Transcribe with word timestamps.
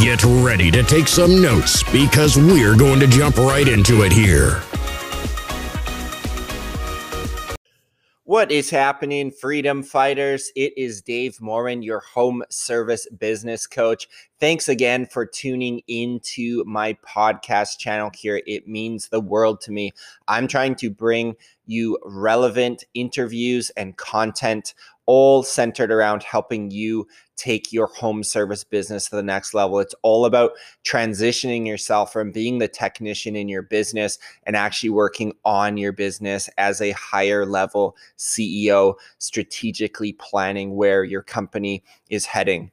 Get 0.00 0.24
ready 0.24 0.70
to 0.70 0.82
take 0.82 1.06
some 1.06 1.42
notes 1.42 1.82
because 1.92 2.38
we're 2.38 2.74
going 2.74 2.98
to 3.00 3.06
jump 3.06 3.36
right 3.36 3.68
into 3.68 4.04
it 4.04 4.10
here. 4.10 4.62
What 8.24 8.50
is 8.50 8.70
happening, 8.70 9.30
freedom 9.30 9.82
fighters? 9.82 10.50
It 10.56 10.72
is 10.78 11.02
Dave 11.02 11.38
Morin, 11.42 11.82
your 11.82 12.00
home 12.00 12.42
service 12.48 13.06
business 13.18 13.66
coach. 13.66 14.08
Thanks 14.40 14.70
again 14.70 15.04
for 15.04 15.26
tuning 15.26 15.82
into 15.88 16.64
my 16.64 16.96
podcast 17.06 17.76
channel 17.76 18.10
here. 18.14 18.40
It 18.46 18.66
means 18.66 19.10
the 19.10 19.20
world 19.20 19.60
to 19.62 19.72
me. 19.72 19.92
I'm 20.26 20.48
trying 20.48 20.76
to 20.76 20.88
bring 20.88 21.36
you 21.66 21.98
relevant 22.02 22.84
interviews 22.94 23.70
and 23.76 23.94
content 23.98 24.72
all 25.04 25.42
centered 25.42 25.92
around 25.92 26.22
helping 26.22 26.70
you 26.70 27.06
take 27.42 27.72
your 27.72 27.88
home 27.88 28.22
service 28.22 28.62
business 28.62 29.08
to 29.08 29.16
the 29.16 29.22
next 29.22 29.52
level. 29.52 29.80
It's 29.80 29.94
all 30.02 30.26
about 30.26 30.52
transitioning 30.84 31.66
yourself 31.66 32.12
from 32.12 32.30
being 32.30 32.58
the 32.58 32.68
technician 32.68 33.34
in 33.34 33.48
your 33.48 33.62
business 33.62 34.18
and 34.44 34.54
actually 34.54 34.90
working 34.90 35.34
on 35.44 35.76
your 35.76 35.92
business 35.92 36.48
as 36.56 36.80
a 36.80 36.92
higher 36.92 37.44
level 37.44 37.96
CEO, 38.16 38.94
strategically 39.18 40.12
planning 40.12 40.76
where 40.76 41.02
your 41.02 41.22
company 41.22 41.82
is 42.10 42.26
heading. 42.26 42.70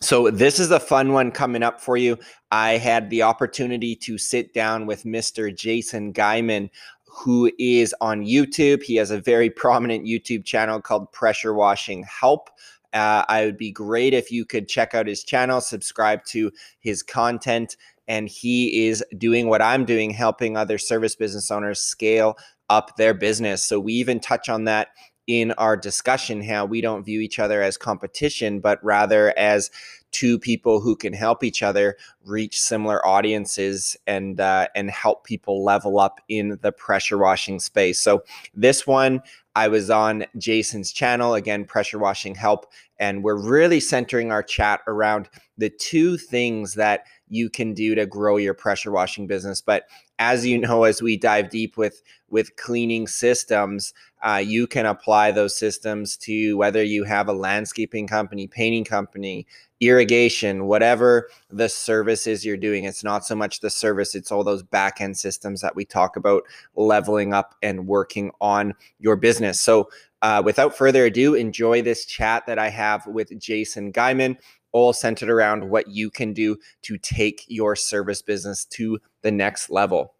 So, 0.00 0.30
this 0.30 0.60
is 0.60 0.70
a 0.70 0.78
fun 0.78 1.14
one 1.14 1.30
coming 1.30 1.62
up 1.62 1.80
for 1.80 1.96
you. 1.96 2.18
I 2.50 2.72
had 2.72 3.08
the 3.08 3.22
opportunity 3.22 3.96
to 3.96 4.18
sit 4.18 4.52
down 4.52 4.84
with 4.84 5.04
Mr. 5.04 5.56
Jason 5.56 6.12
Geiman 6.12 6.68
who 7.16 7.50
is 7.58 7.94
on 8.02 8.26
YouTube. 8.26 8.82
He 8.82 8.96
has 8.96 9.10
a 9.10 9.18
very 9.18 9.48
prominent 9.48 10.04
YouTube 10.04 10.44
channel 10.44 10.82
called 10.82 11.10
Pressure 11.12 11.54
Washing 11.54 12.04
Help. 12.04 12.50
Uh, 12.92 13.24
I 13.28 13.44
would 13.44 13.56
be 13.56 13.72
great 13.72 14.14
if 14.14 14.30
you 14.30 14.44
could 14.44 14.68
check 14.68 14.94
out 14.94 15.06
his 15.06 15.24
channel, 15.24 15.60
subscribe 15.60 16.24
to 16.26 16.50
his 16.78 17.02
content, 17.02 17.76
and 18.08 18.28
he 18.28 18.86
is 18.86 19.04
doing 19.18 19.48
what 19.48 19.62
I'm 19.62 19.84
doing, 19.84 20.10
helping 20.10 20.56
other 20.56 20.78
service 20.78 21.16
business 21.16 21.50
owners 21.50 21.80
scale 21.80 22.36
up 22.68 22.96
their 22.96 23.14
business. 23.14 23.64
So 23.64 23.78
we 23.80 23.94
even 23.94 24.20
touch 24.20 24.48
on 24.48 24.64
that 24.64 24.88
in 25.26 25.52
our 25.52 25.76
discussion 25.76 26.42
how 26.42 26.64
we 26.64 26.80
don't 26.80 27.04
view 27.04 27.20
each 27.20 27.38
other 27.38 27.62
as 27.62 27.76
competition, 27.76 28.60
but 28.60 28.82
rather 28.84 29.36
as 29.36 29.70
two 30.16 30.38
people 30.38 30.80
who 30.80 30.96
can 30.96 31.12
help 31.12 31.44
each 31.44 31.62
other 31.62 31.94
reach 32.24 32.58
similar 32.58 33.06
audiences 33.06 33.98
and 34.06 34.40
uh, 34.40 34.66
and 34.74 34.90
help 34.90 35.24
people 35.24 35.62
level 35.62 36.00
up 36.00 36.22
in 36.28 36.58
the 36.62 36.72
pressure 36.72 37.18
washing 37.18 37.60
space. 37.60 38.00
So 38.00 38.24
this 38.54 38.86
one 38.86 39.20
I 39.54 39.68
was 39.68 39.90
on 39.90 40.24
Jason's 40.38 40.90
channel 40.90 41.34
again, 41.34 41.66
pressure 41.66 41.98
washing 41.98 42.34
help, 42.34 42.72
and 42.98 43.22
we're 43.22 43.36
really 43.36 43.80
centering 43.80 44.32
our 44.32 44.42
chat 44.42 44.80
around 44.86 45.28
the 45.58 45.70
two 45.70 46.16
things 46.16 46.74
that 46.74 47.04
you 47.28 47.50
can 47.50 47.74
do 47.74 47.94
to 47.94 48.06
grow 48.06 48.36
your 48.36 48.54
pressure 48.54 48.92
washing 48.92 49.26
business. 49.26 49.60
But 49.60 49.86
as 50.18 50.46
you 50.46 50.58
know, 50.58 50.84
as 50.84 51.02
we 51.02 51.16
dive 51.16 51.50
deep 51.50 51.76
with 51.76 52.02
with 52.28 52.56
cleaning 52.56 53.06
systems, 53.06 53.94
uh, 54.22 54.42
you 54.44 54.66
can 54.66 54.86
apply 54.86 55.30
those 55.30 55.56
systems 55.56 56.16
to 56.16 56.56
whether 56.56 56.82
you 56.82 57.04
have 57.04 57.28
a 57.28 57.32
landscaping 57.32 58.06
company, 58.06 58.46
painting 58.46 58.84
company, 58.84 59.46
irrigation, 59.80 60.66
whatever 60.66 61.28
the 61.50 61.68
services 61.68 62.44
you're 62.44 62.56
doing. 62.56 62.84
It's 62.84 63.04
not 63.04 63.24
so 63.24 63.36
much 63.36 63.60
the 63.60 63.70
service, 63.70 64.14
it's 64.14 64.32
all 64.32 64.42
those 64.42 64.62
back 64.62 65.00
end 65.00 65.16
systems 65.16 65.60
that 65.60 65.76
we 65.76 65.84
talk 65.84 66.16
about 66.16 66.42
leveling 66.74 67.32
up 67.34 67.54
and 67.62 67.86
working 67.86 68.30
on 68.40 68.74
your 68.98 69.16
business. 69.16 69.60
So, 69.60 69.88
uh, 70.22 70.42
without 70.44 70.76
further 70.76 71.04
ado, 71.04 71.34
enjoy 71.34 71.82
this 71.82 72.06
chat 72.06 72.46
that 72.46 72.58
I 72.58 72.68
have 72.70 73.06
with 73.06 73.38
Jason 73.38 73.92
Geiman, 73.92 74.36
all 74.76 74.92
centered 74.92 75.30
around 75.30 75.70
what 75.70 75.88
you 75.88 76.10
can 76.10 76.34
do 76.34 76.58
to 76.82 76.98
take 76.98 77.46
your 77.48 77.74
service 77.74 78.20
business 78.20 78.66
to 78.66 78.98
the 79.22 79.30
next 79.30 79.70
level. 79.70 80.12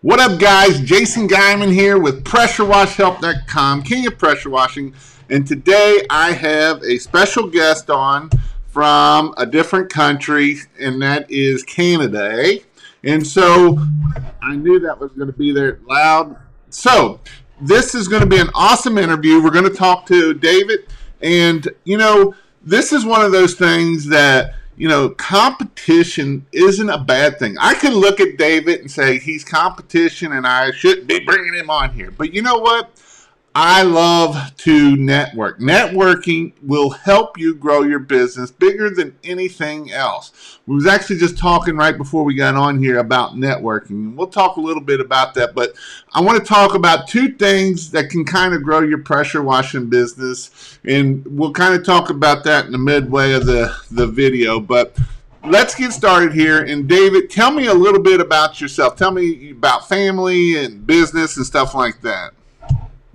What 0.00 0.20
up, 0.20 0.40
guys? 0.40 0.80
Jason 0.80 1.28
Geiman 1.28 1.70
here 1.70 1.98
with 1.98 2.24
PressureWashHelp.com, 2.24 3.82
King 3.82 4.06
of 4.06 4.16
Pressure 4.16 4.48
Washing. 4.48 4.94
And 5.28 5.46
today 5.46 6.00
I 6.08 6.32
have 6.32 6.82
a 6.82 6.96
special 6.96 7.46
guest 7.46 7.90
on 7.90 8.30
from 8.68 9.34
a 9.36 9.44
different 9.44 9.90
country, 9.90 10.56
and 10.80 11.02
that 11.02 11.30
is 11.30 11.62
Canada. 11.62 12.32
Eh? 12.42 12.58
And 13.04 13.24
so 13.24 13.78
I 14.42 14.56
knew 14.56 14.80
that 14.80 14.98
was 14.98 15.12
going 15.12 15.30
to 15.30 15.36
be 15.36 15.52
there 15.52 15.78
loud. 15.86 16.38
So 16.70 17.20
this 17.60 17.94
is 17.94 18.08
going 18.08 18.22
to 18.22 18.28
be 18.28 18.38
an 18.38 18.48
awesome 18.54 18.96
interview. 18.96 19.42
We're 19.44 19.50
going 19.50 19.70
to 19.70 19.76
talk 19.76 20.06
to 20.06 20.32
David. 20.32 20.86
And, 21.20 21.68
you 21.84 21.98
know, 21.98 22.34
this 22.64 22.92
is 22.92 23.04
one 23.04 23.24
of 23.24 23.32
those 23.32 23.54
things 23.54 24.06
that 24.06 24.54
you 24.76 24.88
know, 24.88 25.10
competition 25.10 26.46
isn't 26.52 26.88
a 26.88 26.98
bad 26.98 27.38
thing. 27.38 27.56
I 27.60 27.74
can 27.74 27.92
look 27.94 28.20
at 28.20 28.38
David 28.38 28.80
and 28.80 28.90
say 28.90 29.18
he's 29.18 29.44
competition 29.44 30.32
and 30.32 30.46
I 30.46 30.70
shouldn't 30.72 31.06
be 31.06 31.20
bringing 31.20 31.54
him 31.54 31.70
on 31.70 31.92
here. 31.92 32.10
But 32.10 32.32
you 32.32 32.42
know 32.42 32.56
what? 32.56 32.90
I 33.54 33.82
love 33.82 34.56
to 34.58 34.96
network. 34.96 35.60
Networking 35.60 36.52
will 36.62 36.88
help 36.88 37.36
you 37.36 37.54
grow 37.54 37.82
your 37.82 37.98
business 37.98 38.50
bigger 38.50 38.88
than 38.88 39.14
anything 39.22 39.92
else. 39.92 40.58
We 40.66 40.74
was 40.74 40.86
actually 40.86 41.18
just 41.18 41.36
talking 41.36 41.76
right 41.76 41.96
before 41.96 42.24
we 42.24 42.34
got 42.34 42.54
on 42.54 42.82
here 42.82 42.98
about 42.98 43.32
networking. 43.32 44.14
We'll 44.14 44.28
talk 44.28 44.56
a 44.56 44.60
little 44.60 44.82
bit 44.82 45.00
about 45.00 45.34
that, 45.34 45.54
but 45.54 45.74
I 46.14 46.22
want 46.22 46.38
to 46.38 46.44
talk 46.44 46.74
about 46.74 47.08
two 47.08 47.32
things 47.32 47.90
that 47.90 48.08
can 48.08 48.24
kind 48.24 48.54
of 48.54 48.62
grow 48.62 48.80
your 48.80 49.02
pressure 49.02 49.42
washing 49.42 49.90
business, 49.90 50.78
and 50.84 51.22
we'll 51.26 51.52
kind 51.52 51.74
of 51.74 51.84
talk 51.84 52.08
about 52.08 52.44
that 52.44 52.64
in 52.64 52.72
the 52.72 52.78
midway 52.78 53.32
of 53.32 53.44
the 53.44 53.76
the 53.90 54.06
video. 54.06 54.60
But 54.60 54.96
let's 55.44 55.74
get 55.74 55.92
started 55.92 56.32
here. 56.32 56.64
And 56.64 56.88
David, 56.88 57.28
tell 57.28 57.50
me 57.50 57.66
a 57.66 57.74
little 57.74 58.00
bit 58.00 58.22
about 58.22 58.62
yourself. 58.62 58.96
Tell 58.96 59.10
me 59.10 59.50
about 59.50 59.90
family 59.90 60.56
and 60.64 60.86
business 60.86 61.36
and 61.36 61.44
stuff 61.44 61.74
like 61.74 62.00
that. 62.00 62.32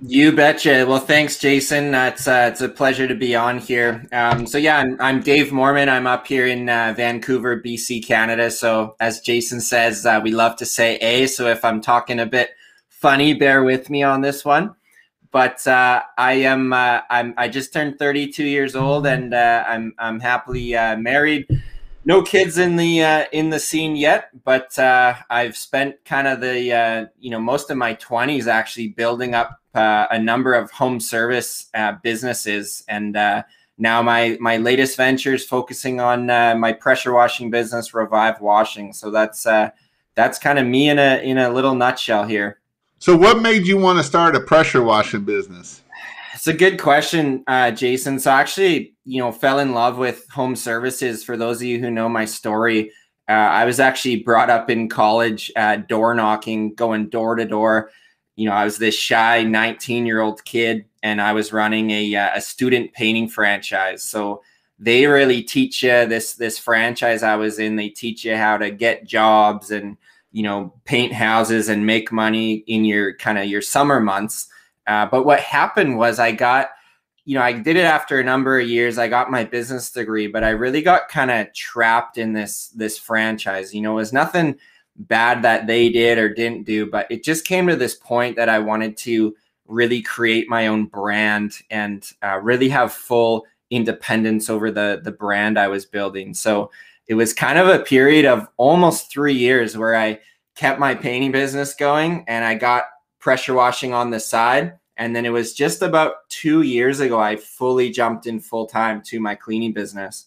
You 0.00 0.30
betcha. 0.30 0.86
Well, 0.88 1.00
thanks, 1.00 1.40
Jason. 1.40 1.92
Uh, 1.92 2.12
it's 2.14 2.28
uh, 2.28 2.48
it's 2.52 2.60
a 2.60 2.68
pleasure 2.68 3.08
to 3.08 3.16
be 3.16 3.34
on 3.34 3.58
here. 3.58 4.06
Um, 4.12 4.46
so 4.46 4.56
yeah, 4.56 4.78
I'm, 4.78 4.96
I'm 5.00 5.20
Dave 5.20 5.50
Mormon. 5.50 5.88
I'm 5.88 6.06
up 6.06 6.24
here 6.24 6.46
in 6.46 6.68
uh, 6.68 6.94
Vancouver, 6.96 7.60
BC, 7.60 8.06
Canada. 8.06 8.48
So 8.52 8.94
as 9.00 9.20
Jason 9.20 9.60
says, 9.60 10.06
uh, 10.06 10.20
we 10.22 10.30
love 10.30 10.54
to 10.58 10.66
say 10.66 10.98
A. 10.98 11.26
So 11.26 11.48
if 11.48 11.64
I'm 11.64 11.80
talking 11.80 12.20
a 12.20 12.26
bit 12.26 12.50
funny, 12.88 13.34
bear 13.34 13.64
with 13.64 13.90
me 13.90 14.04
on 14.04 14.20
this 14.20 14.44
one. 14.44 14.76
But 15.32 15.66
uh, 15.66 16.02
I 16.16 16.34
am 16.34 16.72
uh, 16.72 17.00
I'm 17.10 17.34
I 17.36 17.48
just 17.48 17.72
turned 17.72 17.98
32 17.98 18.44
years 18.44 18.76
old, 18.76 19.04
and 19.04 19.34
I'm 19.34 19.94
I'm 19.98 20.20
happily 20.20 20.74
married 20.96 21.48
no 22.04 22.22
kids 22.22 22.58
in 22.58 22.76
the 22.76 23.02
uh, 23.02 23.24
in 23.32 23.50
the 23.50 23.58
scene 23.58 23.96
yet, 23.96 24.30
but 24.44 24.78
uh, 24.78 25.14
I've 25.28 25.56
spent 25.56 26.04
kind 26.04 26.26
of 26.26 26.40
the 26.40 26.72
uh, 26.72 27.06
you 27.18 27.30
know 27.30 27.40
most 27.40 27.70
of 27.70 27.76
my 27.76 27.94
twenties 27.94 28.46
actually 28.46 28.88
building 28.88 29.34
up 29.34 29.60
uh, 29.74 30.06
a 30.10 30.18
number 30.18 30.54
of 30.54 30.70
home 30.70 31.00
service 31.00 31.68
uh, 31.74 31.92
businesses, 32.02 32.84
and 32.88 33.16
uh, 33.16 33.42
now 33.76 34.02
my 34.02 34.36
my 34.40 34.56
latest 34.56 34.96
venture 34.96 35.34
is 35.34 35.44
focusing 35.44 36.00
on 36.00 36.26
my 36.26 36.72
pressure 36.72 37.12
washing 37.12 37.50
business, 37.50 37.94
Revive 37.94 38.40
Washing. 38.40 38.92
So 38.92 39.10
that's 39.10 39.46
that's 40.14 40.38
kind 40.38 40.58
of 40.58 40.66
me 40.66 40.88
in 40.88 40.98
a 40.98 41.22
in 41.22 41.38
a 41.38 41.50
little 41.50 41.74
nutshell 41.74 42.24
here. 42.24 42.58
So, 43.00 43.16
what 43.16 43.40
made 43.40 43.64
you 43.64 43.76
want 43.76 43.98
to 43.98 44.04
start 44.04 44.34
a 44.34 44.40
pressure 44.40 44.82
washing 44.82 45.24
business? 45.24 45.82
It's 46.38 46.46
a 46.46 46.54
good 46.54 46.80
question, 46.80 47.42
uh, 47.48 47.72
Jason. 47.72 48.20
So 48.20 48.30
actually, 48.30 48.94
you 49.04 49.18
know, 49.20 49.32
fell 49.32 49.58
in 49.58 49.74
love 49.74 49.98
with 49.98 50.24
home 50.30 50.54
services. 50.54 51.24
For 51.24 51.36
those 51.36 51.56
of 51.56 51.64
you 51.64 51.80
who 51.80 51.90
know 51.90 52.08
my 52.08 52.26
story, 52.26 52.92
uh, 53.28 53.32
I 53.32 53.64
was 53.64 53.80
actually 53.80 54.22
brought 54.22 54.48
up 54.48 54.70
in 54.70 54.88
college, 54.88 55.50
uh, 55.56 55.78
door 55.88 56.14
knocking, 56.14 56.76
going 56.76 57.08
door 57.08 57.34
to 57.34 57.44
door. 57.44 57.90
You 58.36 58.48
know, 58.48 58.54
I 58.54 58.62
was 58.62 58.78
this 58.78 58.94
shy 58.94 59.42
19 59.42 60.06
year 60.06 60.20
old 60.20 60.44
kid, 60.44 60.84
and 61.02 61.20
I 61.20 61.32
was 61.32 61.52
running 61.52 61.90
a, 61.90 62.14
uh, 62.14 62.30
a 62.36 62.40
student 62.40 62.92
painting 62.92 63.28
franchise. 63.28 64.04
So 64.04 64.40
they 64.78 65.08
really 65.08 65.42
teach 65.42 65.82
you 65.82 66.06
this 66.06 66.34
this 66.34 66.56
franchise 66.56 67.24
I 67.24 67.34
was 67.34 67.58
in. 67.58 67.74
They 67.74 67.88
teach 67.88 68.24
you 68.24 68.36
how 68.36 68.58
to 68.58 68.70
get 68.70 69.08
jobs 69.08 69.72
and 69.72 69.96
you 70.30 70.44
know 70.44 70.72
paint 70.84 71.12
houses 71.12 71.68
and 71.68 71.84
make 71.84 72.12
money 72.12 72.62
in 72.68 72.84
your 72.84 73.16
kind 73.16 73.38
of 73.38 73.46
your 73.46 73.60
summer 73.60 73.98
months 73.98 74.48
uh, 74.88 75.06
but 75.06 75.24
what 75.24 75.38
happened 75.38 75.98
was 75.98 76.18
I 76.18 76.32
got, 76.32 76.70
you 77.26 77.34
know, 77.34 77.42
I 77.42 77.52
did 77.52 77.76
it 77.76 77.84
after 77.84 78.18
a 78.18 78.24
number 78.24 78.58
of 78.58 78.66
years. 78.66 78.96
I 78.96 79.06
got 79.06 79.30
my 79.30 79.44
business 79.44 79.90
degree, 79.90 80.26
but 80.26 80.42
I 80.42 80.50
really 80.50 80.80
got 80.80 81.10
kind 81.10 81.30
of 81.30 81.52
trapped 81.52 82.16
in 82.16 82.32
this 82.32 82.68
this 82.70 82.98
franchise. 82.98 83.74
You 83.74 83.82
know, 83.82 83.92
it 83.92 83.96
was 83.96 84.14
nothing 84.14 84.56
bad 84.96 85.42
that 85.42 85.66
they 85.66 85.90
did 85.90 86.16
or 86.16 86.32
didn't 86.32 86.64
do, 86.64 86.86
but 86.86 87.06
it 87.10 87.22
just 87.22 87.44
came 87.44 87.66
to 87.68 87.76
this 87.76 87.94
point 87.94 88.36
that 88.36 88.48
I 88.48 88.58
wanted 88.58 88.96
to 88.98 89.36
really 89.66 90.00
create 90.00 90.48
my 90.48 90.66
own 90.66 90.86
brand 90.86 91.52
and 91.70 92.10
uh, 92.22 92.40
really 92.42 92.70
have 92.70 92.90
full 92.90 93.44
independence 93.70 94.48
over 94.48 94.70
the 94.70 95.02
the 95.04 95.12
brand 95.12 95.58
I 95.58 95.68
was 95.68 95.84
building. 95.84 96.32
So 96.32 96.70
it 97.08 97.14
was 97.14 97.34
kind 97.34 97.58
of 97.58 97.68
a 97.68 97.84
period 97.84 98.24
of 98.24 98.48
almost 98.56 99.10
three 99.10 99.34
years 99.34 99.76
where 99.76 99.96
I 99.96 100.20
kept 100.56 100.80
my 100.80 100.94
painting 100.94 101.32
business 101.32 101.74
going 101.74 102.24
and 102.26 102.42
I 102.42 102.54
got 102.54 102.84
pressure 103.18 103.54
washing 103.54 103.92
on 103.92 104.10
the 104.10 104.20
side. 104.20 104.78
And 104.96 105.14
then 105.14 105.24
it 105.24 105.30
was 105.30 105.54
just 105.54 105.82
about 105.82 106.28
two 106.28 106.62
years 106.62 107.00
ago 107.00 107.20
I 107.20 107.36
fully 107.36 107.90
jumped 107.90 108.26
in 108.26 108.40
full 108.40 108.66
time 108.66 109.02
to 109.06 109.20
my 109.20 109.34
cleaning 109.34 109.72
business. 109.72 110.26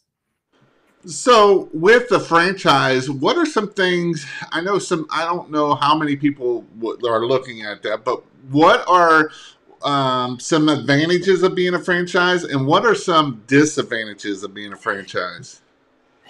So, 1.05 1.67
with 1.73 2.09
the 2.09 2.19
franchise, 2.19 3.09
what 3.09 3.35
are 3.35 3.45
some 3.45 3.71
things? 3.73 4.25
I 4.51 4.61
know 4.61 4.77
some. 4.77 5.07
I 5.09 5.25
don't 5.25 5.49
know 5.49 5.73
how 5.73 5.97
many 5.97 6.15
people 6.15 6.63
are 6.83 7.25
looking 7.25 7.63
at 7.63 7.81
that, 7.81 8.05
but 8.05 8.23
what 8.51 8.87
are 8.87 9.31
um, 9.83 10.39
some 10.39 10.69
advantages 10.69 11.41
of 11.41 11.55
being 11.55 11.73
a 11.73 11.79
franchise, 11.79 12.43
and 12.43 12.67
what 12.67 12.85
are 12.85 12.93
some 12.93 13.43
disadvantages 13.47 14.43
of 14.43 14.53
being 14.53 14.73
a 14.73 14.77
franchise? 14.77 15.60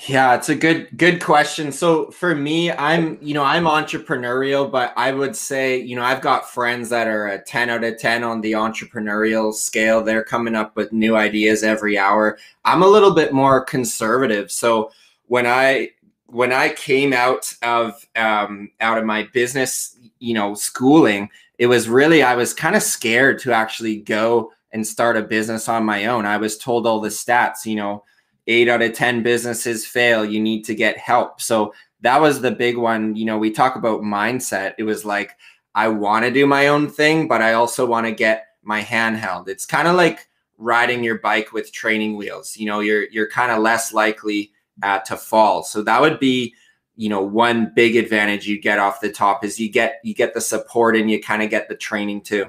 Yeah, 0.07 0.33
it's 0.35 0.49
a 0.49 0.55
good 0.55 0.87
good 0.97 1.21
question. 1.21 1.71
So 1.71 2.09
for 2.09 2.33
me, 2.33 2.71
I'm 2.71 3.19
you 3.21 3.35
know 3.35 3.43
I'm 3.43 3.65
entrepreneurial, 3.65 4.69
but 4.71 4.93
I 4.97 5.11
would 5.11 5.35
say 5.35 5.77
you 5.79 5.95
know 5.95 6.01
I've 6.01 6.21
got 6.21 6.49
friends 6.49 6.89
that 6.89 7.07
are 7.07 7.27
a 7.27 7.43
ten 7.43 7.69
out 7.69 7.83
of 7.83 7.99
ten 7.99 8.23
on 8.23 8.41
the 8.41 8.53
entrepreneurial 8.53 9.53
scale. 9.53 10.03
They're 10.03 10.23
coming 10.23 10.55
up 10.55 10.75
with 10.75 10.91
new 10.91 11.15
ideas 11.15 11.61
every 11.63 11.99
hour. 11.99 12.39
I'm 12.65 12.81
a 12.81 12.87
little 12.87 13.13
bit 13.13 13.31
more 13.31 13.63
conservative. 13.63 14.51
So 14.51 14.91
when 15.27 15.45
I 15.45 15.91
when 16.25 16.51
I 16.51 16.69
came 16.69 17.13
out 17.13 17.53
of 17.61 18.03
um, 18.15 18.71
out 18.79 18.97
of 18.97 19.05
my 19.05 19.27
business, 19.33 19.97
you 20.17 20.33
know, 20.33 20.55
schooling, 20.55 21.29
it 21.59 21.67
was 21.67 21.87
really 21.87 22.23
I 22.23 22.35
was 22.35 22.55
kind 22.55 22.75
of 22.75 22.81
scared 22.81 23.37
to 23.39 23.51
actually 23.53 23.97
go 23.97 24.51
and 24.71 24.87
start 24.87 25.17
a 25.17 25.21
business 25.21 25.69
on 25.69 25.85
my 25.85 26.05
own. 26.05 26.25
I 26.25 26.37
was 26.37 26.57
told 26.57 26.87
all 26.87 27.01
the 27.01 27.09
stats, 27.09 27.65
you 27.65 27.75
know 27.75 28.03
eight 28.47 28.67
out 28.67 28.81
of 28.81 28.93
10 28.93 29.23
businesses 29.23 29.85
fail. 29.85 30.25
You 30.25 30.39
need 30.39 30.63
to 30.65 30.75
get 30.75 30.97
help. 30.97 31.41
So 31.41 31.73
that 32.01 32.19
was 32.19 32.41
the 32.41 32.51
big 32.51 32.77
one. 32.77 33.15
You 33.15 33.25
know, 33.25 33.37
we 33.37 33.51
talk 33.51 33.75
about 33.75 34.01
mindset. 34.01 34.73
It 34.77 34.83
was 34.83 35.05
like, 35.05 35.37
I 35.75 35.87
want 35.87 36.25
to 36.25 36.31
do 36.31 36.45
my 36.45 36.67
own 36.67 36.89
thing, 36.89 37.27
but 37.27 37.41
I 37.41 37.53
also 37.53 37.85
want 37.85 38.05
to 38.05 38.11
get 38.11 38.47
my 38.63 38.81
hand 38.81 39.17
held. 39.17 39.47
It's 39.47 39.65
kind 39.65 39.87
of 39.87 39.95
like 39.95 40.27
riding 40.57 41.03
your 41.03 41.19
bike 41.19 41.53
with 41.53 41.71
training 41.71 42.17
wheels. 42.17 42.57
You 42.57 42.65
know, 42.65 42.79
you're 42.81 43.09
you're 43.09 43.29
kind 43.29 43.51
of 43.51 43.59
less 43.59 43.93
likely 43.93 44.51
uh, 44.83 44.99
to 44.99 45.17
fall. 45.17 45.63
So 45.63 45.81
that 45.83 46.01
would 46.01 46.19
be, 46.19 46.53
you 46.95 47.09
know, 47.09 47.21
one 47.21 47.71
big 47.75 47.95
advantage 47.95 48.47
you 48.47 48.59
get 48.59 48.79
off 48.79 49.01
the 49.01 49.11
top 49.11 49.43
is 49.45 49.59
you 49.59 49.69
get 49.69 49.99
you 50.03 50.13
get 50.13 50.33
the 50.33 50.41
support 50.41 50.95
and 50.95 51.09
you 51.09 51.21
kind 51.21 51.41
of 51.41 51.49
get 51.49 51.69
the 51.69 51.75
training 51.75 52.21
too. 52.21 52.47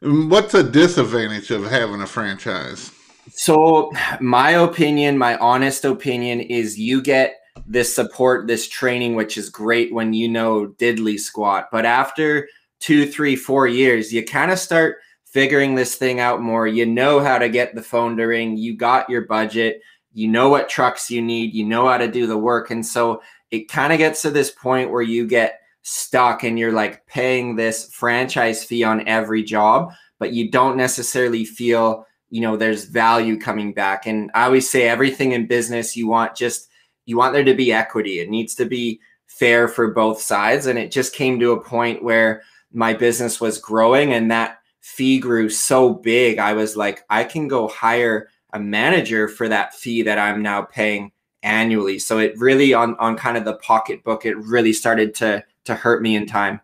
What's 0.00 0.54
a 0.54 0.64
disadvantage 0.64 1.50
of 1.50 1.64
having 1.64 2.00
a 2.00 2.06
franchise? 2.06 2.90
So, 3.30 3.92
my 4.20 4.50
opinion, 4.50 5.16
my 5.16 5.36
honest 5.38 5.84
opinion 5.84 6.40
is 6.40 6.78
you 6.78 7.00
get 7.00 7.36
this 7.66 7.94
support, 7.94 8.46
this 8.46 8.68
training, 8.68 9.14
which 9.14 9.38
is 9.38 9.48
great 9.48 9.92
when 9.92 10.12
you 10.12 10.28
know 10.28 10.68
diddly 10.78 11.18
squat. 11.18 11.68
But 11.70 11.86
after 11.86 12.48
two, 12.80 13.06
three, 13.06 13.36
four 13.36 13.66
years, 13.66 14.12
you 14.12 14.24
kind 14.24 14.50
of 14.50 14.58
start 14.58 14.96
figuring 15.24 15.74
this 15.74 15.94
thing 15.94 16.20
out 16.20 16.42
more. 16.42 16.66
You 16.66 16.84
know 16.84 17.20
how 17.20 17.38
to 17.38 17.48
get 17.48 17.74
the 17.74 17.82
phone 17.82 18.16
to 18.16 18.24
ring, 18.24 18.56
you 18.56 18.76
got 18.76 19.08
your 19.08 19.22
budget, 19.22 19.80
you 20.12 20.28
know 20.28 20.48
what 20.48 20.68
trucks 20.68 21.10
you 21.10 21.22
need, 21.22 21.54
you 21.54 21.64
know 21.64 21.88
how 21.88 21.98
to 21.98 22.08
do 22.08 22.26
the 22.26 22.36
work. 22.36 22.70
And 22.70 22.84
so 22.84 23.22
it 23.50 23.70
kind 23.70 23.92
of 23.92 23.98
gets 23.98 24.22
to 24.22 24.30
this 24.30 24.50
point 24.50 24.90
where 24.90 25.02
you 25.02 25.26
get 25.26 25.60
stuck 25.82 26.42
and 26.42 26.58
you're 26.58 26.72
like 26.72 27.06
paying 27.06 27.56
this 27.56 27.92
franchise 27.92 28.62
fee 28.64 28.84
on 28.84 29.06
every 29.08 29.42
job, 29.42 29.92
but 30.18 30.32
you 30.32 30.50
don't 30.50 30.76
necessarily 30.76 31.44
feel 31.44 32.06
you 32.32 32.40
know 32.40 32.56
there's 32.56 32.86
value 32.86 33.38
coming 33.38 33.74
back. 33.74 34.06
And 34.06 34.30
i 34.34 34.44
always 34.44 34.68
say 34.68 34.88
everything 34.88 35.32
in 35.32 35.46
business 35.46 35.96
you 35.96 36.08
want 36.08 36.34
just 36.34 36.70
you 37.04 37.18
want 37.18 37.34
there 37.34 37.44
to 37.44 37.54
be 37.54 37.72
equity. 37.72 38.20
It 38.20 38.30
needs 38.30 38.54
to 38.54 38.64
be 38.64 39.00
fair 39.26 39.68
for 39.68 39.90
both 39.90 40.20
sides. 40.20 40.66
And 40.66 40.78
it 40.78 40.90
just 40.90 41.14
came 41.14 41.38
to 41.40 41.52
a 41.52 41.60
point 41.60 42.02
where 42.02 42.42
my 42.72 42.94
business 42.94 43.38
was 43.40 43.58
growing 43.58 44.14
and 44.14 44.30
that 44.30 44.60
fee 44.80 45.18
grew 45.18 45.50
so 45.50 45.92
big. 45.92 46.38
I 46.38 46.54
was 46.54 46.74
like 46.74 47.04
i 47.10 47.22
can 47.22 47.48
go 47.48 47.68
hire 47.68 48.28
a 48.54 48.58
manager 48.58 49.28
for 49.28 49.48
that 49.48 49.74
fee 49.74 50.02
that 50.02 50.18
i'm 50.18 50.42
now 50.42 50.62
paying 50.62 51.12
annually. 51.42 51.98
So 51.98 52.18
it 52.18 52.38
really 52.38 52.72
on 52.72 52.96
on 52.96 53.16
kind 53.16 53.36
of 53.36 53.44
the 53.44 53.56
pocketbook 53.56 54.24
it 54.24 54.38
really 54.38 54.72
started 54.72 55.14
to 55.16 55.44
to 55.64 55.74
hurt 55.74 56.00
me 56.00 56.16
in 56.16 56.26
time. 56.26 56.62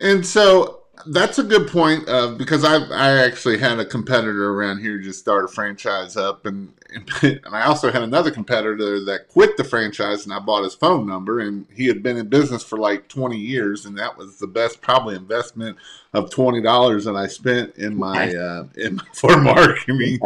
And 0.00 0.24
so 0.24 0.81
that's 1.06 1.38
a 1.38 1.42
good 1.42 1.68
point 1.68 2.08
uh, 2.08 2.28
because 2.28 2.64
I 2.64 2.76
I 2.76 3.24
actually 3.24 3.58
had 3.58 3.78
a 3.78 3.84
competitor 3.84 4.50
around 4.50 4.78
here 4.78 4.98
just 4.98 5.20
start 5.20 5.44
a 5.44 5.48
franchise 5.48 6.16
up, 6.16 6.46
and, 6.46 6.72
and 7.22 7.40
I 7.54 7.64
also 7.64 7.90
had 7.90 8.02
another 8.02 8.30
competitor 8.30 9.04
that 9.04 9.28
quit 9.28 9.56
the 9.56 9.64
franchise, 9.64 10.24
and 10.24 10.32
I 10.32 10.38
bought 10.38 10.64
his 10.64 10.74
phone 10.74 11.06
number, 11.06 11.40
and 11.40 11.66
he 11.74 11.86
had 11.86 12.02
been 12.02 12.16
in 12.16 12.28
business 12.28 12.62
for 12.62 12.78
like 12.78 13.08
twenty 13.08 13.38
years, 13.38 13.86
and 13.86 13.98
that 13.98 14.16
was 14.16 14.38
the 14.38 14.46
best 14.46 14.80
probably 14.80 15.16
investment 15.16 15.76
of 16.12 16.30
twenty 16.30 16.60
dollars 16.60 17.04
that 17.04 17.16
I 17.16 17.26
spent 17.26 17.76
in 17.76 17.96
my 17.96 18.34
uh, 18.34 18.64
in 18.76 18.98
for 19.14 19.36
marketing. 19.36 20.18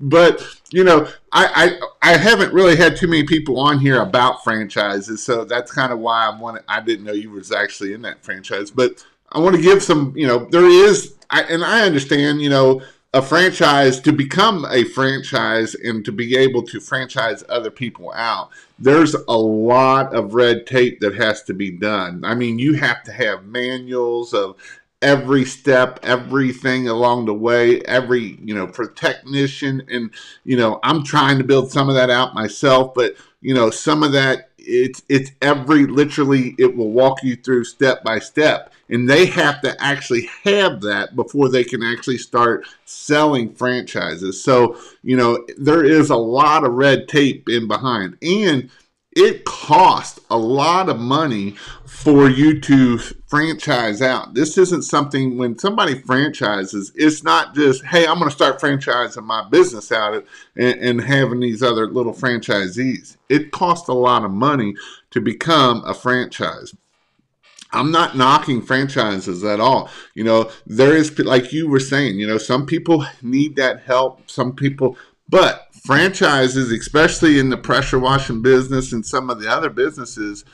but 0.00 0.46
you 0.70 0.84
know, 0.84 1.08
I, 1.32 1.78
I 2.02 2.12
I 2.12 2.16
haven't 2.16 2.52
really 2.52 2.76
had 2.76 2.96
too 2.96 3.08
many 3.08 3.24
people 3.24 3.58
on 3.58 3.78
here 3.78 4.00
about 4.00 4.44
franchises, 4.44 5.22
so 5.22 5.44
that's 5.44 5.72
kind 5.72 5.92
of 5.92 5.98
why 5.98 6.26
I 6.26 6.38
wanted. 6.38 6.64
I 6.68 6.80
didn't 6.80 7.04
know 7.04 7.12
you 7.12 7.30
was 7.30 7.52
actually 7.52 7.92
in 7.92 8.02
that 8.02 8.24
franchise, 8.24 8.70
but 8.70 9.04
I 9.32 9.38
want 9.38 9.56
to 9.56 9.62
give 9.62 9.82
some. 9.82 10.12
You 10.16 10.26
know, 10.26 10.44
there 10.46 10.66
is, 10.66 11.14
I, 11.30 11.42
and 11.42 11.64
I 11.64 11.82
understand. 11.82 12.40
You 12.40 12.50
know, 12.50 12.82
a 13.14 13.22
franchise 13.22 14.00
to 14.00 14.12
become 14.12 14.66
a 14.70 14.84
franchise 14.84 15.74
and 15.74 16.04
to 16.04 16.12
be 16.12 16.36
able 16.36 16.62
to 16.62 16.80
franchise 16.80 17.42
other 17.48 17.70
people 17.70 18.12
out 18.14 18.50
there's 18.78 19.14
a 19.14 19.36
lot 19.36 20.14
of 20.14 20.34
red 20.34 20.66
tape 20.66 21.00
that 21.00 21.14
has 21.14 21.42
to 21.44 21.54
be 21.54 21.70
done. 21.70 22.24
I 22.24 22.34
mean 22.34 22.58
you 22.58 22.74
have 22.74 23.02
to 23.04 23.12
have 23.12 23.44
manuals 23.44 24.34
of 24.34 24.56
every 25.02 25.44
step 25.44 26.00
everything 26.02 26.88
along 26.88 27.26
the 27.26 27.34
way 27.34 27.80
every 27.82 28.38
you 28.42 28.54
know 28.54 28.66
for 28.66 28.88
technician. 28.88 29.82
And 29.90 30.10
you 30.44 30.56
know 30.56 30.80
i'm 30.82 31.04
trying 31.04 31.38
to 31.38 31.44
build 31.44 31.70
some 31.70 31.88
of 31.88 31.94
that 31.94 32.10
out 32.10 32.34
myself 32.34 32.94
but 32.94 33.14
you 33.40 33.54
know 33.54 33.70
some 33.70 34.02
of 34.02 34.12
that 34.12 34.45
it's 34.66 35.02
it's 35.08 35.30
every 35.40 35.86
literally 35.86 36.54
it 36.58 36.76
will 36.76 36.90
walk 36.90 37.22
you 37.22 37.36
through 37.36 37.64
step 37.64 38.02
by 38.04 38.18
step. 38.18 38.72
And 38.88 39.08
they 39.08 39.26
have 39.26 39.62
to 39.62 39.74
actually 39.82 40.28
have 40.44 40.80
that 40.82 41.16
before 41.16 41.48
they 41.48 41.64
can 41.64 41.82
actually 41.82 42.18
start 42.18 42.66
selling 42.84 43.52
franchises. 43.54 44.42
So 44.42 44.78
you 45.02 45.16
know 45.16 45.44
there 45.56 45.84
is 45.84 46.10
a 46.10 46.16
lot 46.16 46.64
of 46.64 46.72
red 46.72 47.08
tape 47.08 47.48
in 47.48 47.68
behind. 47.68 48.16
And 48.22 48.70
it 49.16 49.46
costs 49.46 50.20
a 50.28 50.36
lot 50.36 50.90
of 50.90 51.00
money 51.00 51.56
for 51.86 52.28
you 52.28 52.60
to 52.60 52.98
franchise 52.98 54.02
out. 54.02 54.34
This 54.34 54.58
isn't 54.58 54.82
something 54.82 55.38
when 55.38 55.58
somebody 55.58 55.98
franchises, 55.98 56.92
it's 56.94 57.24
not 57.24 57.54
just, 57.54 57.82
hey, 57.86 58.06
I'm 58.06 58.18
going 58.18 58.28
to 58.28 58.36
start 58.36 58.60
franchising 58.60 59.24
my 59.24 59.48
business 59.48 59.90
out 59.90 60.22
and, 60.54 60.78
and 60.78 61.00
having 61.00 61.40
these 61.40 61.62
other 61.62 61.88
little 61.88 62.12
franchisees. 62.12 63.16
It 63.30 63.50
costs 63.52 63.88
a 63.88 63.94
lot 63.94 64.24
of 64.24 64.30
money 64.30 64.74
to 65.12 65.22
become 65.22 65.82
a 65.86 65.94
franchise. 65.94 66.74
I'm 67.72 67.90
not 67.90 68.16
knocking 68.16 68.60
franchises 68.60 69.42
at 69.44 69.60
all. 69.60 69.90
You 70.14 70.24
know, 70.24 70.50
there 70.66 70.94
is, 70.94 71.18
like 71.18 71.52
you 71.54 71.68
were 71.68 71.80
saying, 71.80 72.18
you 72.18 72.26
know, 72.26 72.38
some 72.38 72.66
people 72.66 73.04
need 73.22 73.56
that 73.56 73.80
help. 73.80 74.30
Some 74.30 74.54
people, 74.54 74.98
but 75.28 75.65
franchises, 75.86 76.70
especially 76.72 77.38
in 77.38 77.48
the 77.48 77.56
pressure 77.56 77.98
washing 77.98 78.42
business 78.42 78.92
and 78.92 79.06
some 79.06 79.30
of 79.30 79.40
the 79.40 79.48
other 79.50 79.70
businesses, 79.70 80.44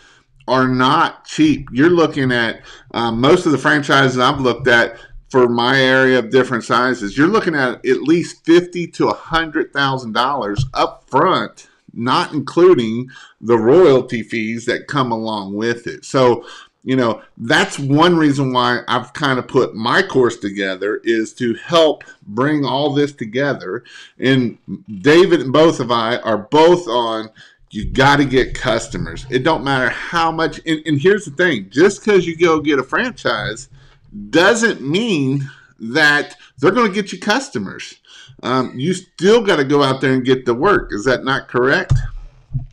are 0.47 0.69
not 0.69 1.25
cheap. 1.25 1.69
You're 1.73 1.91
looking 1.91 2.33
at 2.33 2.63
um, 2.93 3.21
most 3.21 3.47
of 3.47 3.53
the 3.53 3.59
franchises 3.59 4.19
I've 4.19 4.41
looked 4.41 4.69
at 4.69 4.99
for 5.31 5.49
my 5.49 5.81
area 5.81 6.19
of 6.19 6.31
different 6.31 6.65
sizes. 6.65 7.17
You're 7.17 7.29
looking 7.29 7.55
at 7.55 7.85
at 7.87 8.03
least 8.03 8.45
fifty 8.45 8.87
to 8.89 9.09
a 9.09 9.15
hundred 9.15 9.73
thousand 9.73 10.13
dollars 10.13 10.67
up 10.75 11.09
front, 11.09 11.69
not 11.95 12.33
including 12.33 13.09
the 13.41 13.57
royalty 13.57 14.23
fees 14.23 14.67
that 14.67 14.89
come 14.89 15.11
along 15.11 15.55
with 15.55 15.87
it. 15.87 16.05
So 16.05 16.45
you 16.85 16.97
know 16.97 17.23
that's 17.39 17.79
one 17.79 18.17
reason 18.17 18.53
why 18.53 18.81
i've 18.89 19.13
kind 19.13 19.39
of 19.39 19.47
put 19.47 19.75
my 19.75 20.03
course 20.03 20.37
together 20.37 21.01
is 21.05 21.33
to 21.33 21.55
help 21.55 22.05
bring 22.29 22.65
all 22.65 22.93
this 22.93 23.13
together 23.13 23.85
and 24.19 24.59
david 25.01 25.41
and 25.41 25.53
both 25.53 25.81
of 25.81 25.91
i 25.91 26.17
are 26.19 26.39
both 26.39 26.87
on 26.89 27.31
you 27.71 27.85
got 27.85 28.17
to 28.17 28.25
get 28.25 28.55
customers 28.55 29.27
it 29.31 29.45
don't 29.45 29.65
matter 29.65 29.89
how 29.89 30.31
much 30.31 30.61
and, 30.67 30.83
and 30.87 31.01
here's 31.01 31.25
the 31.25 31.31
thing 31.33 31.69
just 31.71 32.05
because 32.05 32.27
you 32.27 32.37
go 32.37 32.61
get 32.61 32.79
a 32.79 32.83
franchise 32.83 33.69
doesn't 34.31 34.81
mean 34.81 35.49
that 35.79 36.37
they're 36.59 36.71
going 36.71 36.89
to 36.89 36.95
get 36.95 37.13
you 37.13 37.19
customers 37.19 37.95
um, 38.45 38.73
you 38.77 38.93
still 38.93 39.41
got 39.41 39.57
to 39.57 39.65
go 39.65 39.83
out 39.83 40.01
there 40.01 40.13
and 40.13 40.25
get 40.25 40.45
the 40.45 40.55
work 40.55 40.91
is 40.93 41.05
that 41.05 41.25
not 41.25 41.49
correct 41.49 41.95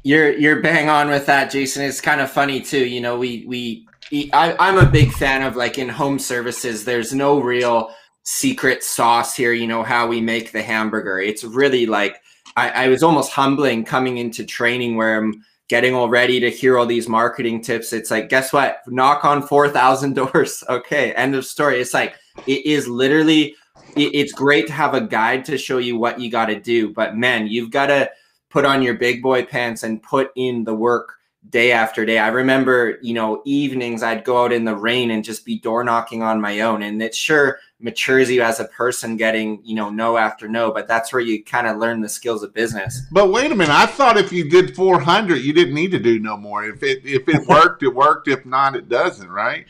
You're 0.04 0.32
you're 0.32 0.62
bang 0.62 0.90
on 0.90 1.10
with 1.10 1.26
that, 1.28 1.52
Jason. 1.52 1.84
It's 1.84 2.02
kind 2.02 2.20
of 2.20 2.30
funny 2.30 2.60
too. 2.62 2.86
You 2.86 3.00
know, 3.00 3.18
we 3.18 3.46
we 3.48 3.88
I, 4.12 4.56
I'm 4.60 4.78
a 4.78 4.90
big 4.90 5.12
fan 5.12 5.44
of 5.44 5.56
like 5.56 5.78
in 5.78 5.90
home 5.90 6.20
services. 6.20 6.84
There's 6.84 7.14
no 7.14 7.40
real 7.40 7.92
secret 8.24 8.84
sauce 8.84 9.36
here. 9.36 9.54
You 9.54 9.68
know 9.68 9.84
how 9.84 10.08
we 10.08 10.22
make 10.22 10.52
the 10.52 10.62
hamburger. 10.62 11.20
It's 11.20 11.44
really 11.44 11.86
like 11.86 12.22
I, 12.56 12.86
I 12.86 12.88
was 12.88 13.04
almost 13.04 13.32
humbling 13.32 13.86
coming 13.86 14.18
into 14.18 14.46
training 14.46 14.96
where 14.96 15.18
I'm 15.18 15.44
getting 15.70 15.94
all 15.94 16.10
ready 16.10 16.40
to 16.40 16.50
hear 16.50 16.78
all 16.78 16.86
these 16.86 17.08
marketing 17.08 17.62
tips. 17.62 17.94
It's 17.94 18.10
like, 18.10 18.28
guess 18.28 18.52
what? 18.52 18.80
Knock 18.88 19.24
on 19.24 19.42
4,000 19.44 20.14
doors. 20.16 20.64
Okay. 20.68 21.14
End 21.14 21.36
of 21.36 21.46
story. 21.46 21.80
It's 21.80 21.94
like, 21.94 22.16
it 22.48 22.66
is 22.66 22.88
literally, 22.88 23.56
it, 23.96 24.16
it's 24.16 24.34
great 24.34 24.68
to 24.68 24.74
have 24.74 24.96
a 24.96 25.02
guide 25.02 25.46
to 25.46 25.58
show 25.58 25.78
you 25.78 25.98
what 25.98 26.20
you 26.20 26.32
got 26.32 26.48
to 26.48 26.60
do. 26.60 26.92
But 26.92 27.16
man, 27.16 27.48
you've 27.48 27.72
got 27.72 27.88
to 27.88 28.10
put 28.50 28.66
on 28.66 28.82
your 28.82 28.96
big 28.96 29.22
boy 29.22 29.46
pants 29.46 29.84
and 29.84 30.02
put 30.02 30.32
in 30.36 30.64
the 30.64 30.74
work 30.74 31.14
day 31.48 31.72
after 31.72 32.06
day. 32.06 32.20
I 32.20 32.28
remember, 32.28 32.98
you 33.02 33.14
know, 33.14 33.42
evenings 33.46 34.04
I'd 34.04 34.24
go 34.24 34.44
out 34.44 34.52
in 34.52 34.66
the 34.66 34.76
rain 34.76 35.12
and 35.12 35.24
just 35.24 35.46
be 35.46 35.58
door 35.58 35.84
knocking 35.84 36.22
on 36.22 36.42
my 36.42 36.60
own. 36.62 36.84
And 36.84 37.02
it 37.02 37.16
sure 37.16 37.60
matures 37.80 38.30
you 38.30 38.42
as 38.42 38.60
a 38.60 38.66
person 38.66 39.16
getting, 39.16 39.62
you 39.64 39.74
know, 39.74 39.90
no 39.90 40.18
after 40.18 40.50
no, 40.50 40.72
but 40.72 40.88
that's 40.88 41.14
where 41.14 41.22
you 41.22 41.44
kind 41.44 41.66
of 41.66 41.78
learn 41.78 42.02
the 42.02 42.10
skills 42.10 42.44
of 42.44 42.54
business. 42.54 43.02
But 43.12 43.32
wait 43.32 43.52
a 43.52 43.56
minute, 43.56 43.74
I 43.74 43.86
thought 43.86 44.18
if 44.18 44.34
you 44.34 44.50
did 44.50 44.76
400, 44.76 45.36
you 45.38 45.54
didn't 45.54 45.76
need 45.76 45.92
to 45.92 46.00
do 46.00 46.20
no 46.20 46.36
more. 46.36 46.66
If 46.66 46.84
it 46.84 47.06
if 47.06 47.28
it 47.30 47.46
worked, 47.48 47.84
it 47.84 47.96
worked. 47.96 48.28
If 48.28 48.46
not, 48.46 48.76
it 48.76 48.90
doesn't, 48.90 49.30
right? 49.30 49.66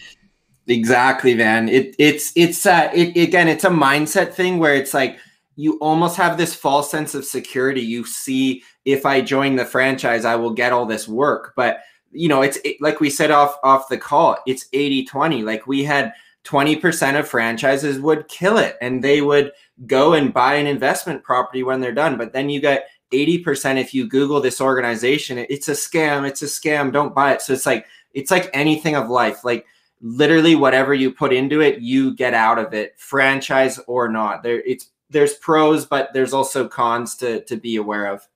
Exactly, 0.67 1.35
man. 1.35 1.69
It 1.69 1.95
it's 1.99 2.31
it's 2.35 2.65
uh 2.65 2.89
it 2.93 3.15
again, 3.15 3.47
it's 3.47 3.63
a 3.63 3.69
mindset 3.69 4.33
thing 4.33 4.57
where 4.57 4.73
it's 4.73 4.93
like 4.93 5.19
you 5.55 5.77
almost 5.79 6.15
have 6.15 6.37
this 6.37 6.55
false 6.55 6.89
sense 6.89 7.13
of 7.13 7.25
security. 7.25 7.81
You 7.81 8.05
see, 8.05 8.63
if 8.91 9.05
I 9.05 9.21
join 9.21 9.55
the 9.55 9.65
franchise, 9.65 10.25
I 10.25 10.35
will 10.35 10.51
get 10.51 10.71
all 10.71 10.85
this 10.85 11.07
work. 11.07 11.53
But 11.55 11.79
you 12.11 12.27
know, 12.27 12.41
it's 12.41 12.57
it, 12.65 12.77
like 12.81 12.99
we 12.99 13.09
said 13.09 13.31
off 13.31 13.57
off 13.63 13.89
the 13.89 13.97
call, 13.97 14.37
it's 14.47 14.67
80 14.73 15.05
20. 15.05 15.43
Like 15.43 15.67
we 15.67 15.83
had 15.83 16.13
20% 16.45 17.19
of 17.19 17.27
franchises 17.27 17.99
would 17.99 18.27
kill 18.27 18.57
it 18.57 18.77
and 18.81 19.03
they 19.03 19.21
would 19.21 19.51
go 19.85 20.13
and 20.13 20.33
buy 20.33 20.55
an 20.55 20.65
investment 20.65 21.23
property 21.23 21.63
when 21.63 21.79
they're 21.79 21.91
done. 21.91 22.17
But 22.17 22.33
then 22.33 22.49
you 22.49 22.59
get 22.59 22.87
80% 23.11 23.79
if 23.79 23.93
you 23.93 24.07
Google 24.07 24.41
this 24.41 24.61
organization, 24.61 25.37
it's 25.37 25.67
a 25.67 25.73
scam, 25.73 26.27
it's 26.27 26.41
a 26.41 26.45
scam, 26.45 26.91
don't 26.91 27.13
buy 27.13 27.33
it. 27.33 27.41
So 27.41 27.53
it's 27.53 27.65
like, 27.65 27.85
it's 28.13 28.31
like 28.31 28.49
anything 28.53 28.95
of 28.95 29.09
life. 29.09 29.43
Like 29.43 29.65
literally 30.01 30.55
whatever 30.55 30.93
you 30.93 31.11
put 31.11 31.33
into 31.33 31.61
it, 31.61 31.81
you 31.81 32.15
get 32.15 32.33
out 32.33 32.57
of 32.57 32.73
it, 32.73 32.95
franchise 32.97 33.79
or 33.87 34.07
not. 34.09 34.41
There 34.41 34.61
it's 34.61 34.89
there's 35.09 35.33
pros, 35.35 35.85
but 35.85 36.09
there's 36.13 36.33
also 36.33 36.67
cons 36.67 37.15
to 37.17 37.43
to 37.45 37.57
be 37.57 37.75
aware 37.75 38.07
of. 38.07 38.27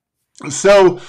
So 0.50 1.00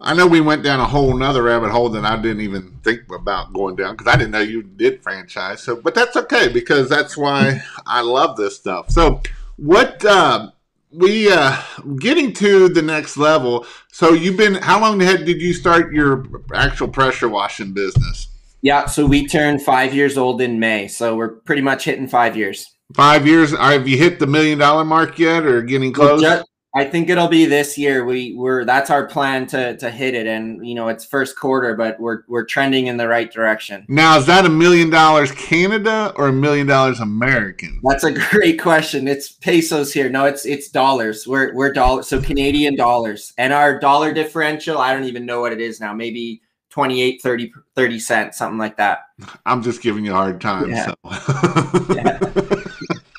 I 0.00 0.14
know 0.14 0.26
we 0.26 0.40
went 0.40 0.62
down 0.62 0.80
a 0.80 0.86
whole 0.86 1.14
nother 1.14 1.42
rabbit 1.42 1.70
hole 1.70 1.90
that 1.90 2.04
I 2.04 2.16
didn't 2.16 2.40
even 2.40 2.78
think 2.82 3.02
about 3.12 3.52
going 3.52 3.76
down 3.76 3.96
because 3.96 4.12
I 4.12 4.16
didn't 4.16 4.30
know 4.30 4.40
you 4.40 4.62
did 4.62 5.02
franchise. 5.02 5.62
So, 5.62 5.76
but 5.76 5.94
that's 5.94 6.16
okay 6.16 6.48
because 6.48 6.88
that's 6.88 7.16
why 7.16 7.60
I 7.86 8.00
love 8.00 8.36
this 8.36 8.56
stuff. 8.56 8.90
So, 8.90 9.20
what 9.56 10.02
uh, 10.04 10.52
we 10.90 11.30
uh, 11.30 11.60
getting 11.98 12.32
to 12.34 12.70
the 12.70 12.80
next 12.80 13.18
level? 13.18 13.66
So, 13.92 14.12
you've 14.12 14.38
been 14.38 14.54
how 14.54 14.80
long 14.80 15.02
ahead 15.02 15.26
did 15.26 15.42
you 15.42 15.52
start 15.52 15.92
your 15.92 16.24
actual 16.54 16.88
pressure 16.88 17.28
washing 17.28 17.74
business? 17.74 18.28
Yeah, 18.62 18.86
so 18.86 19.06
we 19.06 19.26
turned 19.26 19.62
five 19.62 19.94
years 19.94 20.16
old 20.18 20.40
in 20.40 20.58
May, 20.58 20.88
so 20.88 21.14
we're 21.16 21.28
pretty 21.28 21.62
much 21.62 21.84
hitting 21.84 22.08
five 22.08 22.36
years. 22.36 22.66
Five 22.94 23.26
years. 23.26 23.52
Have 23.52 23.88
you 23.88 23.96
hit 23.96 24.18
the 24.18 24.26
million 24.26 24.58
dollar 24.58 24.84
mark 24.84 25.18
yet, 25.18 25.44
or 25.44 25.62
getting 25.62 25.92
close? 25.92 26.22
Just, 26.22 26.49
I 26.74 26.84
think 26.84 27.08
it'll 27.08 27.28
be 27.28 27.46
this 27.46 27.76
year. 27.76 28.04
We 28.04 28.34
we're 28.34 28.64
that's 28.64 28.90
our 28.90 29.06
plan 29.06 29.46
to 29.48 29.76
to 29.78 29.90
hit 29.90 30.14
it, 30.14 30.28
and 30.28 30.64
you 30.66 30.74
know 30.74 30.86
it's 30.86 31.04
first 31.04 31.36
quarter, 31.36 31.74
but 31.74 31.98
we're 31.98 32.22
we're 32.28 32.44
trending 32.44 32.86
in 32.86 32.96
the 32.96 33.08
right 33.08 33.30
direction. 33.30 33.84
Now, 33.88 34.16
is 34.16 34.26
that 34.26 34.44
a 34.44 34.48
million 34.48 34.88
dollars 34.88 35.32
Canada 35.32 36.12
or 36.14 36.28
a 36.28 36.32
million 36.32 36.68
dollars 36.68 37.00
American? 37.00 37.80
That's 37.82 38.04
a 38.04 38.12
great 38.30 38.60
question. 38.60 39.08
It's 39.08 39.32
pesos 39.32 39.92
here. 39.92 40.08
No, 40.08 40.26
it's 40.26 40.46
it's 40.46 40.68
dollars. 40.68 41.26
We're 41.26 41.52
we're 41.54 41.72
dollars, 41.72 42.06
so 42.06 42.22
Canadian 42.22 42.76
dollars, 42.76 43.32
and 43.36 43.52
our 43.52 43.80
dollar 43.80 44.12
differential. 44.12 44.78
I 44.78 44.92
don't 44.92 45.04
even 45.04 45.26
know 45.26 45.40
what 45.40 45.52
it 45.52 45.60
is 45.60 45.80
now. 45.80 45.92
Maybe 45.92 46.40
28 46.70 47.20
30 47.20 47.52
30 47.74 47.98
cents 47.98 48.38
something 48.38 48.58
like 48.58 48.76
that 48.76 49.00
i'm 49.44 49.60
just 49.60 49.82
giving 49.82 50.04
you 50.04 50.12
a 50.12 50.14
hard 50.14 50.40
time 50.40 50.70
yeah. 50.70 50.86
so 50.86 50.94
yeah. 51.94 52.18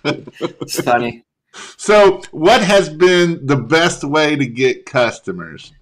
it's 0.62 0.82
funny 0.82 1.26
so 1.78 2.22
what 2.32 2.62
has 2.62 2.90
been 2.90 3.46
the 3.46 3.58
best 3.58 4.04
way 4.04 4.36
to 4.36 4.46
get 4.46 4.86
customers? 4.86 5.74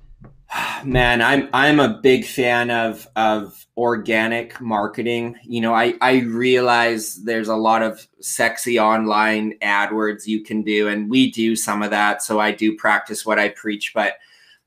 Man 0.83 1.21
i'm 1.21 1.49
i'm 1.53 1.79
a 1.79 1.99
big 2.01 2.25
fan 2.25 2.71
of 2.71 3.07
of 3.15 3.65
organic 3.77 4.59
marketing. 4.59 5.35
You 5.43 5.61
know 5.61 5.73
i 5.73 5.93
i 6.01 6.19
realize 6.19 7.23
there's 7.23 7.49
a 7.49 7.55
lot 7.55 7.81
of 7.81 8.05
sexy 8.19 8.79
online 8.79 9.57
adwords 9.59 10.27
you 10.27 10.43
can 10.43 10.63
do 10.63 10.88
and 10.88 11.09
we 11.09 11.31
do 11.31 11.55
some 11.55 11.81
of 11.81 11.91
that 11.91 12.21
so 12.21 12.39
i 12.39 12.51
do 12.51 12.75
practice 12.75 13.25
what 13.25 13.39
i 13.39 13.49
preach 13.49 13.93
but 13.93 14.15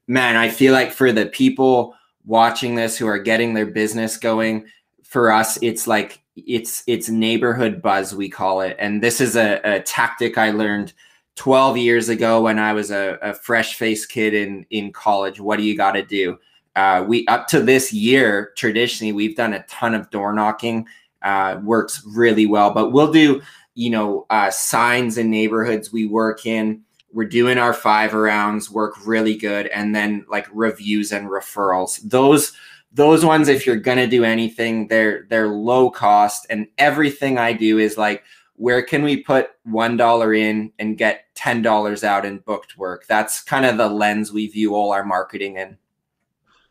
man 0.06 0.36
i 0.36 0.48
feel 0.48 0.72
like 0.72 0.92
for 0.92 1.12
the 1.12 1.26
people 1.26 1.94
watching 2.24 2.74
this 2.74 2.96
who 2.96 3.06
are 3.06 3.18
getting 3.18 3.52
their 3.52 3.66
business 3.66 4.16
going 4.16 4.66
for 5.02 5.30
us 5.30 5.58
it's 5.60 5.86
like 5.86 6.21
it's 6.36 6.82
it's 6.86 7.08
neighborhood 7.08 7.82
buzz 7.82 8.14
we 8.14 8.28
call 8.28 8.60
it. 8.60 8.76
And 8.78 9.02
this 9.02 9.20
is 9.20 9.36
a, 9.36 9.60
a 9.64 9.80
tactic 9.80 10.38
i 10.38 10.50
learned 10.50 10.92
12 11.36 11.78
years 11.78 12.08
ago 12.08 12.42
when 12.42 12.58
i 12.58 12.72
was 12.72 12.90
a, 12.90 13.18
a 13.22 13.34
fresh 13.34 13.76
faced 13.76 14.08
kid 14.08 14.34
in 14.34 14.66
in 14.70 14.92
college. 14.92 15.40
What 15.40 15.58
do 15.58 15.64
you 15.64 15.76
got 15.76 15.92
to 15.92 16.02
do? 16.02 16.38
Uh, 16.74 17.04
we 17.06 17.26
up 17.26 17.48
to 17.48 17.60
this 17.60 17.92
year 17.92 18.52
traditionally 18.56 19.12
we've 19.12 19.36
done 19.36 19.52
a 19.52 19.64
ton 19.64 19.94
of 19.94 20.10
door 20.10 20.32
knocking. 20.32 20.86
Uh, 21.22 21.60
works 21.62 22.02
really 22.16 22.46
well 22.46 22.72
but 22.72 22.90
we'll 22.90 23.12
do 23.12 23.40
you 23.74 23.90
know 23.90 24.26
uh, 24.30 24.50
signs 24.50 25.18
in 25.18 25.30
neighborhoods 25.30 25.92
we 25.92 26.06
work 26.06 26.46
in. 26.46 26.82
We're 27.14 27.24
doing 27.26 27.58
our 27.58 27.74
five 27.74 28.14
rounds 28.14 28.70
work 28.70 28.94
really 29.06 29.36
good 29.36 29.66
and 29.66 29.94
then 29.94 30.24
like 30.30 30.48
reviews 30.50 31.12
and 31.12 31.28
referrals. 31.28 32.00
Those 32.02 32.52
those 32.92 33.24
ones 33.24 33.48
if 33.48 33.66
you're 33.66 33.76
gonna 33.76 34.06
do 34.06 34.24
anything 34.24 34.86
they're 34.88 35.26
they're 35.30 35.48
low 35.48 35.90
cost 35.90 36.46
and 36.50 36.66
everything 36.78 37.38
i 37.38 37.52
do 37.52 37.78
is 37.78 37.96
like 37.96 38.22
where 38.62 38.82
can 38.82 39.02
we 39.02 39.16
put 39.16 39.50
one 39.64 39.96
dollar 39.96 40.32
in 40.32 40.72
and 40.78 40.96
get 40.96 41.24
ten 41.34 41.62
dollars 41.62 42.04
out 42.04 42.24
in 42.24 42.38
booked 42.38 42.78
work? 42.78 43.06
That's 43.08 43.42
kind 43.42 43.66
of 43.66 43.76
the 43.76 43.88
lens 43.88 44.32
we 44.32 44.46
view 44.46 44.76
all 44.76 44.92
our 44.92 45.04
marketing 45.04 45.56
in. 45.56 45.78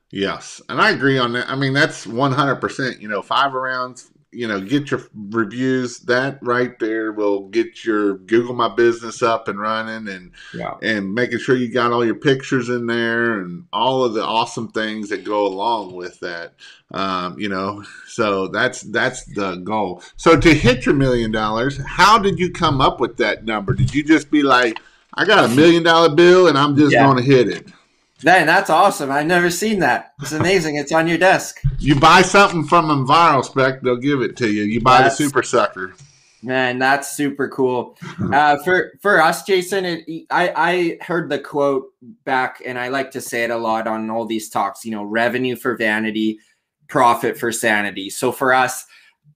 Yes 0.10 0.62
and 0.70 0.82
i 0.82 0.92
agree 0.92 1.18
on 1.18 1.34
that. 1.34 1.50
I 1.50 1.56
mean 1.56 1.74
that's 1.74 2.06
100% 2.06 3.02
you 3.02 3.08
know 3.08 3.22
five 3.22 3.54
rounds 3.54 4.12
you 4.32 4.48
know, 4.48 4.62
get 4.62 4.92
your 4.92 5.02
reviews. 5.14 6.00
That 6.02 6.40
right 6.42 6.78
there 6.80 7.12
will 7.12 7.50
get 7.50 7.84
your 7.84 8.18
Google 8.18 8.56
My 8.56 8.74
Business 8.74 9.22
up 9.22 9.48
and 9.48 9.60
running, 9.60 10.08
and 10.14 10.32
yeah. 10.54 10.76
and 10.82 11.14
making 11.14 11.40
sure 11.40 11.56
you 11.56 11.72
got 11.72 11.92
all 11.92 12.06
your 12.06 12.16
pictures 12.16 12.70
in 12.70 12.88
there 12.88 13.40
and 13.40 13.66
all 13.74 14.04
of 14.04 14.14
the 14.14 14.24
awesome 14.24 14.70
things 14.70 15.10
that 15.10 15.24
go 15.24 15.46
along 15.46 15.96
with 15.96 16.20
that. 16.22 16.54
Um, 16.92 17.38
you 17.40 17.50
know, 17.50 17.84
so 18.08 18.48
that's 18.48 18.82
that's 18.82 19.26
the 19.26 19.56
goal. 19.58 20.02
So 20.16 20.40
to 20.40 20.54
hit 20.54 20.86
your 20.86 20.96
million 20.96 21.32
dollars, 21.32 21.80
how 21.86 22.18
did 22.18 22.40
you 22.40 22.52
come 22.52 22.80
up 22.80 23.00
with 23.00 23.18
that 23.18 23.44
number? 23.44 23.74
Did 23.74 23.94
you 23.94 24.04
just 24.04 24.32
be 24.32 24.44
like, 24.44 24.80
I 25.14 25.26
got 25.26 25.52
a 25.52 25.56
million 25.56 25.84
dollar 25.84 26.16
bill 26.16 26.48
and 26.48 26.58
I'm 26.58 26.78
just 26.78 26.94
yeah. 26.94 27.06
going 27.06 27.18
to 27.18 27.24
hit 27.24 27.50
it? 27.50 27.68
Man, 28.24 28.46
that's 28.46 28.70
awesome. 28.70 29.12
I've 29.12 29.26
never 29.26 29.50
seen 29.50 29.80
that. 29.80 30.14
It's 30.22 30.32
amazing. 30.32 30.76
it's 30.76 30.92
on 30.92 31.08
your 31.08 31.18
desk. 31.18 31.60
You 31.80 32.00
buy 32.00 32.22
something 32.22 32.64
from 32.66 32.86
EnviroSpec, 32.86 33.82
they'll 33.82 33.96
give 33.96 34.22
it 34.22 34.38
to 34.38 34.50
you. 34.50 34.64
You 34.64 34.80
buy 34.80 35.02
that's, 35.02 35.18
the 35.18 35.24
Super 35.24 35.42
Sucker. 35.42 35.94
Man, 36.44 36.80
that's 36.80 37.16
super 37.16 37.48
cool. 37.50 37.98
Uh, 38.34 38.58
for 38.64 38.94
for 39.00 39.22
us, 39.22 39.44
Jason, 39.44 39.86
it, 39.86 40.26
I 40.32 40.54
I 40.56 40.98
heard 41.04 41.30
the 41.30 41.38
quote 41.38 41.90
back, 42.24 42.62
and 42.66 42.80
I 42.80 42.88
like 42.88 43.12
to 43.12 43.22
say 43.22 43.44
it 43.44 43.52
a 43.52 43.58
lot 43.58 43.88
on 43.88 44.10
all 44.10 44.26
these 44.26 44.50
talks. 44.50 44.84
You 44.84 44.92
know, 44.92 45.04
revenue 45.04 45.56
for 45.56 45.76
vanity, 45.76 46.40
profit 46.88 47.38
for 47.38 47.52
sanity. 47.52 48.10
So 48.10 48.32
for 48.32 48.54
us, 48.54 48.86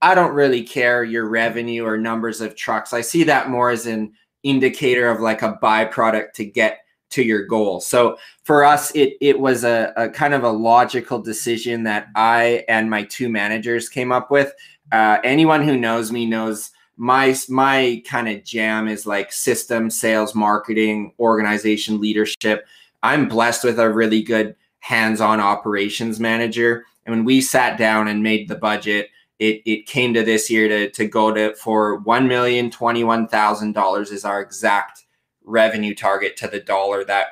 I 0.02 0.16
don't 0.16 0.34
really 0.34 0.64
care 0.64 1.04
your 1.04 1.28
revenue 1.28 1.84
or 1.84 1.96
numbers 1.96 2.40
of 2.40 2.56
trucks. 2.56 2.92
I 2.92 3.02
see 3.02 3.22
that 3.24 3.50
more 3.50 3.70
as 3.70 3.86
an 3.86 4.12
indicator 4.42 5.08
of 5.08 5.20
like 5.20 5.42
a 5.42 5.58
byproduct 5.62 6.32
to 6.34 6.44
get 6.44 6.80
to 7.16 7.22
your 7.22 7.44
goal. 7.44 7.80
So 7.80 8.18
for 8.44 8.64
us, 8.64 8.90
it 8.94 9.16
it 9.20 9.40
was 9.40 9.64
a, 9.64 9.92
a 9.96 10.08
kind 10.08 10.34
of 10.34 10.44
a 10.44 10.50
logical 10.50 11.18
decision 11.18 11.82
that 11.84 12.08
I 12.14 12.64
and 12.68 12.88
my 12.88 13.02
two 13.04 13.28
managers 13.28 13.88
came 13.88 14.12
up 14.12 14.30
with. 14.30 14.52
Uh, 14.92 15.18
anyone 15.24 15.62
who 15.64 15.76
knows 15.76 16.12
me 16.12 16.26
knows 16.26 16.70
my 16.96 17.34
my 17.48 18.02
kind 18.06 18.28
of 18.28 18.44
jam 18.44 18.88
is 18.88 19.06
like 19.06 19.32
system 19.32 19.90
sales, 19.90 20.34
marketing, 20.34 21.12
organization, 21.18 22.00
leadership. 22.00 22.66
I'm 23.02 23.28
blessed 23.28 23.64
with 23.64 23.78
a 23.78 23.92
really 23.92 24.22
good 24.22 24.56
hands-on 24.80 25.40
operations 25.40 26.20
manager. 26.20 26.84
And 27.04 27.14
when 27.14 27.24
we 27.24 27.40
sat 27.40 27.78
down 27.78 28.08
and 28.08 28.22
made 28.22 28.48
the 28.48 28.56
budget, 28.56 29.10
it, 29.38 29.62
it 29.66 29.86
came 29.86 30.14
to 30.14 30.22
this 30.24 30.50
year 30.50 30.68
to, 30.68 30.90
to 30.90 31.06
go 31.06 31.34
to 31.34 31.54
for 31.54 31.98
one 31.98 32.26
million 32.28 32.70
twenty 32.70 33.04
one 33.04 33.28
thousand 33.28 33.74
dollars 33.74 34.10
is 34.10 34.24
our 34.24 34.40
exact 34.40 35.05
revenue 35.46 35.94
target 35.94 36.36
to 36.36 36.48
the 36.48 36.60
dollar 36.60 37.04
that 37.04 37.28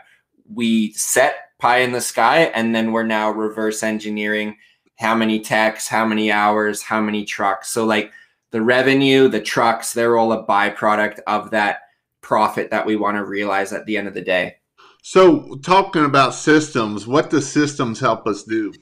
we 0.51 0.93
set 0.93 1.37
pie 1.59 1.79
in 1.79 1.93
the 1.93 2.01
sky. 2.01 2.51
And 2.55 2.75
then 2.75 2.93
we're 2.93 3.03
now 3.03 3.31
reverse 3.31 3.83
engineering 3.83 4.57
how 4.97 5.15
many 5.15 5.41
techs, 5.41 5.89
how 5.89 6.07
many 6.07 6.31
hours, 6.31 6.83
how 6.83 7.01
many 7.01 7.25
trucks. 7.25 7.71
So, 7.71 7.85
like 7.85 8.13
the 8.51 8.63
revenue, 8.63 9.29
the 9.29 9.41
trucks, 9.41 9.93
they're 9.93 10.17
all 10.17 10.33
a 10.33 10.47
byproduct 10.47 11.21
of 11.27 11.51
that 11.51 11.81
profit 12.21 12.71
that 12.71 12.87
we 12.87 12.97
want 12.97 13.17
to 13.17 13.25
realize 13.25 13.73
at 13.73 13.87
the 13.87 13.97
end 13.97 14.09
of 14.09 14.15
the 14.15 14.23
day. 14.23 14.57
So, 15.03 15.57
talking 15.57 16.05
about 16.05 16.35
systems, 16.35 17.07
what 17.07 17.31
do 17.31 17.41
systems 17.41 18.01
help 18.01 18.27
us 18.27 18.45
do? 18.45 18.73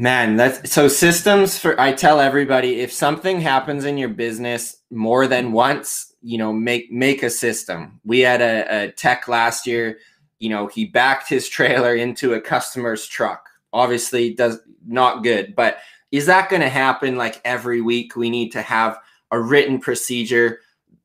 Man, 0.00 0.36
that's 0.36 0.72
so 0.72 0.88
systems 0.88 1.58
for 1.58 1.78
I 1.80 1.92
tell 1.92 2.20
everybody 2.20 2.80
if 2.80 2.92
something 2.92 3.40
happens 3.40 3.84
in 3.84 3.98
your 3.98 4.08
business 4.08 4.76
more 4.90 5.26
than 5.26 5.52
once, 5.52 6.07
you 6.22 6.38
know, 6.38 6.52
make 6.52 6.90
make 6.90 7.22
a 7.22 7.30
system. 7.30 8.00
We 8.04 8.20
had 8.20 8.40
a, 8.40 8.84
a 8.84 8.92
tech 8.92 9.28
last 9.28 9.66
year, 9.66 9.98
you 10.38 10.48
know, 10.48 10.66
he 10.66 10.84
backed 10.84 11.28
his 11.28 11.48
trailer 11.48 11.94
into 11.94 12.34
a 12.34 12.40
customer's 12.40 13.06
truck. 13.06 13.48
Obviously 13.72 14.34
does 14.34 14.60
not 14.86 15.22
good, 15.22 15.54
but 15.54 15.78
is 16.10 16.26
that 16.26 16.48
going 16.48 16.62
to 16.62 16.70
happen 16.70 17.16
like 17.16 17.40
every 17.44 17.82
week? 17.82 18.16
We 18.16 18.30
need 18.30 18.50
to 18.52 18.62
have 18.62 18.98
a 19.30 19.40
written 19.40 19.78
procedure. 19.78 20.60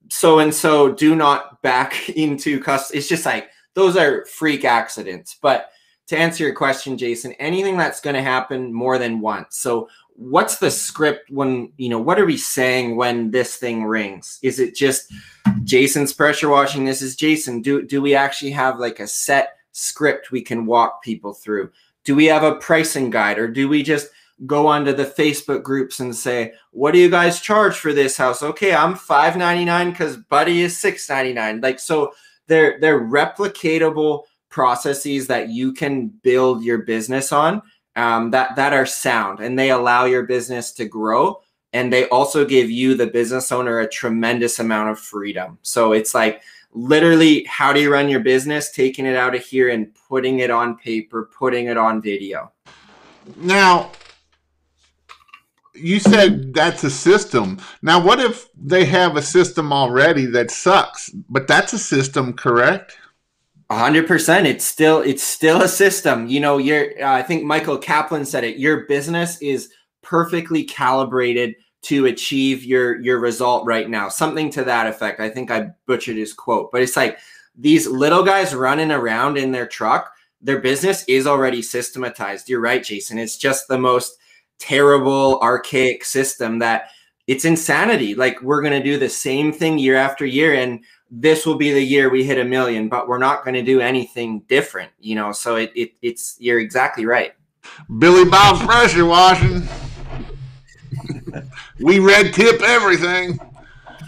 So 0.09 0.39
and 0.39 0.53
so 0.53 0.93
do 0.93 1.15
not 1.15 1.61
back 1.61 2.09
into 2.15 2.59
custom. 2.61 2.97
It's 2.97 3.09
just 3.09 3.25
like 3.25 3.49
those 3.73 3.97
are 3.97 4.25
freak 4.25 4.65
accidents. 4.65 5.37
But 5.41 5.69
to 6.07 6.17
answer 6.17 6.43
your 6.43 6.53
question, 6.53 6.97
Jason, 6.97 7.33
anything 7.33 7.77
that's 7.77 8.01
going 8.01 8.15
to 8.15 8.21
happen 8.21 8.73
more 8.73 8.97
than 8.97 9.21
once. 9.21 9.57
So, 9.57 9.87
what's 10.15 10.57
the 10.57 10.71
script 10.71 11.29
when, 11.29 11.71
you 11.77 11.89
know, 11.89 11.99
what 11.99 12.19
are 12.19 12.25
we 12.25 12.37
saying 12.37 12.95
when 12.95 13.31
this 13.31 13.55
thing 13.55 13.83
rings? 13.83 14.39
Is 14.41 14.59
it 14.59 14.75
just 14.75 15.11
Jason's 15.63 16.13
pressure 16.13 16.49
washing? 16.49 16.85
This 16.85 17.01
is 17.01 17.15
Jason. 17.15 17.61
Do, 17.61 17.85
do 17.85 18.01
we 18.01 18.15
actually 18.15 18.51
have 18.51 18.79
like 18.79 18.99
a 18.99 19.07
set 19.07 19.57
script 19.71 20.31
we 20.31 20.41
can 20.41 20.65
walk 20.65 21.03
people 21.03 21.33
through? 21.33 21.71
Do 22.03 22.15
we 22.15 22.25
have 22.25 22.43
a 22.43 22.55
pricing 22.55 23.09
guide 23.09 23.39
or 23.39 23.47
do 23.47 23.67
we 23.67 23.81
just 23.81 24.09
go 24.45 24.67
onto 24.67 24.93
the 24.93 25.05
Facebook 25.05 25.63
groups 25.63 25.99
and 25.99 26.13
say, 26.13 26.53
"What 26.71 26.91
do 26.91 26.99
you 26.99 27.09
guys 27.09 27.39
charge 27.39 27.77
for 27.77 27.93
this 27.93 28.17
house?" 28.17 28.43
Okay, 28.43 28.75
I'm 28.75 28.95
5.99 28.95 29.95
cuz 29.95 30.17
Buddy 30.17 30.61
is 30.61 30.75
6.99. 30.75 31.63
Like 31.63 31.79
so 31.79 32.13
they're 32.47 32.77
they're 32.79 32.99
replicatable 32.99 34.23
processes 34.49 35.27
that 35.27 35.49
you 35.49 35.73
can 35.73 36.07
build 36.07 36.63
your 36.63 36.79
business 36.79 37.31
on 37.31 37.61
um, 37.95 38.31
that 38.31 38.55
that 38.55 38.73
are 38.73 38.85
sound 38.85 39.39
and 39.39 39.57
they 39.57 39.71
allow 39.71 40.05
your 40.05 40.23
business 40.23 40.71
to 40.73 40.85
grow 40.85 41.41
and 41.73 41.91
they 41.91 42.07
also 42.09 42.45
give 42.45 42.69
you 42.69 42.95
the 42.95 43.07
business 43.07 43.51
owner 43.51 43.79
a 43.79 43.89
tremendous 43.89 44.59
amount 44.59 44.89
of 44.89 44.99
freedom. 44.99 45.57
So 45.63 45.93
it's 45.93 46.13
like 46.13 46.43
literally 46.71 47.43
how 47.45 47.73
do 47.73 47.81
you 47.81 47.91
run 47.91 48.09
your 48.09 48.19
business? 48.19 48.71
Taking 48.71 49.05
it 49.05 49.15
out 49.15 49.35
of 49.35 49.43
here 49.43 49.69
and 49.69 49.93
putting 50.07 50.39
it 50.39 50.51
on 50.51 50.77
paper 50.77 51.29
putting 51.37 51.67
it 51.67 51.77
on 51.77 52.01
video. 52.01 52.51
Now 53.37 53.91
you 55.75 55.99
said 55.99 56.53
that's 56.53 56.83
a 56.83 56.89
system. 56.89 57.59
Now 57.81 58.03
what 58.03 58.19
if 58.19 58.47
they 58.55 58.85
have 58.85 59.17
a 59.17 59.21
system 59.21 59.71
already 59.71 60.25
that 60.27 60.51
sucks 60.51 61.09
but 61.29 61.47
that's 61.47 61.73
a 61.73 61.79
system 61.79 62.33
correct 62.33 62.97
hundred 63.71 64.07
percent. 64.07 64.47
It's 64.47 64.65
still 64.65 65.01
it's 65.01 65.23
still 65.23 65.61
a 65.61 65.67
system. 65.67 66.27
You 66.27 66.39
know, 66.39 66.57
you're. 66.57 67.01
Uh, 67.01 67.13
I 67.13 67.23
think 67.23 67.43
Michael 67.43 67.77
Kaplan 67.77 68.25
said 68.25 68.43
it. 68.43 68.57
Your 68.57 68.85
business 68.85 69.41
is 69.41 69.69
perfectly 70.01 70.63
calibrated 70.63 71.55
to 71.83 72.05
achieve 72.05 72.63
your 72.63 72.99
your 73.01 73.19
result 73.19 73.65
right 73.65 73.89
now. 73.89 74.09
Something 74.09 74.49
to 74.51 74.63
that 74.63 74.87
effect. 74.87 75.19
I 75.19 75.29
think 75.29 75.51
I 75.51 75.71
butchered 75.85 76.17
his 76.17 76.33
quote, 76.33 76.71
but 76.71 76.81
it's 76.81 76.95
like 76.97 77.19
these 77.55 77.87
little 77.87 78.23
guys 78.23 78.55
running 78.55 78.91
around 78.91 79.37
in 79.37 79.51
their 79.51 79.67
truck. 79.67 80.11
Their 80.41 80.59
business 80.59 81.05
is 81.07 81.25
already 81.25 81.61
systematized. 81.61 82.49
You're 82.49 82.59
right, 82.59 82.83
Jason. 82.83 83.17
It's 83.17 83.37
just 83.37 83.67
the 83.67 83.77
most 83.77 84.17
terrible, 84.59 85.39
archaic 85.41 86.03
system 86.03 86.59
that 86.59 86.89
it's 87.27 87.45
insanity. 87.45 88.15
Like 88.15 88.41
we're 88.41 88.61
gonna 88.61 88.83
do 88.83 88.97
the 88.97 89.09
same 89.09 89.53
thing 89.53 89.77
year 89.77 89.95
after 89.95 90.25
year, 90.25 90.53
and 90.53 90.83
this 91.15 91.45
will 91.45 91.55
be 91.55 91.71
the 91.71 91.81
year 91.81 92.09
we 92.09 92.23
hit 92.23 92.39
a 92.39 92.43
million, 92.43 92.89
but 92.89 93.07
we're 93.07 93.19
not 93.19 93.43
going 93.43 93.53
to 93.53 93.61
do 93.61 93.79
anything 93.79 94.39
different, 94.49 94.91
you 94.99 95.13
know. 95.13 95.31
So 95.31 95.57
it, 95.57 95.71
it 95.75 95.91
it's 96.01 96.35
you're 96.39 96.59
exactly 96.59 97.05
right. 97.05 97.33
Billy 97.99 98.25
Bob 98.27 98.67
pressure 98.67 99.05
washing. 99.05 99.61
we 101.79 101.99
red 101.99 102.33
tip 102.33 102.61
everything. 102.63 103.39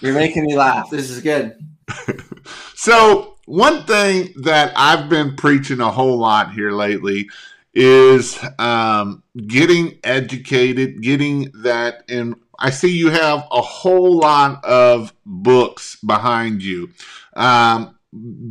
you're 0.00 0.14
making 0.14 0.44
me 0.44 0.56
laugh. 0.56 0.90
This 0.90 1.10
is 1.10 1.22
good. 1.22 1.56
so 2.74 3.36
one 3.46 3.84
thing 3.84 4.34
that 4.42 4.72
I've 4.74 5.08
been 5.08 5.36
preaching 5.36 5.80
a 5.80 5.92
whole 5.92 6.18
lot 6.18 6.52
here 6.52 6.72
lately 6.72 7.30
is 7.72 8.36
um, 8.58 9.22
getting 9.46 10.00
educated, 10.02 11.02
getting 11.02 11.52
that 11.62 12.02
in 12.08 12.34
I 12.58 12.70
see 12.70 12.96
you 12.96 13.10
have 13.10 13.46
a 13.50 13.60
whole 13.60 14.18
lot 14.18 14.64
of 14.64 15.12
books 15.24 15.96
behind 15.96 16.62
you. 16.62 16.90
Um, 17.34 17.94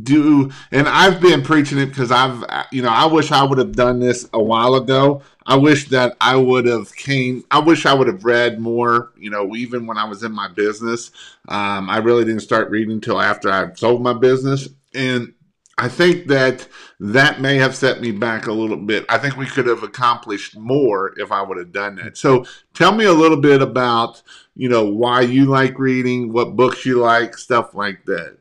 do 0.02 0.52
and 0.70 0.88
I've 0.88 1.20
been 1.20 1.42
preaching 1.42 1.78
it 1.78 1.86
because 1.86 2.12
I've 2.12 2.44
you 2.70 2.80
know 2.80 2.90
I 2.90 3.06
wish 3.06 3.32
I 3.32 3.42
would 3.42 3.58
have 3.58 3.72
done 3.72 3.98
this 3.98 4.28
a 4.32 4.42
while 4.42 4.76
ago. 4.76 5.22
I 5.46 5.56
wish 5.56 5.88
that 5.88 6.16
I 6.20 6.36
would 6.36 6.66
have 6.66 6.94
came. 6.94 7.42
I 7.50 7.58
wish 7.58 7.84
I 7.84 7.92
would 7.92 8.06
have 8.06 8.24
read 8.24 8.60
more. 8.60 9.12
You 9.18 9.30
know, 9.30 9.56
even 9.56 9.86
when 9.86 9.98
I 9.98 10.04
was 10.04 10.22
in 10.22 10.30
my 10.30 10.46
business, 10.46 11.10
um, 11.48 11.90
I 11.90 11.98
really 11.98 12.24
didn't 12.24 12.42
start 12.42 12.70
reading 12.70 12.92
until 12.92 13.20
after 13.20 13.50
I 13.50 13.72
sold 13.74 14.00
my 14.00 14.12
business, 14.12 14.68
and 14.94 15.34
I 15.78 15.88
think 15.88 16.26
that 16.26 16.66
that 16.98 17.40
may 17.40 17.56
have 17.56 17.76
set 17.76 18.00
me 18.00 18.10
back 18.10 18.48
a 18.48 18.52
little 18.52 18.76
bit. 18.76 19.06
I 19.08 19.18
think 19.18 19.36
we 19.36 19.46
could 19.46 19.66
have 19.66 19.84
accomplished 19.84 20.56
more 20.56 21.14
if 21.18 21.30
I 21.30 21.40
would 21.40 21.56
have 21.56 21.72
done 21.72 21.94
that. 21.96 22.16
So 22.16 22.44
tell 22.74 22.92
me 22.92 23.04
a 23.04 23.12
little 23.12 23.40
bit 23.40 23.62
about, 23.62 24.20
you 24.56 24.68
know, 24.68 24.84
why 24.84 25.20
you 25.20 25.44
like 25.44 25.78
reading, 25.78 26.32
what 26.32 26.56
books 26.56 26.84
you 26.84 26.98
like, 26.98 27.38
stuff 27.38 27.74
like 27.74 28.04
that. 28.06 28.38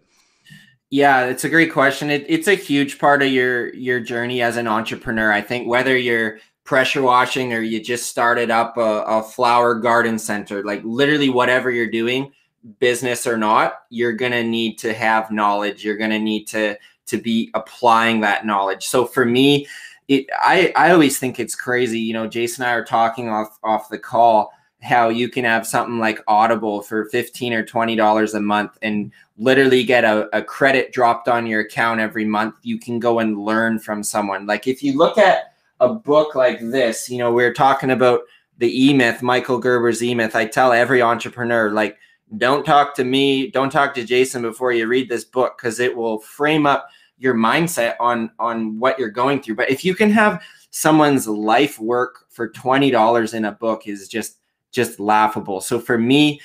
Yeah, 0.89 1.25
it's 1.25 1.43
a 1.43 1.49
great 1.49 1.71
question. 1.71 2.09
It, 2.09 2.25
it's 2.27 2.47
a 2.47 2.55
huge 2.55 2.97
part 2.97 3.21
of 3.21 3.29
your 3.29 3.73
your 3.75 3.99
journey 3.99 4.41
as 4.41 4.57
an 4.57 4.67
entrepreneur. 4.67 5.31
I 5.31 5.41
think 5.41 5.67
whether 5.67 5.95
you're 5.95 6.39
pressure 6.63 7.01
washing 7.01 7.53
or 7.53 7.61
you 7.61 7.81
just 7.81 8.09
started 8.09 8.49
up 8.49 8.77
a, 8.77 9.03
a 9.03 9.23
flower 9.23 9.75
garden 9.75 10.17
center, 10.17 10.63
like 10.63 10.81
literally 10.83 11.29
whatever 11.29 11.71
you're 11.71 11.91
doing, 11.91 12.31
business 12.79 13.27
or 13.27 13.37
not, 13.37 13.83
you're 13.89 14.13
gonna 14.13 14.43
need 14.43 14.77
to 14.79 14.93
have 14.93 15.29
knowledge. 15.29 15.83
You're 15.83 15.97
gonna 15.97 16.19
need 16.19 16.45
to 16.47 16.77
to 17.07 17.17
be 17.17 17.49
applying 17.53 18.21
that 18.21 18.45
knowledge. 18.45 18.87
So 18.87 19.05
for 19.05 19.25
me, 19.25 19.67
it, 20.07 20.27
I, 20.39 20.71
I 20.75 20.91
always 20.91 21.19
think 21.19 21.39
it's 21.39 21.55
crazy. 21.55 21.99
You 21.99 22.13
know, 22.13 22.27
Jason 22.27 22.63
and 22.63 22.71
I 22.71 22.73
are 22.75 22.85
talking 22.85 23.29
off 23.29 23.57
off 23.63 23.89
the 23.89 23.99
call 23.99 24.51
how 24.81 25.09
you 25.09 25.27
can 25.27 25.43
have 25.43 25.65
something 25.65 25.97
like 25.97 26.23
Audible 26.27 26.81
for 26.81 27.05
15 27.05 27.51
or 27.53 27.65
20 27.65 27.95
dollars 27.95 28.33
a 28.35 28.39
month 28.39 28.77
and 28.81 29.11
literally 29.37 29.83
get 29.83 30.03
a, 30.03 30.29
a 30.37 30.41
credit 30.41 30.93
dropped 30.93 31.27
on 31.27 31.47
your 31.47 31.61
account 31.61 31.99
every 31.99 32.25
month. 32.25 32.55
You 32.61 32.79
can 32.79 32.99
go 32.99 33.19
and 33.19 33.39
learn 33.39 33.79
from 33.79 34.03
someone. 34.03 34.45
Like 34.45 34.67
if 34.67 34.83
you 34.83 34.95
look 34.97 35.17
at 35.17 35.53
a 35.79 35.89
book 35.93 36.35
like 36.35 36.59
this, 36.59 37.09
you 37.09 37.17
know, 37.17 37.29
we 37.29 37.43
we're 37.43 37.53
talking 37.53 37.91
about 37.91 38.21
the 38.57 38.87
E 38.87 38.93
Myth, 38.93 39.21
Michael 39.21 39.59
Gerber's 39.59 40.03
E 40.03 40.15
Myth. 40.15 40.35
I 40.35 40.45
tell 40.45 40.71
every 40.71 41.01
entrepreneur, 41.01 41.71
like, 41.71 41.97
don't 42.37 42.65
talk 42.65 42.95
to 42.95 43.03
me, 43.03 43.49
don't 43.49 43.71
talk 43.71 43.93
to 43.93 44.03
Jason 44.03 44.41
before 44.41 44.71
you 44.71 44.87
read 44.87 45.09
this 45.09 45.23
book 45.23 45.57
because 45.57 45.79
it 45.79 45.95
will 45.95 46.19
frame 46.19 46.65
up 46.65 46.89
your 47.17 47.33
mindset 47.33 47.95
on 47.99 48.31
on 48.39 48.79
what 48.79 48.99
you're 48.99 49.09
going 49.09 49.41
through. 49.41 49.55
But 49.55 49.69
if 49.69 49.83
you 49.83 49.95
can 49.95 50.11
have 50.11 50.41
someone's 50.71 51.27
life 51.27 51.79
work 51.79 52.25
for 52.29 52.49
$20 52.49 53.33
in 53.33 53.45
a 53.45 53.51
book 53.51 53.87
is 53.87 54.07
just 54.07 54.37
just 54.71 54.99
laughable. 54.99 55.61
So 55.61 55.79
for 55.79 55.97
me, 55.97 56.39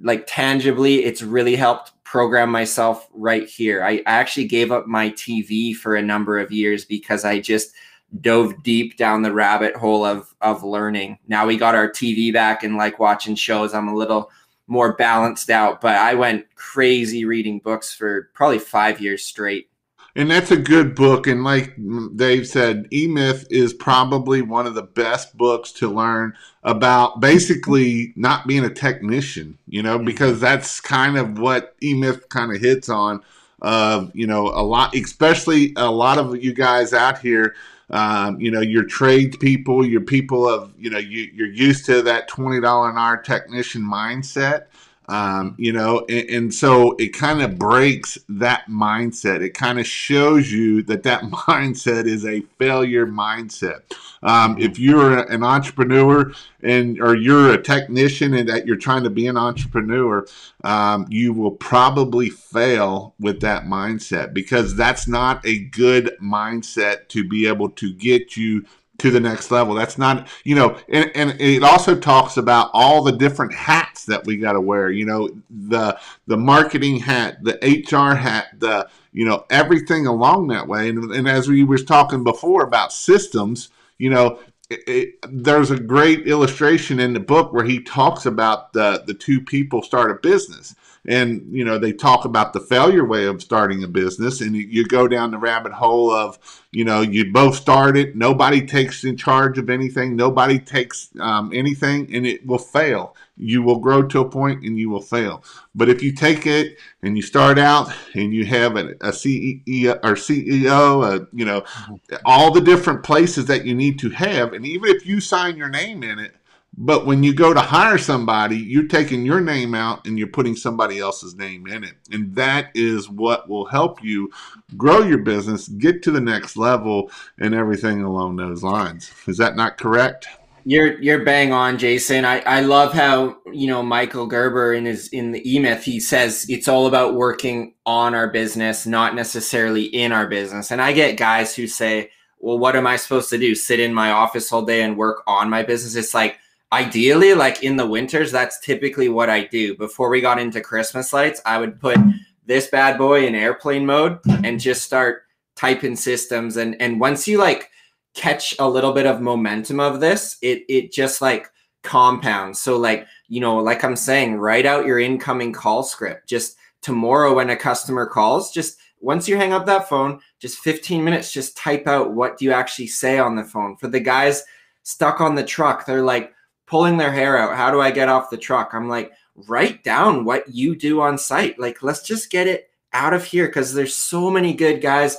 like 0.00 0.24
tangibly, 0.26 1.04
it's 1.04 1.22
really 1.22 1.56
helped 1.56 1.92
program 2.04 2.50
myself 2.50 3.08
right 3.12 3.48
here. 3.48 3.84
I, 3.84 3.98
I 3.98 4.02
actually 4.06 4.46
gave 4.46 4.72
up 4.72 4.86
my 4.86 5.10
TV 5.10 5.74
for 5.74 5.96
a 5.96 6.02
number 6.02 6.38
of 6.38 6.52
years 6.52 6.84
because 6.84 7.24
I 7.24 7.40
just 7.40 7.72
dove 8.20 8.62
deep 8.62 8.96
down 8.96 9.22
the 9.22 9.32
rabbit 9.32 9.76
hole 9.76 10.04
of 10.04 10.34
of 10.40 10.62
learning. 10.62 11.18
Now 11.28 11.46
we 11.46 11.56
got 11.56 11.74
our 11.74 11.90
TV 11.90 12.32
back 12.32 12.62
and 12.62 12.76
like 12.76 12.98
watching 12.98 13.34
shows. 13.34 13.74
I'm 13.74 13.88
a 13.88 13.94
little 13.94 14.30
more 14.68 14.94
balanced 14.94 15.50
out, 15.50 15.80
but 15.80 15.94
I 15.94 16.14
went 16.14 16.46
crazy 16.56 17.24
reading 17.24 17.60
books 17.60 17.94
for 17.94 18.30
probably 18.34 18.58
5 18.58 19.00
years 19.00 19.24
straight. 19.24 19.70
And 20.16 20.30
that's 20.30 20.50
a 20.50 20.56
good 20.56 20.94
book. 20.94 21.26
And 21.26 21.44
like 21.44 21.76
Dave 22.16 22.48
said, 22.48 22.88
E 22.90 23.06
Myth 23.06 23.46
is 23.50 23.74
probably 23.74 24.40
one 24.40 24.66
of 24.66 24.74
the 24.74 24.82
best 24.82 25.36
books 25.36 25.70
to 25.72 25.88
learn 25.88 26.32
about 26.62 27.20
basically 27.20 28.14
not 28.16 28.46
being 28.46 28.64
a 28.64 28.70
technician, 28.70 29.58
you 29.68 29.82
know, 29.82 29.96
mm-hmm. 29.96 30.06
because 30.06 30.40
that's 30.40 30.80
kind 30.80 31.18
of 31.18 31.38
what 31.38 31.76
E 31.82 31.92
Myth 31.92 32.30
kind 32.30 32.50
of 32.50 32.62
hits 32.62 32.88
on. 32.88 33.22
Of, 33.60 34.08
uh, 34.08 34.10
you 34.14 34.26
know, 34.26 34.48
a 34.48 34.62
lot, 34.62 34.94
especially 34.94 35.74
a 35.76 35.90
lot 35.90 36.18
of 36.18 36.42
you 36.42 36.52
guys 36.54 36.92
out 36.92 37.18
here, 37.18 37.54
um, 37.90 38.40
you 38.40 38.50
know, 38.50 38.60
your 38.60 38.84
trade 38.84 39.38
people, 39.40 39.84
your 39.84 40.02
people 40.02 40.48
of, 40.48 40.72
you 40.78 40.90
know, 40.90 40.98
you, 40.98 41.30
you're 41.34 41.46
used 41.46 41.86
to 41.86 42.02
that 42.02 42.28
$20 42.28 42.58
an 42.58 42.98
hour 42.98 43.16
technician 43.18 43.82
mindset. 43.82 44.66
Um, 45.08 45.54
you 45.56 45.72
know, 45.72 46.04
and, 46.08 46.28
and 46.28 46.54
so 46.54 46.96
it 46.98 47.08
kind 47.08 47.40
of 47.40 47.58
breaks 47.58 48.18
that 48.28 48.64
mindset. 48.68 49.40
It 49.40 49.54
kind 49.54 49.78
of 49.78 49.86
shows 49.86 50.50
you 50.50 50.82
that 50.84 51.04
that 51.04 51.22
mindset 51.22 52.06
is 52.06 52.24
a 52.24 52.40
failure 52.58 53.06
mindset. 53.06 53.82
Um, 54.22 54.58
if 54.58 54.78
you're 54.78 55.18
an 55.18 55.44
entrepreneur 55.44 56.32
and 56.62 57.00
or 57.00 57.14
you're 57.14 57.52
a 57.52 57.62
technician 57.62 58.34
and 58.34 58.48
that 58.48 58.66
you're 58.66 58.76
trying 58.76 59.04
to 59.04 59.10
be 59.10 59.28
an 59.28 59.36
entrepreneur, 59.36 60.26
um, 60.64 61.06
you 61.08 61.32
will 61.32 61.52
probably 61.52 62.28
fail 62.28 63.14
with 63.20 63.40
that 63.40 63.64
mindset 63.64 64.34
because 64.34 64.74
that's 64.74 65.06
not 65.06 65.46
a 65.46 65.58
good 65.66 66.16
mindset 66.20 67.08
to 67.08 67.26
be 67.26 67.46
able 67.46 67.70
to 67.70 67.92
get 67.92 68.36
you 68.36 68.64
to 68.98 69.10
the 69.10 69.20
next 69.20 69.50
level. 69.50 69.74
That's 69.74 69.98
not, 69.98 70.28
you 70.44 70.54
know, 70.54 70.78
and, 70.88 71.10
and 71.14 71.40
it 71.40 71.62
also 71.62 71.94
talks 71.94 72.36
about 72.36 72.70
all 72.72 73.02
the 73.02 73.12
different 73.12 73.54
hats 73.54 73.95
that 74.06 74.24
we 74.24 74.36
got 74.36 74.52
to 74.52 74.60
wear. 74.60 74.90
You 74.90 75.06
know, 75.06 75.30
the 75.50 75.98
the 76.26 76.36
marketing 76.36 76.98
hat, 77.00 77.38
the 77.42 77.58
HR 77.62 78.14
hat, 78.16 78.48
the 78.58 78.88
you 79.12 79.26
know 79.26 79.44
everything 79.50 80.06
along 80.06 80.48
that 80.48 80.66
way. 80.66 80.88
And, 80.88 81.12
and 81.12 81.28
as 81.28 81.48
we 81.48 81.64
was 81.64 81.84
talking 81.84 82.24
before 82.24 82.64
about 82.64 82.92
systems, 82.92 83.68
you 83.98 84.10
know, 84.10 84.38
it, 84.70 84.80
it, 84.86 85.14
there's 85.28 85.70
a 85.70 85.78
great 85.78 86.26
illustration 86.26 86.98
in 87.00 87.12
the 87.12 87.20
book 87.20 87.52
where 87.52 87.64
he 87.64 87.80
talks 87.80 88.26
about 88.26 88.72
the 88.72 89.02
the 89.06 89.14
two 89.14 89.40
people 89.40 89.82
start 89.82 90.10
a 90.10 90.14
business 90.14 90.74
and 91.06 91.46
you 91.50 91.64
know 91.64 91.78
they 91.78 91.92
talk 91.92 92.24
about 92.24 92.52
the 92.52 92.60
failure 92.60 93.04
way 93.04 93.26
of 93.26 93.42
starting 93.42 93.82
a 93.84 93.88
business 93.88 94.40
and 94.40 94.54
you, 94.54 94.62
you 94.62 94.84
go 94.84 95.06
down 95.06 95.30
the 95.30 95.38
rabbit 95.38 95.72
hole 95.72 96.10
of 96.10 96.38
you 96.72 96.84
know 96.84 97.00
you 97.00 97.32
both 97.32 97.56
start 97.56 97.96
it 97.96 98.16
nobody 98.16 98.64
takes 98.64 99.04
in 99.04 99.16
charge 99.16 99.58
of 99.58 99.70
anything 99.70 100.16
nobody 100.16 100.58
takes 100.58 101.10
um, 101.20 101.50
anything 101.54 102.12
and 102.14 102.26
it 102.26 102.44
will 102.46 102.58
fail 102.58 103.14
you 103.36 103.62
will 103.62 103.78
grow 103.78 104.02
to 104.02 104.20
a 104.20 104.28
point 104.28 104.62
and 104.64 104.78
you 104.78 104.88
will 104.88 105.02
fail 105.02 105.44
but 105.74 105.88
if 105.88 106.02
you 106.02 106.12
take 106.12 106.46
it 106.46 106.76
and 107.02 107.16
you 107.16 107.22
start 107.22 107.58
out 107.58 107.90
and 108.14 108.32
you 108.32 108.44
have 108.44 108.76
a, 108.76 108.90
a 109.00 109.10
ceo 109.10 109.98
or 110.02 110.14
ceo 110.14 111.04
a, 111.04 111.26
you 111.32 111.44
know 111.44 111.60
mm-hmm. 111.60 112.16
all 112.24 112.52
the 112.52 112.60
different 112.60 113.02
places 113.02 113.46
that 113.46 113.64
you 113.66 113.74
need 113.74 113.98
to 113.98 114.10
have 114.10 114.52
and 114.52 114.64
even 114.66 114.88
if 114.88 115.06
you 115.06 115.20
sign 115.20 115.56
your 115.56 115.68
name 115.68 116.02
in 116.02 116.18
it 116.18 116.34
but 116.78 117.06
when 117.06 117.22
you 117.22 117.34
go 117.34 117.54
to 117.54 117.60
hire 117.60 117.96
somebody, 117.96 118.58
you're 118.58 118.86
taking 118.86 119.24
your 119.24 119.40
name 119.40 119.74
out 119.74 120.06
and 120.06 120.18
you're 120.18 120.28
putting 120.28 120.54
somebody 120.54 120.98
else's 120.98 121.34
name 121.34 121.66
in 121.66 121.84
it. 121.84 121.94
And 122.12 122.34
that 122.34 122.70
is 122.74 123.08
what 123.08 123.48
will 123.48 123.64
help 123.64 124.04
you 124.04 124.30
grow 124.76 125.00
your 125.00 125.18
business, 125.18 125.68
get 125.68 126.02
to 126.02 126.10
the 126.10 126.20
next 126.20 126.56
level, 126.56 127.10
and 127.38 127.54
everything 127.54 128.02
along 128.02 128.36
those 128.36 128.62
lines. 128.62 129.10
Is 129.26 129.38
that 129.38 129.56
not 129.56 129.78
correct? 129.78 130.28
You're 130.68 131.00
you're 131.00 131.24
bang 131.24 131.52
on, 131.52 131.78
Jason. 131.78 132.24
I, 132.24 132.40
I 132.40 132.60
love 132.60 132.92
how 132.92 133.36
you 133.52 133.68
know 133.68 133.84
Michael 133.84 134.26
Gerber 134.26 134.74
in 134.74 134.84
his 134.84 135.06
in 135.10 135.30
the 135.30 135.40
E 135.48 135.60
Myth 135.60 135.84
he 135.84 136.00
says 136.00 136.44
it's 136.48 136.66
all 136.66 136.88
about 136.88 137.14
working 137.14 137.74
on 137.86 138.16
our 138.16 138.28
business, 138.28 138.84
not 138.84 139.14
necessarily 139.14 139.84
in 139.84 140.10
our 140.10 140.26
business. 140.26 140.72
And 140.72 140.82
I 140.82 140.92
get 140.92 141.18
guys 141.18 141.54
who 141.54 141.68
say, 141.68 142.10
"Well, 142.40 142.58
what 142.58 142.74
am 142.74 142.84
I 142.84 142.96
supposed 142.96 143.30
to 143.30 143.38
do? 143.38 143.54
Sit 143.54 143.78
in 143.78 143.94
my 143.94 144.10
office 144.10 144.52
all 144.52 144.62
day 144.62 144.82
and 144.82 144.96
work 144.96 145.22
on 145.28 145.48
my 145.48 145.62
business?" 145.62 145.94
It's 145.94 146.14
like 146.14 146.36
ideally 146.72 147.32
like 147.32 147.62
in 147.62 147.76
the 147.76 147.86
winters 147.86 148.32
that's 148.32 148.58
typically 148.58 149.08
what 149.08 149.30
i 149.30 149.44
do 149.44 149.76
before 149.76 150.08
we 150.08 150.20
got 150.20 150.36
into 150.36 150.60
christmas 150.60 151.12
lights 151.12 151.40
i 151.46 151.56
would 151.58 151.80
put 151.80 151.96
this 152.44 152.66
bad 152.66 152.98
boy 152.98 153.24
in 153.24 153.36
airplane 153.36 153.86
mode 153.86 154.18
and 154.42 154.58
just 154.58 154.82
start 154.82 155.22
typing 155.54 155.94
systems 155.94 156.56
and 156.56 156.76
and 156.80 156.98
once 156.98 157.28
you 157.28 157.38
like 157.38 157.70
catch 158.16 158.54
a 158.58 158.68
little 158.68 158.92
bit 158.92 159.06
of 159.06 159.20
momentum 159.20 159.78
of 159.78 160.00
this 160.00 160.36
it 160.42 160.64
it 160.68 160.90
just 160.90 161.22
like 161.22 161.50
compounds 161.82 162.58
so 162.60 162.76
like 162.76 163.06
you 163.28 163.40
know 163.40 163.58
like 163.58 163.84
i'm 163.84 163.94
saying 163.94 164.36
write 164.36 164.66
out 164.66 164.86
your 164.86 164.98
incoming 164.98 165.52
call 165.52 165.82
script 165.82 166.28
just 166.28 166.56
tomorrow 166.82 167.34
when 167.34 167.50
a 167.50 167.56
customer 167.56 168.06
calls 168.06 168.50
just 168.50 168.78
once 169.00 169.28
you 169.28 169.36
hang 169.36 169.52
up 169.52 169.66
that 169.66 169.88
phone 169.88 170.18
just 170.40 170.58
15 170.58 171.04
minutes 171.04 171.32
just 171.32 171.56
type 171.56 171.86
out 171.86 172.12
what 172.12 172.38
do 172.38 172.44
you 172.44 172.52
actually 172.52 172.88
say 172.88 173.18
on 173.18 173.36
the 173.36 173.44
phone 173.44 173.76
for 173.76 173.86
the 173.86 174.00
guys 174.00 174.42
stuck 174.82 175.20
on 175.20 175.34
the 175.36 175.44
truck 175.44 175.86
they're 175.86 176.02
like 176.02 176.32
pulling 176.66 176.96
their 176.96 177.12
hair 177.12 177.38
out. 177.38 177.56
How 177.56 177.70
do 177.70 177.80
I 177.80 177.90
get 177.90 178.08
off 178.08 178.30
the 178.30 178.36
truck? 178.36 178.74
I'm 178.74 178.88
like, 178.88 179.12
write 179.34 179.84
down 179.84 180.24
what 180.24 180.48
you 180.48 180.76
do 180.76 181.00
on 181.00 181.16
site. 181.16 181.58
Like, 181.58 181.82
let's 181.82 182.02
just 182.02 182.30
get 182.30 182.46
it 182.46 182.70
out 182.92 183.14
of 183.14 183.24
here 183.24 183.46
because 183.46 183.72
there's 183.72 183.94
so 183.94 184.30
many 184.30 184.52
good 184.52 184.80
guys 184.80 185.16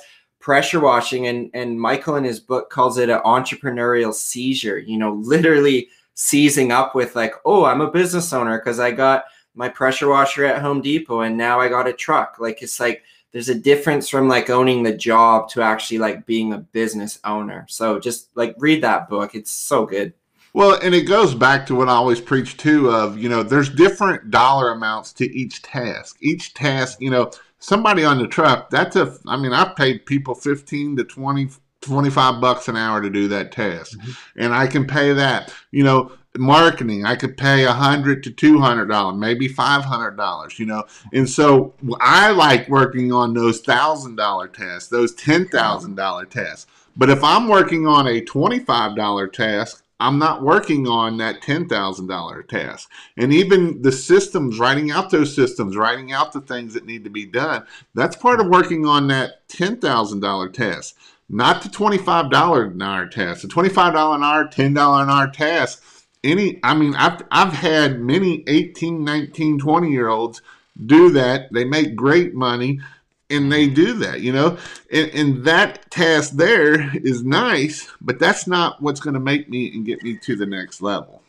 pressure 0.47 0.79
washing 0.79 1.27
and 1.27 1.51
and 1.53 1.77
Michael 1.77 2.15
in 2.15 2.23
his 2.23 2.39
book 2.39 2.69
calls 2.69 2.97
it 2.97 3.10
an 3.10 3.19
entrepreneurial 3.25 4.13
seizure, 4.13 4.79
you 4.79 4.97
know, 4.97 5.15
literally 5.15 5.89
seizing 6.13 6.71
up 6.71 6.95
with 6.95 7.17
like, 7.17 7.33
oh, 7.43 7.65
I'm 7.65 7.81
a 7.81 7.91
business 7.91 8.31
owner 8.31 8.57
because 8.57 8.79
I 8.79 8.91
got 8.91 9.25
my 9.55 9.67
pressure 9.67 10.07
washer 10.07 10.45
at 10.45 10.62
Home 10.62 10.79
Depot 10.79 11.19
and 11.19 11.36
now 11.36 11.60
I 11.60 11.67
got 11.67 11.86
a 11.86 11.91
truck. 11.91 12.38
Like 12.39 12.62
it's 12.62 12.79
like 12.79 13.03
there's 13.33 13.49
a 13.49 13.55
difference 13.55 14.07
from 14.07 14.29
like 14.29 14.49
owning 14.49 14.83
the 14.83 14.95
job 14.95 15.49
to 15.49 15.62
actually 15.62 15.97
like 15.97 16.25
being 16.25 16.53
a 16.53 16.60
business 16.60 17.19
owner. 17.25 17.65
So 17.67 17.99
just 17.99 18.29
like 18.38 18.55
read 18.57 18.81
that 18.83 19.10
book. 19.10 19.36
It's 19.36 19.51
so 19.51 19.86
good. 19.86 20.13
Well, 20.53 20.79
and 20.81 20.95
it 20.95 21.10
goes 21.10 21.36
back 21.36 21.65
to 21.65 21.75
what 21.75 21.89
I 21.89 21.91
always 21.91 22.21
preach 22.21 22.55
too 22.55 22.89
of, 22.89 23.17
you 23.17 23.27
know, 23.27 23.43
there's 23.43 23.69
different 23.69 24.31
dollar 24.31 24.71
amounts 24.71 25.12
to 25.13 25.25
each 25.36 25.62
task. 25.62 26.15
Each 26.21 26.53
task, 26.53 27.01
you 27.01 27.10
know, 27.10 27.31
somebody 27.60 28.04
on 28.04 28.17
the 28.17 28.28
truck, 28.28 28.70
that's 28.70 28.96
a 28.96 29.17
I 29.28 29.38
mean, 29.38 29.54
I've 29.54 29.76
paid 29.76 30.06
people 30.06 30.36
15 30.36 30.98
to 30.98 31.04
20 31.04 31.50
25 31.82 32.41
bucks 32.41 32.67
an 32.67 32.76
hour 32.76 33.02
to 33.02 33.10
do 33.10 33.28
that 33.28 33.52
task. 33.52 33.98
Mm-hmm. 33.98 34.41
And 34.41 34.54
I 34.54 34.67
can 34.67 34.86
pay 34.88 35.13
that. 35.13 35.54
You 35.72 35.84
know, 35.84 36.12
marketing, 36.38 37.06
I 37.06 37.15
could 37.15 37.38
pay 37.38 37.65
a 37.65 37.74
hundred 37.74 38.24
to 38.24 38.32
two 38.32 38.60
hundred 38.60 38.88
dollars, 38.88 39.17
maybe 39.17 39.48
five 39.48 39.84
hundred 39.84 40.17
dollars, 40.17 40.60
you 40.60 40.65
know. 40.65 40.84
And 41.13 41.30
so 41.30 41.74
I 42.00 42.32
like 42.32 42.70
working 42.70 43.12
on 43.12 43.34
those 43.34 43.62
thousand 43.62 44.15
dollar 44.15 44.48
tasks, 44.48 44.89
those 44.89 45.13
ten 45.13 45.48
thousand 45.48 45.96
dollar 45.96 46.26
tasks. 46.26 46.70
But 46.96 47.10
if 47.10 47.24
I'm 47.24 47.48
working 47.48 47.88
on 47.88 48.08
a 48.08 48.22
twenty-five 48.22 48.96
dollar 48.96 49.28
task, 49.28 49.84
I'm 49.99 50.19
not 50.19 50.43
working 50.43 50.88
on 50.88 51.17
that 51.17 51.41
$10,000 51.41 52.47
task. 52.47 52.89
And 53.17 53.33
even 53.33 53.81
the 53.81 53.91
systems, 53.91 54.60
writing 54.60 54.91
out 54.91 55.10
those 55.10 55.36
systems, 55.36 55.75
writing 55.75 56.12
out 56.12 56.33
the 56.33 56.41
things 56.41 56.73
that 56.75 56.86
need 56.86 57.03
to 57.03 57.10
be 57.10 57.25
done, 57.25 57.65
that's 57.95 58.15
part 58.15 58.39
of 58.39 58.47
working 58.47 58.86
on 58.86 59.07
that 59.07 59.47
$10,000 59.47 60.53
task, 60.53 60.95
not 61.29 61.63
the 61.63 61.69
$25 61.69 62.71
an 62.71 62.81
hour 62.81 63.07
task. 63.07 63.41
The 63.41 63.47
$25 63.47 64.15
an 64.15 64.23
hour, 64.23 64.45
$10 64.45 64.67
an 65.03 65.10
hour 65.10 65.27
task, 65.31 65.83
any, 66.23 66.60
I 66.63 66.75
mean, 66.75 66.95
I've, 66.95 67.21
I've 67.31 67.53
had 67.53 67.99
many 67.99 68.43
18, 68.47 69.03
19, 69.03 69.60
20 69.60 69.91
year 69.91 70.10
olds 70.10 70.41
do 70.86 71.10
that. 71.12 71.51
They 71.51 71.65
make 71.65 71.95
great 71.95 72.36
money 72.36 72.81
and 73.29 73.51
they 73.51 73.67
do 73.67 73.93
that, 73.93 74.21
you 74.21 74.31
know, 74.31 74.57
and, 74.91 75.09
and 75.11 75.45
that 75.45 75.89
task 75.91 76.33
there 76.33 76.95
is 76.97 77.23
nice, 77.23 77.89
but 78.01 78.19
that's 78.19 78.47
not 78.47 78.81
what's 78.81 78.99
going 78.99 79.13
to 79.13 79.19
make 79.19 79.49
me 79.49 79.73
and 79.73 79.85
get 79.85 80.01
me 80.03 80.17
to 80.17 80.35
the 80.35 80.45
next 80.45 80.81
level. 80.81 81.21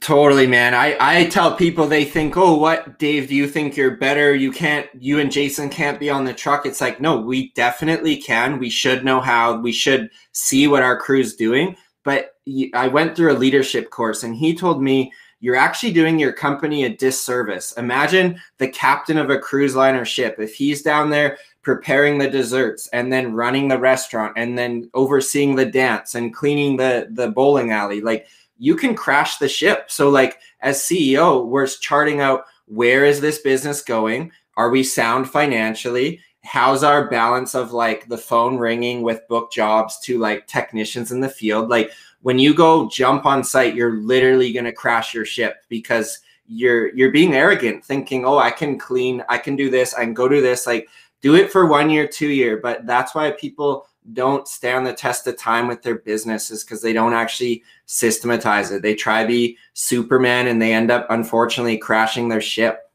Totally, 0.00 0.46
man. 0.46 0.74
I, 0.74 0.96
I 1.00 1.24
tell 1.26 1.56
people 1.56 1.86
they 1.86 2.04
think, 2.04 2.36
oh, 2.36 2.54
what, 2.54 2.98
Dave, 2.98 3.28
do 3.28 3.34
you 3.34 3.48
think 3.48 3.76
you're 3.76 3.96
better? 3.96 4.34
You 4.34 4.52
can't, 4.52 4.86
you 4.94 5.18
and 5.20 5.32
Jason 5.32 5.70
can't 5.70 5.98
be 5.98 6.10
on 6.10 6.26
the 6.26 6.34
truck. 6.34 6.66
It's 6.66 6.82
like, 6.82 7.00
no, 7.00 7.18
we 7.18 7.48
definitely 7.52 8.18
can. 8.18 8.58
We 8.58 8.68
should 8.68 9.06
know 9.06 9.22
how, 9.22 9.56
we 9.56 9.72
should 9.72 10.10
see 10.32 10.68
what 10.68 10.82
our 10.82 10.98
crew's 10.98 11.34
doing. 11.34 11.76
But 12.04 12.34
I 12.74 12.88
went 12.88 13.16
through 13.16 13.32
a 13.32 13.38
leadership 13.38 13.88
course 13.90 14.22
and 14.22 14.36
he 14.36 14.54
told 14.54 14.82
me, 14.82 15.12
you're 15.40 15.56
actually 15.56 15.92
doing 15.92 16.18
your 16.18 16.32
company 16.32 16.84
a 16.84 16.96
disservice. 16.96 17.72
Imagine 17.72 18.38
the 18.58 18.68
captain 18.68 19.16
of 19.16 19.30
a 19.30 19.38
cruise 19.38 19.74
liner 19.74 20.04
ship. 20.04 20.36
If 20.38 20.54
he's 20.54 20.82
down 20.82 21.10
there 21.10 21.38
preparing 21.62 22.18
the 22.18 22.28
desserts 22.28 22.88
and 22.88 23.12
then 23.12 23.32
running 23.32 23.68
the 23.68 23.78
restaurant 23.78 24.34
and 24.36 24.56
then 24.56 24.90
overseeing 24.94 25.54
the 25.54 25.66
dance 25.66 26.14
and 26.14 26.34
cleaning 26.34 26.76
the, 26.76 27.08
the 27.10 27.30
bowling 27.30 27.70
alley, 27.70 28.00
like 28.00 28.26
you 28.58 28.76
can 28.76 28.94
crash 28.94 29.38
the 29.38 29.48
ship. 29.48 29.90
So, 29.90 30.10
like, 30.10 30.38
as 30.60 30.78
CEO, 30.78 31.46
we're 31.46 31.66
charting 31.66 32.20
out 32.20 32.44
where 32.66 33.04
is 33.04 33.20
this 33.20 33.38
business 33.38 33.82
going? 33.82 34.30
Are 34.56 34.68
we 34.68 34.84
sound 34.84 35.28
financially? 35.30 36.20
How's 36.44 36.84
our 36.84 37.08
balance 37.08 37.54
of 37.54 37.72
like 37.72 38.08
the 38.08 38.18
phone 38.18 38.58
ringing 38.58 39.02
with 39.02 39.26
book 39.28 39.50
jobs 39.50 39.98
to 40.00 40.18
like 40.18 40.46
technicians 40.46 41.10
in 41.10 41.20
the 41.20 41.28
field? 41.28 41.70
Like, 41.70 41.90
when 42.22 42.38
you 42.38 42.54
go 42.54 42.88
jump 42.88 43.26
on 43.26 43.42
site, 43.42 43.74
you're 43.74 43.96
literally 43.96 44.52
going 44.52 44.64
to 44.64 44.72
crash 44.72 45.14
your 45.14 45.24
ship 45.24 45.64
because 45.68 46.20
you're 46.46 46.94
you're 46.94 47.12
being 47.12 47.34
arrogant, 47.34 47.84
thinking, 47.84 48.24
"Oh, 48.24 48.38
I 48.38 48.50
can 48.50 48.78
clean, 48.78 49.22
I 49.28 49.38
can 49.38 49.56
do 49.56 49.70
this, 49.70 49.94
I 49.94 50.04
can 50.04 50.14
go 50.14 50.28
do 50.28 50.40
this." 50.40 50.66
Like, 50.66 50.88
do 51.20 51.34
it 51.34 51.50
for 51.52 51.66
one 51.66 51.90
year, 51.90 52.06
two 52.06 52.28
year. 52.28 52.56
But 52.56 52.86
that's 52.86 53.14
why 53.14 53.30
people 53.32 53.86
don't 54.12 54.48
stand 54.48 54.86
the 54.86 54.92
test 54.92 55.26
of 55.26 55.36
time 55.36 55.68
with 55.68 55.82
their 55.82 55.96
businesses 55.96 56.64
because 56.64 56.82
they 56.82 56.92
don't 56.92 57.12
actually 57.12 57.62
systematize 57.86 58.70
it. 58.70 58.82
They 58.82 58.94
try 58.94 59.22
to 59.22 59.28
be 59.28 59.58
Superman 59.74 60.48
and 60.48 60.60
they 60.60 60.72
end 60.72 60.90
up 60.90 61.06
unfortunately 61.10 61.78
crashing 61.78 62.28
their 62.28 62.40
ship. 62.40 62.89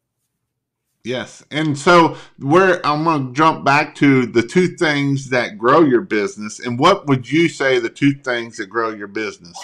Yes. 1.06 1.44
And 1.52 1.78
so 1.78 2.18
where 2.40 2.86
I'm 2.86 3.04
going 3.04 3.28
to 3.28 3.34
jump 3.34 3.64
back 3.64 3.94
to 3.96 4.26
the 4.26 4.42
two 4.42 4.70
things 4.76 5.30
that 5.30 5.58
grow 5.58 5.82
your 5.82 6.02
business. 6.02 6.60
And 6.60 6.80
what 6.80 7.06
would 7.06 7.32
you 7.32 7.48
say 7.48 7.78
the 7.78 7.90
two 7.90 8.14
things 8.14 8.58
that 8.58 8.68
grow 8.68 8.90
your 8.90 9.08
business? 9.08 9.56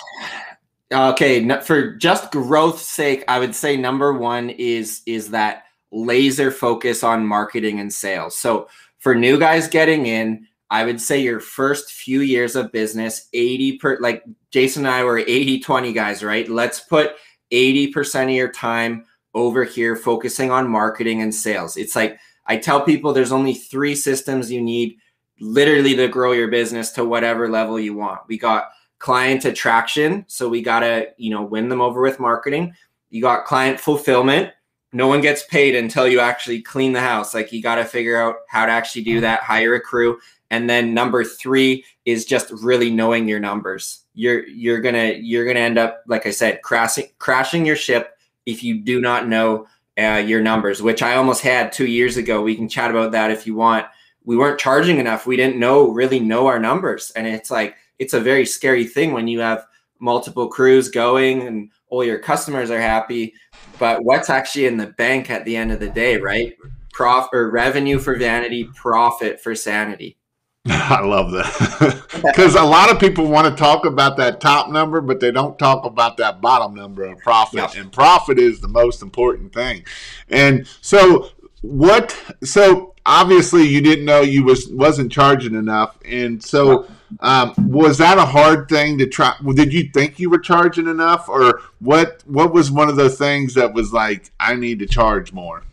Okay, 0.94 1.48
for 1.62 1.96
just 1.96 2.32
growth's 2.32 2.86
sake, 2.86 3.24
I 3.28 3.40
would 3.40 3.56
say 3.56 3.78
number 3.78 4.14
one 4.14 4.50
is 4.50 5.02
is 5.06 5.30
that 5.32 5.64
laser 5.92 6.52
focus 6.52 7.04
on 7.04 7.26
marketing 7.26 7.80
and 7.80 7.92
sales. 7.92 8.38
So 8.38 8.68
for 9.00 9.16
new 9.16 9.40
guys 9.40 9.68
getting 9.68 10.06
in, 10.06 10.48
I 10.70 10.86
would 10.86 11.02
say 11.02 11.22
your 11.22 11.40
first 11.40 11.92
few 11.92 12.22
years 12.22 12.56
of 12.56 12.72
business, 12.72 13.30
80 13.34 13.78
per 13.78 13.98
like 14.00 14.24
Jason 14.52 14.86
and 14.86 14.94
I 14.94 15.04
were 15.04 15.18
80 15.18 15.62
20 15.62 15.94
guys, 15.94 16.24
right? 16.24 16.48
Let's 16.48 16.82
put 16.82 17.14
80% 17.52 18.24
of 18.26 18.30
your 18.30 18.52
time 18.52 19.06
over 19.34 19.64
here 19.64 19.96
focusing 19.96 20.52
on 20.52 20.70
marketing 20.70 21.22
and 21.22 21.34
sales. 21.34 21.78
It's 21.78 21.96
like 21.96 22.20
I 22.46 22.58
tell 22.58 22.82
people 22.82 23.14
there's 23.14 23.32
only 23.32 23.54
three 23.54 23.96
systems 23.96 24.52
you 24.52 24.62
need 24.62 24.98
literally 25.40 25.96
to 25.96 26.08
grow 26.08 26.32
your 26.34 26.50
business 26.50 26.92
to 26.92 27.06
whatever 27.06 27.50
level 27.50 27.80
you 27.80 27.94
want. 27.94 28.22
We 28.28 28.38
got 28.38 28.70
client 29.00 29.46
attraction, 29.46 30.26
so 30.28 30.48
we 30.48 30.62
got 30.62 30.82
to, 30.82 31.08
you 31.18 31.32
know, 31.32 31.42
win 31.42 31.70
them 31.70 31.82
over 31.82 32.02
with 32.02 32.20
marketing. 32.20 32.74
You 33.10 33.22
got 33.22 33.46
client 33.46 33.80
fulfillment. 33.80 34.52
No 34.94 35.08
one 35.08 35.22
gets 35.22 35.44
paid 35.46 35.76
until 35.76 36.08
you 36.08 36.20
actually 36.20 36.62
clean 36.62 36.94
the 36.94 37.00
house. 37.00 37.34
Like 37.34 37.52
you 37.52 37.62
got 37.62 37.76
to 37.76 37.86
figure 37.86 38.22
out 38.22 38.36
how 38.50 38.66
to 38.66 38.72
actually 38.72 39.04
do 39.04 39.22
that, 39.22 39.42
hire 39.42 39.76
a 39.76 39.82
crew. 39.82 40.20
And 40.50 40.70
then 40.70 40.94
number 40.94 41.24
3 41.24 41.84
is 42.06 42.26
just 42.26 42.52
really 42.52 42.92
knowing 42.92 43.28
your 43.28 43.40
numbers. 43.40 44.04
You're 44.14 44.46
you're 44.48 44.82
going 44.82 44.96
to 44.96 45.18
you're 45.24 45.46
going 45.46 45.56
to 45.56 45.62
end 45.62 45.78
up 45.78 46.04
like 46.08 46.26
I 46.26 46.32
said 46.32 46.62
crashing 46.62 47.08
crashing 47.20 47.66
your 47.66 47.78
ship 47.78 48.18
if 48.46 48.64
you 48.64 48.82
do 48.82 49.02
not 49.02 49.28
know 49.28 49.68
uh, 50.00 50.24
your 50.26 50.42
numbers, 50.42 50.82
which 50.82 51.02
I 51.02 51.16
almost 51.16 51.42
had 51.42 51.72
2 51.72 51.86
years 51.86 52.18
ago. 52.18 52.42
We 52.42 52.56
can 52.56 52.70
chat 52.70 52.92
about 52.92 53.12
that 53.12 53.30
if 53.30 53.46
you 53.46 53.56
want 53.56 53.86
we 54.24 54.38
weren't 54.38 54.60
charging 54.60 55.00
enough. 55.00 55.26
We 55.26 55.36
didn't 55.36 55.60
know 55.60 55.90
really 55.90 56.20
know 56.20 56.48
our 56.48 56.60
numbers. 56.60 57.12
And 57.12 57.28
it's 57.28 57.52
like 57.52 57.76
it's 58.00 58.14
a 58.14 58.20
very 58.20 58.46
scary 58.46 58.86
thing 58.86 59.14
when 59.14 59.28
you 59.28 59.40
have 59.40 59.66
multiple 60.00 60.48
crews 60.48 60.90
going 60.90 61.48
and 61.48 61.72
all 61.90 62.04
your 62.04 62.20
customers 62.20 62.72
are 62.72 62.82
happy. 62.82 63.34
But 63.80 64.04
what's 64.04 64.30
actually 64.30 64.66
in 64.66 64.78
the 64.78 64.88
bank 64.88 65.30
at 65.30 65.46
the 65.46 65.56
end 65.56 65.72
of 65.72 65.80
the 65.80 65.90
day, 65.90 66.18
right? 66.18 66.56
Prof 66.94 67.28
or 67.34 67.52
revenue 67.52 68.00
for 68.00 68.16
vanity, 68.18 68.66
profit 68.76 69.42
for 69.42 69.56
sanity. 69.56 70.18
I 70.68 71.02
love 71.02 71.32
that 71.32 72.06
because 72.24 72.56
a 72.56 72.64
lot 72.64 72.92
of 72.92 73.00
people 73.00 73.28
want 73.28 73.48
to 73.48 73.60
talk 73.62 73.86
about 73.86 74.18
that 74.18 74.40
top 74.40 74.70
number, 74.70 75.02
but 75.02 75.20
they 75.20 75.32
don't 75.32 75.58
talk 75.58 75.86
about 75.86 76.18
that 76.18 76.40
bottom 76.40 76.76
number 76.76 77.04
of 77.04 77.18
profit. 77.20 77.76
And 77.76 77.92
profit 77.92 78.38
is 78.38 78.62
the 78.62 78.68
most 78.68 79.02
important 79.02 79.54
thing. 79.54 79.86
And 80.30 80.68
so, 80.82 81.30
what? 81.62 82.16
So 82.44 82.92
obviously 83.06 83.64
you 83.64 83.82
didn't 83.82 84.06
know 84.06 84.22
you 84.22 84.44
was 84.44 84.68
wasn't 84.70 85.12
charging 85.12 85.56
enough 85.56 85.98
and 86.06 86.44
so 86.44 86.88
um, 87.20 87.54
was 87.58 87.98
that 87.98 88.18
a 88.18 88.26
hard 88.26 88.70
thing 88.70 88.98
to 88.98 89.08
try 89.08 89.34
did 89.56 89.74
you 89.74 89.90
think 89.92 90.20
you 90.20 90.30
were 90.30 90.40
charging 90.40 90.88
enough 90.88 91.28
or 91.28 91.62
what 91.80 92.22
what 92.26 92.54
was 92.54 92.70
one 92.70 92.90
of 92.90 92.96
the 92.96 93.10
things 93.10 93.56
that 93.56 93.74
was 93.74 93.92
like 93.92 94.32
i 94.40 94.54
need 94.54 94.78
to 94.80 94.86
charge 94.86 95.34
more 95.34 95.64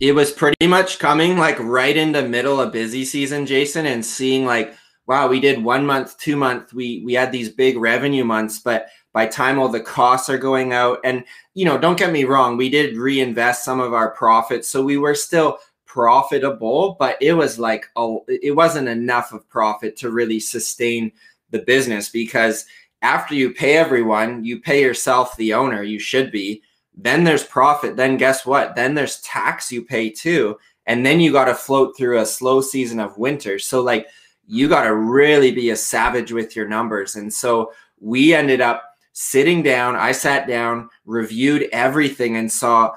it 0.00 0.12
was 0.12 0.32
pretty 0.32 0.66
much 0.66 0.98
coming 0.98 1.38
like 1.38 1.58
right 1.60 1.96
in 1.96 2.12
the 2.12 2.26
middle 2.26 2.60
of 2.60 2.72
busy 2.72 3.04
season 3.04 3.46
jason 3.46 3.86
and 3.86 4.04
seeing 4.04 4.44
like 4.44 4.74
wow 5.06 5.28
we 5.28 5.40
did 5.40 5.62
one 5.62 5.84
month 5.86 6.18
two 6.18 6.36
month 6.36 6.72
we 6.72 7.02
we 7.04 7.14
had 7.14 7.30
these 7.30 7.48
big 7.48 7.76
revenue 7.76 8.24
months 8.24 8.58
but 8.58 8.88
by 9.12 9.26
time 9.26 9.58
all 9.58 9.68
the 9.68 9.80
costs 9.80 10.28
are 10.28 10.38
going 10.38 10.72
out 10.72 10.98
and 11.04 11.24
you 11.54 11.64
know 11.64 11.78
don't 11.78 11.98
get 11.98 12.12
me 12.12 12.24
wrong 12.24 12.56
we 12.56 12.68
did 12.68 12.96
reinvest 12.96 13.64
some 13.64 13.80
of 13.80 13.92
our 13.92 14.10
profits 14.10 14.68
so 14.68 14.82
we 14.82 14.98
were 14.98 15.14
still 15.14 15.58
profitable, 15.94 16.96
but 16.98 17.16
it 17.20 17.34
was 17.34 17.56
like 17.56 17.86
oh, 17.94 18.24
it 18.26 18.56
wasn't 18.56 18.88
enough 18.88 19.32
of 19.32 19.48
profit 19.48 19.96
to 19.96 20.10
really 20.10 20.40
sustain 20.40 21.12
the 21.50 21.60
business 21.60 22.08
because 22.08 22.66
after 23.02 23.36
you 23.36 23.54
pay 23.54 23.76
everyone, 23.76 24.44
you 24.44 24.60
pay 24.60 24.82
yourself, 24.82 25.36
the 25.36 25.54
owner, 25.54 25.84
you 25.84 26.00
should 26.00 26.32
be. 26.32 26.60
Then 26.96 27.24
there's 27.24 27.44
profit. 27.44 27.96
Then 27.96 28.16
guess 28.16 28.46
what? 28.46 28.74
Then 28.74 28.94
there's 28.94 29.20
tax 29.20 29.70
you 29.72 29.84
pay 29.84 30.10
too. 30.10 30.58
And 30.86 31.04
then 31.04 31.20
you 31.20 31.32
got 31.32 31.46
to 31.46 31.54
float 31.54 31.96
through 31.96 32.20
a 32.20 32.26
slow 32.26 32.60
season 32.60 33.00
of 33.00 33.18
winter. 33.18 33.58
So, 33.58 33.80
like, 33.80 34.06
you 34.46 34.68
got 34.68 34.84
to 34.84 34.94
really 34.94 35.50
be 35.50 35.70
a 35.70 35.76
savage 35.76 36.30
with 36.30 36.54
your 36.54 36.68
numbers. 36.68 37.16
And 37.16 37.32
so 37.32 37.72
we 38.00 38.34
ended 38.34 38.60
up 38.60 38.84
sitting 39.12 39.62
down. 39.62 39.96
I 39.96 40.12
sat 40.12 40.46
down, 40.46 40.90
reviewed 41.06 41.68
everything, 41.72 42.36
and 42.36 42.52
saw 42.52 42.94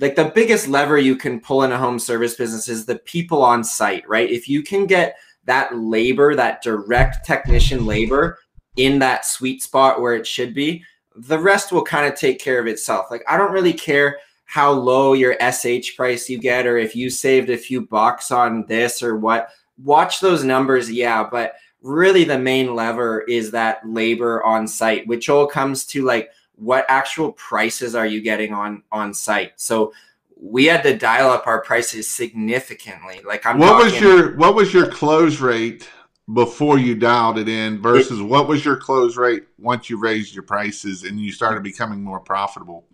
like 0.00 0.16
the 0.16 0.32
biggest 0.34 0.68
lever 0.68 0.98
you 0.98 1.16
can 1.16 1.40
pull 1.40 1.62
in 1.62 1.72
a 1.72 1.78
home 1.78 1.98
service 1.98 2.34
business 2.34 2.68
is 2.68 2.84
the 2.84 2.98
people 3.00 3.42
on 3.42 3.62
site, 3.62 4.08
right? 4.08 4.28
If 4.28 4.48
you 4.48 4.62
can 4.62 4.86
get 4.86 5.16
that 5.44 5.76
labor, 5.76 6.34
that 6.34 6.62
direct 6.62 7.24
technician 7.24 7.86
labor 7.86 8.38
in 8.76 8.98
that 8.98 9.24
sweet 9.24 9.62
spot 9.62 10.00
where 10.00 10.14
it 10.14 10.26
should 10.26 10.52
be, 10.52 10.84
the 11.26 11.38
rest 11.38 11.72
will 11.72 11.82
kind 11.82 12.06
of 12.06 12.18
take 12.18 12.40
care 12.40 12.58
of 12.60 12.66
itself. 12.66 13.06
Like 13.10 13.24
I 13.28 13.36
don't 13.36 13.52
really 13.52 13.72
care 13.72 14.18
how 14.44 14.70
low 14.72 15.12
your 15.12 15.36
SH 15.40 15.96
price 15.96 16.28
you 16.28 16.38
get 16.38 16.66
or 16.66 16.78
if 16.78 16.96
you 16.96 17.10
saved 17.10 17.50
a 17.50 17.56
few 17.56 17.82
bucks 17.82 18.30
on 18.30 18.64
this 18.66 19.02
or 19.02 19.16
what. 19.16 19.50
Watch 19.84 20.18
those 20.18 20.42
numbers, 20.42 20.90
yeah, 20.90 21.28
but 21.30 21.54
really 21.82 22.24
the 22.24 22.38
main 22.38 22.74
lever 22.74 23.20
is 23.28 23.52
that 23.52 23.88
labor 23.88 24.42
on 24.42 24.66
site, 24.66 25.06
which 25.06 25.28
all 25.28 25.46
comes 25.46 25.84
to 25.86 26.04
like 26.04 26.30
what 26.58 26.84
actual 26.88 27.32
prices 27.32 27.94
are 27.94 28.06
you 28.06 28.20
getting 28.20 28.52
on 28.52 28.82
on 28.90 29.14
site 29.14 29.52
so 29.56 29.92
we 30.40 30.64
had 30.64 30.82
to 30.82 30.96
dial 30.96 31.30
up 31.30 31.46
our 31.46 31.62
prices 31.62 32.08
significantly 32.08 33.20
like 33.24 33.46
i'm 33.46 33.58
what 33.58 33.70
talking, 33.70 33.84
was 33.86 34.00
your 34.00 34.36
what 34.36 34.54
was 34.54 34.74
your 34.74 34.90
close 34.90 35.40
rate 35.40 35.88
before 36.32 36.78
you 36.78 36.94
dialed 36.94 37.38
it 37.38 37.48
in 37.48 37.80
versus 37.80 38.20
it, 38.20 38.24
what 38.24 38.48
was 38.48 38.64
your 38.64 38.76
close 38.76 39.16
rate 39.16 39.44
once 39.58 39.88
you 39.88 39.98
raised 39.98 40.34
your 40.34 40.42
prices 40.42 41.04
and 41.04 41.20
you 41.20 41.32
started 41.32 41.62
becoming 41.62 42.02
more 42.02 42.20
profitable? 42.20 42.86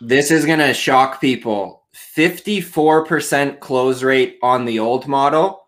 This 0.00 0.30
is 0.30 0.44
going 0.44 0.58
to 0.58 0.74
shock 0.74 1.20
people. 1.20 1.84
54% 1.94 3.60
close 3.60 4.02
rate 4.02 4.38
on 4.42 4.64
the 4.64 4.78
old 4.78 5.06
model 5.06 5.64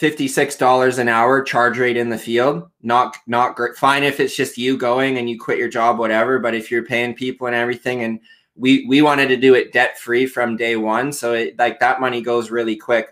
$56 0.00 0.98
an 0.98 1.08
hour 1.08 1.42
charge 1.42 1.78
rate 1.78 1.98
in 1.98 2.08
the 2.08 2.16
field. 2.16 2.70
Not 2.82 3.18
not 3.26 3.54
great. 3.54 3.76
Fine 3.76 4.02
if 4.02 4.18
it's 4.18 4.34
just 4.34 4.56
you 4.56 4.78
going 4.78 5.18
and 5.18 5.28
you 5.28 5.38
quit 5.38 5.58
your 5.58 5.68
job 5.68 5.98
whatever 5.98 6.38
but 6.38 6.54
if 6.54 6.70
you're 6.70 6.84
paying 6.84 7.14
people 7.14 7.46
and 7.46 7.54
everything 7.54 8.02
and 8.02 8.18
we 8.56 8.86
we 8.86 9.02
wanted 9.02 9.28
to 9.28 9.36
do 9.36 9.54
it 9.54 9.72
debt 9.72 9.98
free 9.98 10.24
from 10.24 10.56
day 10.56 10.76
one 10.76 11.12
so 11.12 11.34
it 11.34 11.58
like 11.58 11.78
that 11.80 12.00
money 12.00 12.22
goes 12.22 12.50
really 12.50 12.76
quick. 12.76 13.08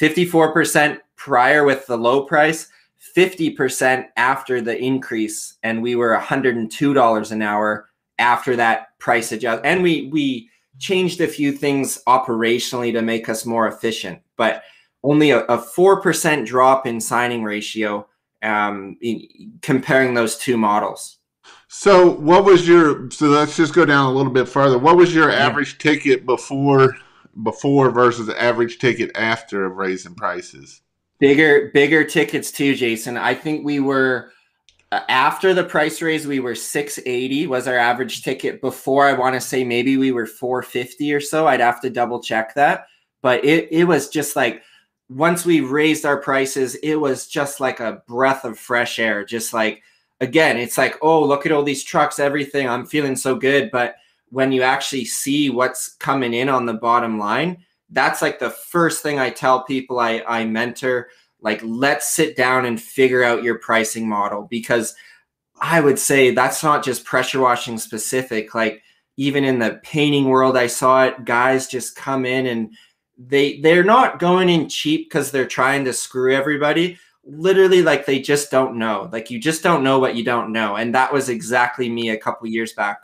54% 0.00 0.98
prior 1.16 1.64
with 1.64 1.86
the 1.86 1.98
low 1.98 2.24
price 2.24 2.68
50% 3.16 4.06
after 4.16 4.60
the 4.60 4.76
increase 4.78 5.58
and 5.62 5.82
we 5.82 5.96
were 5.96 6.16
$102 6.16 7.32
an 7.32 7.42
hour 7.42 7.88
after 8.18 8.56
that 8.56 8.98
price 8.98 9.32
adjust 9.32 9.62
and 9.64 9.82
we 9.82 10.08
we 10.12 10.48
changed 10.78 11.20
a 11.20 11.26
few 11.26 11.52
things 11.52 12.02
operationally 12.06 12.92
to 12.92 13.02
make 13.02 13.28
us 13.28 13.44
more 13.44 13.66
efficient 13.66 14.20
but 14.36 14.62
only 15.04 15.30
a, 15.30 15.40
a 15.44 15.58
4% 15.58 16.46
drop 16.46 16.86
in 16.86 17.00
signing 17.00 17.42
ratio 17.42 18.06
um, 18.42 18.96
in, 19.00 19.26
comparing 19.62 20.14
those 20.14 20.36
two 20.36 20.56
models. 20.56 21.18
So, 21.68 22.10
what 22.10 22.44
was 22.44 22.68
your? 22.68 23.10
So 23.10 23.26
let's 23.26 23.56
just 23.56 23.74
go 23.74 23.84
down 23.84 24.06
a 24.06 24.14
little 24.14 24.32
bit 24.32 24.48
further. 24.48 24.78
What 24.78 24.96
was 24.96 25.14
your 25.14 25.30
yeah. 25.30 25.36
average 25.36 25.78
ticket 25.78 26.26
before, 26.26 26.96
before 27.42 27.90
versus 27.90 28.28
average 28.28 28.78
ticket 28.78 29.10
after 29.14 29.64
of 29.64 29.76
raising 29.76 30.14
prices? 30.14 30.82
Bigger, 31.22 31.70
bigger 31.72 32.02
tickets 32.02 32.50
too, 32.50 32.74
Jason. 32.74 33.16
I 33.16 33.32
think 33.32 33.64
we 33.64 33.78
were 33.78 34.32
uh, 34.90 35.02
after 35.08 35.54
the 35.54 35.62
price 35.62 36.02
raise. 36.02 36.26
We 36.26 36.40
were 36.40 36.56
six 36.56 36.98
eighty 37.06 37.46
was 37.46 37.68
our 37.68 37.76
average 37.76 38.24
ticket. 38.24 38.60
Before, 38.60 39.06
I 39.06 39.12
want 39.12 39.36
to 39.36 39.40
say 39.40 39.62
maybe 39.62 39.96
we 39.96 40.10
were 40.10 40.26
four 40.26 40.64
fifty 40.64 41.14
or 41.14 41.20
so. 41.20 41.46
I'd 41.46 41.60
have 41.60 41.80
to 41.82 41.90
double 41.90 42.20
check 42.20 42.56
that, 42.56 42.86
but 43.20 43.44
it 43.44 43.68
it 43.70 43.84
was 43.84 44.08
just 44.08 44.34
like 44.34 44.64
once 45.08 45.46
we 45.46 45.60
raised 45.60 46.04
our 46.04 46.16
prices, 46.16 46.74
it 46.82 46.96
was 46.96 47.28
just 47.28 47.60
like 47.60 47.78
a 47.78 48.02
breath 48.08 48.44
of 48.44 48.58
fresh 48.58 48.98
air. 48.98 49.24
Just 49.24 49.52
like, 49.54 49.80
again, 50.20 50.56
it's 50.56 50.76
like, 50.76 50.96
oh, 51.02 51.24
look 51.24 51.46
at 51.46 51.52
all 51.52 51.62
these 51.62 51.84
trucks, 51.84 52.18
everything. 52.18 52.68
I'm 52.68 52.84
feeling 52.84 53.14
so 53.14 53.36
good. 53.36 53.70
But 53.70 53.94
when 54.30 54.50
you 54.50 54.62
actually 54.62 55.04
see 55.04 55.50
what's 55.50 55.94
coming 55.94 56.34
in 56.34 56.48
on 56.48 56.66
the 56.66 56.74
bottom 56.74 57.16
line, 57.16 57.58
that's 57.92 58.22
like 58.22 58.38
the 58.38 58.50
first 58.50 59.02
thing 59.02 59.18
I 59.18 59.30
tell 59.30 59.64
people 59.64 60.00
I, 60.00 60.22
I 60.26 60.44
mentor. 60.44 61.08
Like, 61.40 61.60
let's 61.64 62.12
sit 62.14 62.36
down 62.36 62.64
and 62.64 62.80
figure 62.80 63.22
out 63.22 63.42
your 63.42 63.58
pricing 63.58 64.08
model 64.08 64.46
because 64.50 64.94
I 65.60 65.80
would 65.80 65.98
say 65.98 66.32
that's 66.32 66.62
not 66.62 66.84
just 66.84 67.04
pressure 67.04 67.40
washing 67.40 67.78
specific. 67.78 68.54
Like, 68.54 68.82
even 69.16 69.44
in 69.44 69.58
the 69.58 69.80
painting 69.82 70.26
world, 70.26 70.56
I 70.56 70.68
saw 70.68 71.04
it. 71.04 71.24
Guys 71.24 71.68
just 71.68 71.96
come 71.96 72.24
in 72.24 72.46
and 72.46 72.72
they 73.18 73.60
they're 73.60 73.84
not 73.84 74.18
going 74.18 74.48
in 74.48 74.68
cheap 74.68 75.08
because 75.08 75.30
they're 75.30 75.46
trying 75.46 75.84
to 75.84 75.92
screw 75.92 76.34
everybody 76.34 76.98
literally 77.24 77.82
like 77.82 78.04
they 78.04 78.20
just 78.20 78.50
don't 78.50 78.76
know 78.76 79.08
like 79.12 79.30
you 79.30 79.38
just 79.38 79.62
don't 79.62 79.84
know 79.84 79.98
what 79.98 80.16
you 80.16 80.24
don't 80.24 80.50
know 80.50 80.76
and 80.76 80.94
that 80.94 81.12
was 81.12 81.28
exactly 81.28 81.88
me 81.88 82.10
a 82.10 82.16
couple 82.16 82.46
years 82.48 82.72
back 82.72 83.00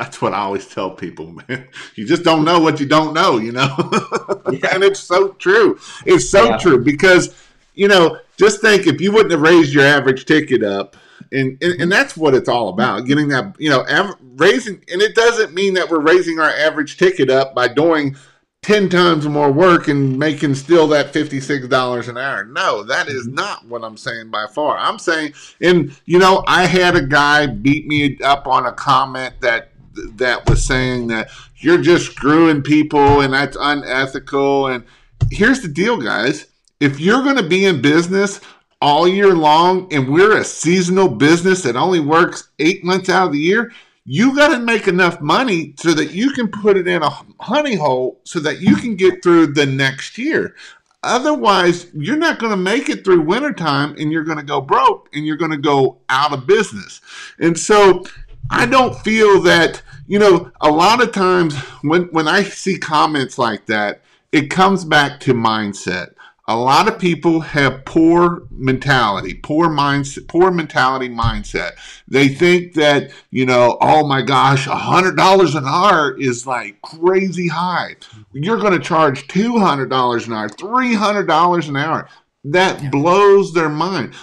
that's 0.00 0.22
what 0.22 0.32
i 0.32 0.38
always 0.38 0.66
tell 0.66 0.90
people 0.90 1.32
man 1.48 1.68
you 1.94 2.06
just 2.06 2.22
don't 2.22 2.44
know 2.44 2.58
what 2.58 2.80
you 2.80 2.86
don't 2.86 3.12
know 3.12 3.38
you 3.38 3.52
know 3.52 3.68
yeah. 4.52 4.74
and 4.74 4.82
it's 4.82 5.00
so 5.00 5.28
true 5.34 5.78
it's 6.06 6.28
so 6.28 6.50
yeah. 6.50 6.56
true 6.56 6.82
because 6.82 7.36
you 7.74 7.88
know 7.88 8.18
just 8.36 8.60
think 8.60 8.86
if 8.86 9.00
you 9.00 9.12
wouldn't 9.12 9.32
have 9.32 9.42
raised 9.42 9.72
your 9.72 9.84
average 9.84 10.24
ticket 10.24 10.62
up 10.62 10.96
and, 11.32 11.62
and 11.62 11.80
and 11.80 11.92
that's 11.92 12.16
what 12.16 12.34
it's 12.34 12.48
all 12.48 12.70
about. 12.70 13.06
Getting 13.06 13.28
that 13.28 13.54
you 13.58 13.70
know 13.70 13.86
av- 13.88 14.16
raising, 14.36 14.82
and 14.90 15.00
it 15.00 15.14
doesn't 15.14 15.54
mean 15.54 15.74
that 15.74 15.88
we're 15.88 16.00
raising 16.00 16.40
our 16.40 16.50
average 16.50 16.96
ticket 16.96 17.30
up 17.30 17.54
by 17.54 17.68
doing 17.68 18.16
10 18.62 18.90
times 18.90 19.26
more 19.26 19.50
work 19.50 19.88
and 19.88 20.18
making 20.18 20.54
still 20.54 20.86
that 20.88 21.14
$56 21.14 22.08
an 22.08 22.18
hour. 22.18 22.44
No, 22.44 22.82
that 22.82 23.08
is 23.08 23.26
mm-hmm. 23.26 23.36
not 23.36 23.64
what 23.66 23.82
I'm 23.82 23.96
saying 23.96 24.30
by 24.30 24.46
far. 24.46 24.76
I'm 24.76 24.98
saying, 24.98 25.32
and 25.60 25.96
you 26.04 26.18
know, 26.18 26.44
I 26.46 26.66
had 26.66 26.96
a 26.96 27.02
guy 27.02 27.46
beat 27.46 27.86
me 27.86 28.18
up 28.22 28.46
on 28.46 28.66
a 28.66 28.72
comment 28.72 29.34
that 29.40 29.70
that 30.16 30.48
was 30.48 30.64
saying 30.64 31.08
that 31.08 31.30
you're 31.56 31.80
just 31.82 32.06
screwing 32.06 32.62
people 32.62 33.20
and 33.20 33.32
that's 33.32 33.56
unethical. 33.60 34.68
And 34.68 34.84
here's 35.30 35.60
the 35.60 35.68
deal, 35.68 35.96
guys. 35.96 36.46
If 36.80 36.98
you're 36.98 37.22
going 37.22 37.36
to 37.36 37.42
be 37.42 37.66
in 37.66 37.82
business 37.82 38.40
all 38.80 39.06
year 39.06 39.34
long 39.34 39.92
and 39.92 40.08
we're 40.08 40.38
a 40.38 40.44
seasonal 40.44 41.08
business 41.08 41.62
that 41.62 41.76
only 41.76 42.00
works 42.00 42.50
eight 42.58 42.82
months 42.84 43.08
out 43.08 43.26
of 43.26 43.32
the 43.32 43.38
year, 43.38 43.70
you 44.06 44.34
got 44.34 44.48
to 44.48 44.58
make 44.58 44.88
enough 44.88 45.20
money 45.20 45.74
so 45.78 45.92
that 45.92 46.12
you 46.12 46.30
can 46.30 46.48
put 46.48 46.76
it 46.76 46.88
in 46.88 47.02
a 47.02 47.10
honey 47.38 47.76
hole 47.76 48.20
so 48.24 48.40
that 48.40 48.60
you 48.60 48.76
can 48.76 48.96
get 48.96 49.22
through 49.22 49.48
the 49.48 49.66
next 49.66 50.16
year. 50.16 50.54
Otherwise, 51.02 51.86
you're 51.94 52.16
not 52.16 52.38
going 52.38 52.50
to 52.50 52.56
make 52.56 52.88
it 52.88 53.04
through 53.04 53.22
wintertime 53.22 53.94
and 53.98 54.12
you're 54.12 54.24
going 54.24 54.36
to 54.36 54.44
go 54.44 54.60
broke 54.60 55.08
and 55.14 55.26
you're 55.26 55.36
going 55.36 55.50
to 55.50 55.56
go 55.56 55.98
out 56.08 56.32
of 56.32 56.46
business. 56.46 57.00
And 57.38 57.58
so 57.58 58.04
I 58.50 58.66
don't 58.66 58.98
feel 58.98 59.40
that, 59.42 59.82
you 60.06 60.18
know, 60.18 60.50
a 60.60 60.70
lot 60.70 61.02
of 61.02 61.12
times 61.12 61.56
when, 61.82 62.04
when 62.12 62.28
I 62.28 62.42
see 62.42 62.78
comments 62.78 63.38
like 63.38 63.66
that, 63.66 64.02
it 64.32 64.50
comes 64.50 64.84
back 64.84 65.20
to 65.20 65.34
mindset 65.34 66.14
a 66.50 66.56
lot 66.56 66.88
of 66.88 66.98
people 66.98 67.38
have 67.38 67.84
poor 67.84 68.42
mentality, 68.50 69.34
poor 69.34 69.68
mindset, 69.68 70.26
poor 70.26 70.50
mentality 70.50 71.08
mindset. 71.08 71.74
They 72.08 72.26
think 72.26 72.74
that, 72.74 73.12
you 73.30 73.46
know, 73.46 73.78
oh 73.80 74.04
my 74.04 74.20
gosh, 74.22 74.66
a 74.66 74.74
hundred 74.74 75.16
dollars 75.16 75.54
an 75.54 75.64
hour 75.64 76.18
is 76.18 76.48
like 76.48 76.82
crazy 76.82 77.46
high. 77.46 77.94
You're 78.32 78.58
going 78.58 78.72
to 78.72 78.80
charge 78.80 79.28
two 79.28 79.60
hundred 79.60 79.90
dollars 79.90 80.26
an 80.26 80.32
hour, 80.32 80.48
three 80.48 80.92
hundred 80.92 81.28
dollars 81.28 81.68
an 81.68 81.76
hour. 81.76 82.08
That 82.42 82.82
yeah. 82.82 82.90
blows 82.90 83.52
their 83.54 83.68
mind. 83.68 84.14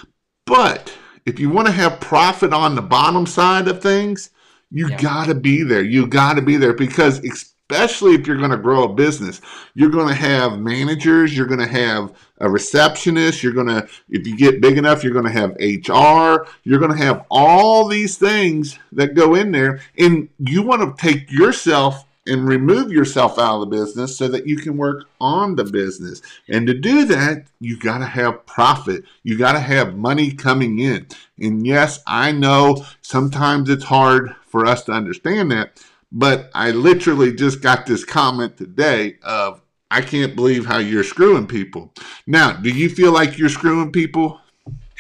But 0.46 0.94
if 1.28 1.42
you 1.42 1.50
want 1.50 1.68
to 1.68 1.74
have 1.74 2.00
profit 2.00 2.54
on 2.54 2.74
the 2.74 2.82
bottom 2.82 3.26
side 3.26 3.68
of 3.68 3.82
things, 3.82 4.30
you 4.72 4.88
yeah. 4.88 4.98
got 4.98 5.28
to 5.28 5.36
be 5.36 5.62
there. 5.62 5.84
You 5.84 6.08
got 6.08 6.36
to 6.36 6.42
be 6.42 6.56
there 6.56 6.74
because 6.74 7.20
especially 7.20 8.16
if 8.16 8.26
you're 8.26 8.38
going 8.38 8.52
to 8.52 8.58
grow 8.58 8.86
a 8.86 8.94
business. 8.94 9.42
You're 9.74 9.90
going 9.90 10.08
to 10.08 10.14
have 10.14 10.58
managers, 10.58 11.36
you're 11.36 11.46
going 11.46 11.60
to 11.60 11.68
have 11.68 12.14
a 12.38 12.50
receptionist, 12.50 13.44
you're 13.44 13.52
going 13.52 13.68
to, 13.68 13.86
if 14.10 14.26
you 14.26 14.38
get 14.38 14.62
big 14.62 14.78
enough, 14.78 15.04
you're 15.04 15.12
going 15.12 15.26
to 15.26 15.32
have 15.32 15.52
HR, 15.60 16.48
you're 16.64 16.80
going 16.80 16.92
to 16.92 16.98
have 16.98 17.26
all 17.30 17.90
these 17.90 18.18
things 18.18 18.80
that 18.94 19.14
go 19.14 19.36
in 19.36 19.52
there. 19.52 19.82
And 19.98 20.30
you 20.40 20.64
want 20.64 20.98
to 20.98 21.02
take 21.02 21.30
yourself 21.30 22.06
and 22.28 22.48
remove 22.48 22.92
yourself 22.92 23.40
out 23.40 23.62
of 23.62 23.62
the 23.62 23.78
business 23.78 24.18
so 24.18 24.28
that 24.28 24.46
you 24.46 24.58
can 24.58 24.78
work 24.78 25.06
on 25.20 25.56
the 25.56 25.64
business. 25.64 26.22
And 26.48 26.68
to 26.68 26.74
do 26.74 27.06
that, 27.06 27.46
you 27.60 27.78
got 27.80 28.00
to 28.00 28.06
have 28.06 28.46
profit. 28.46 29.04
You 29.24 29.38
got 29.38 29.54
to 29.54 29.60
have 29.60 29.96
money 29.96 30.32
coming 30.32 30.80
in. 30.80 31.08
And 31.40 31.66
yes, 31.66 32.00
I 32.06 32.32
know 32.32 32.86
sometimes 33.02 33.70
it's 33.70 33.86
hard 33.86 34.36
for 34.48 34.66
us 34.66 34.84
to 34.84 34.92
understand 34.92 35.52
that, 35.52 35.84
but 36.12 36.50
I 36.54 36.72
literally 36.72 37.34
just 37.34 37.62
got 37.62 37.86
this 37.86 38.04
comment 38.04 38.58
today 38.58 39.18
of, 39.24 39.62
I 39.90 40.02
can't 40.02 40.36
believe 40.36 40.66
how 40.66 40.80
you're 40.80 41.04
screwing 41.04 41.48
people. 41.48 41.94
Now, 42.26 42.52
do 42.52 42.70
you 42.70 42.90
feel 42.90 43.14
like 43.14 43.38
you're 43.38 43.48
screwing 43.48 43.92
people? 43.92 44.42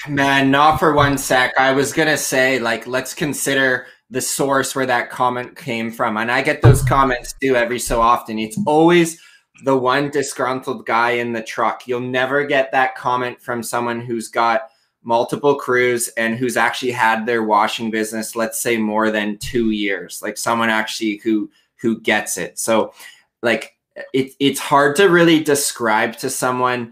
Man, 0.07 0.51
not 0.51 0.77
for 0.77 0.93
one 0.93 1.17
sec. 1.17 1.57
I 1.57 1.73
was 1.73 1.91
going 1.91 2.07
to 2.07 2.17
say, 2.17 2.59
like, 2.59 2.87
let's 2.87 3.13
consider 3.13 3.87
the 4.09 4.21
source 4.21 4.75
where 4.75 4.85
that 4.85 5.09
comment 5.09 5.55
came 5.55 5.91
from. 5.91 6.17
And 6.17 6.31
I 6.31 6.41
get 6.41 6.61
those 6.61 6.81
comments 6.81 7.33
too 7.41 7.55
every 7.55 7.79
so 7.79 8.01
often. 8.01 8.39
It's 8.39 8.57
always 8.65 9.19
the 9.63 9.77
one 9.77 10.09
disgruntled 10.09 10.85
guy 10.85 11.11
in 11.11 11.33
the 11.33 11.43
truck. 11.43 11.87
You'll 11.87 11.99
never 11.99 12.45
get 12.45 12.71
that 12.71 12.95
comment 12.95 13.41
from 13.41 13.63
someone 13.63 14.01
who's 14.01 14.29
got 14.29 14.69
multiple 15.07 15.55
crews 15.55 16.09
and 16.17 16.35
who's 16.35 16.57
actually 16.57 16.91
had 16.91 17.25
their 17.25 17.41
washing 17.41 17.89
business 17.89 18.35
let's 18.35 18.59
say 18.59 18.75
more 18.75 19.09
than 19.09 19.37
2 19.37 19.71
years 19.71 20.21
like 20.21 20.37
someone 20.37 20.69
actually 20.69 21.15
who 21.23 21.49
who 21.77 22.01
gets 22.01 22.37
it 22.37 22.59
so 22.59 22.93
like 23.41 23.77
it, 24.13 24.33
it's 24.41 24.59
hard 24.59 24.97
to 24.97 25.05
really 25.05 25.41
describe 25.41 26.17
to 26.17 26.29
someone 26.29 26.91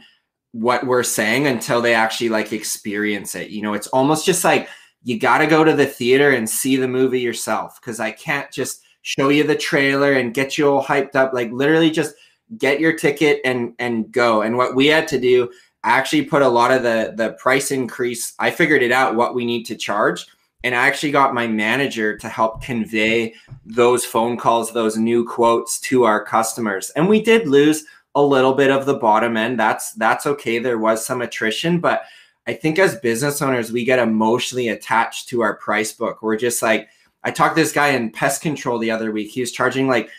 what 0.54 0.88
we're 0.88 1.04
saying 1.04 1.46
until 1.46 1.82
they 1.82 1.94
actually 1.94 2.30
like 2.30 2.54
experience 2.54 3.36
it 3.36 3.50
you 3.50 3.62
know 3.62 3.74
it's 3.74 3.88
almost 3.88 4.26
just 4.26 4.46
like 4.46 4.70
you 5.06 5.18
got 5.18 5.38
to 5.38 5.48
go 5.48 5.64
to 5.64 5.74
the 5.74 5.86
theater 5.86 6.32
and 6.32 6.50
see 6.50 6.76
the 6.76 6.88
movie 6.88 7.22
yourself 7.22 7.80
because 7.80 8.00
i 8.00 8.12
can't 8.12 8.52
just 8.52 8.82
show 9.02 9.30
you 9.30 9.44
the 9.44 9.56
trailer 9.56 10.14
and 10.14 10.34
get 10.34 10.58
you 10.58 10.68
all 10.68 10.84
hyped 10.84 11.16
up 11.16 11.34
like 11.34 11.52
literally 11.52 11.90
just 11.90 12.16
get 12.58 12.80
your 12.80 12.94
ticket 12.94 13.40
and 13.46 13.74
and 13.80 14.12
go 14.12 14.42
and 14.42 14.58
what 14.58 14.76
we 14.76 14.88
had 14.88 15.08
to 15.08 15.20
do 15.20 15.50
I 15.86 15.90
actually 15.90 16.24
put 16.24 16.42
a 16.42 16.48
lot 16.48 16.72
of 16.72 16.82
the 16.82 17.14
the 17.16 17.34
price 17.34 17.70
increase. 17.70 18.34
I 18.40 18.50
figured 18.50 18.82
it 18.82 18.92
out 18.92 19.16
what 19.16 19.36
we 19.36 19.46
need 19.46 19.66
to 19.66 19.76
charge, 19.76 20.26
and 20.64 20.74
I 20.74 20.88
actually 20.88 21.12
got 21.12 21.36
my 21.36 21.46
manager 21.46 22.18
to 22.18 22.28
help 22.28 22.64
convey 22.64 23.36
those 23.64 24.04
phone 24.04 24.36
calls, 24.36 24.74
those 24.74 24.98
new 24.98 25.24
quotes 25.24 25.80
to 25.82 26.04
our 26.06 26.26
customers. 26.26 26.90
And 26.96 27.08
we 27.08 27.22
did 27.22 27.48
lose 27.48 27.86
a 28.16 28.22
little 28.22 28.54
bit 28.54 28.72
of 28.72 28.88
the 28.88 28.96
bottom 28.96 29.38
end. 29.38 29.60
That's 29.60 29.94
that's 29.94 30.26
okay. 30.26 30.58
There 30.58 30.80
was 30.80 31.06
some 31.06 31.22
attrition, 31.22 31.80
but 31.80 32.02
I 32.48 32.54
think 32.54 32.78
as 32.78 33.00
business 33.00 33.42
owners, 33.42 33.72
we 33.72 33.86
get 33.86 34.00
emotionally 34.00 34.70
attached 34.70 35.30
to 35.30 35.42
our 35.42 35.56
price 35.58 35.92
book. 35.92 36.22
We're 36.22 36.38
just 36.38 36.62
like, 36.62 36.88
I 37.24 37.32
talked 37.32 37.56
to 37.56 37.62
this 37.62 37.72
guy 37.72 37.90
in 37.90 38.12
pest 38.12 38.42
control 38.42 38.78
the 38.78 38.92
other 38.92 39.12
week. 39.12 39.32
He 39.32 39.42
was 39.42 39.52
charging 39.52 39.88
like 39.88 40.10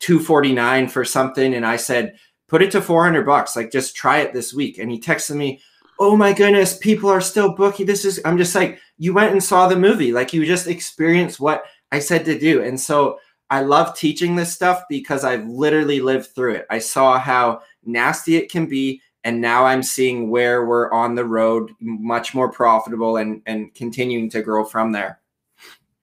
249 0.00 0.88
for 0.88 1.04
something, 1.04 1.54
and 1.54 1.64
I 1.64 1.76
said 1.76 2.16
put 2.48 2.62
it 2.62 2.70
to 2.72 2.82
400 2.82 3.24
bucks. 3.24 3.56
Like 3.56 3.72
just 3.72 3.96
try 3.96 4.18
it 4.18 4.32
this 4.32 4.54
week. 4.54 4.78
And 4.78 4.90
he 4.90 5.00
texted 5.00 5.36
me 5.36 5.60
oh 5.98 6.14
my 6.14 6.30
goodness 6.30 6.76
people 6.76 7.08
are 7.08 7.20
still 7.20 7.54
booking. 7.54 7.86
This 7.86 8.04
is 8.04 8.20
i'm 8.24 8.36
just 8.36 8.54
like 8.54 8.78
you 8.98 9.14
went 9.14 9.32
and 9.32 9.42
saw 9.42 9.66
the 9.66 9.76
movie. 9.76 10.12
Like 10.12 10.32
you 10.32 10.44
just 10.44 10.66
experienced 10.66 11.40
what 11.40 11.64
i 11.92 11.98
said 11.98 12.24
to 12.26 12.38
do. 12.38 12.62
And 12.62 12.78
so 12.78 13.18
i 13.48 13.60
love 13.60 13.96
teaching 13.96 14.34
this 14.34 14.52
stuff 14.52 14.82
because 14.88 15.22
i've 15.24 15.46
literally 15.46 16.00
lived 16.00 16.34
through 16.34 16.54
it. 16.54 16.66
I 16.70 16.78
saw 16.78 17.18
how 17.18 17.62
nasty 17.84 18.36
it 18.36 18.50
can 18.50 18.66
be 18.66 19.00
and 19.26 19.40
now 19.40 19.66
i'm 19.66 19.82
seeing 19.82 20.30
where 20.30 20.64
we're 20.64 20.90
on 20.92 21.14
the 21.14 21.24
road 21.24 21.72
much 21.80 22.34
more 22.34 22.50
profitable 22.50 23.18
and 23.18 23.42
and 23.44 23.74
continuing 23.74 24.30
to 24.30 24.40
grow 24.40 24.64
from 24.64 24.92
there 24.92 25.20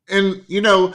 and 0.09 0.43
you 0.47 0.61
know 0.61 0.93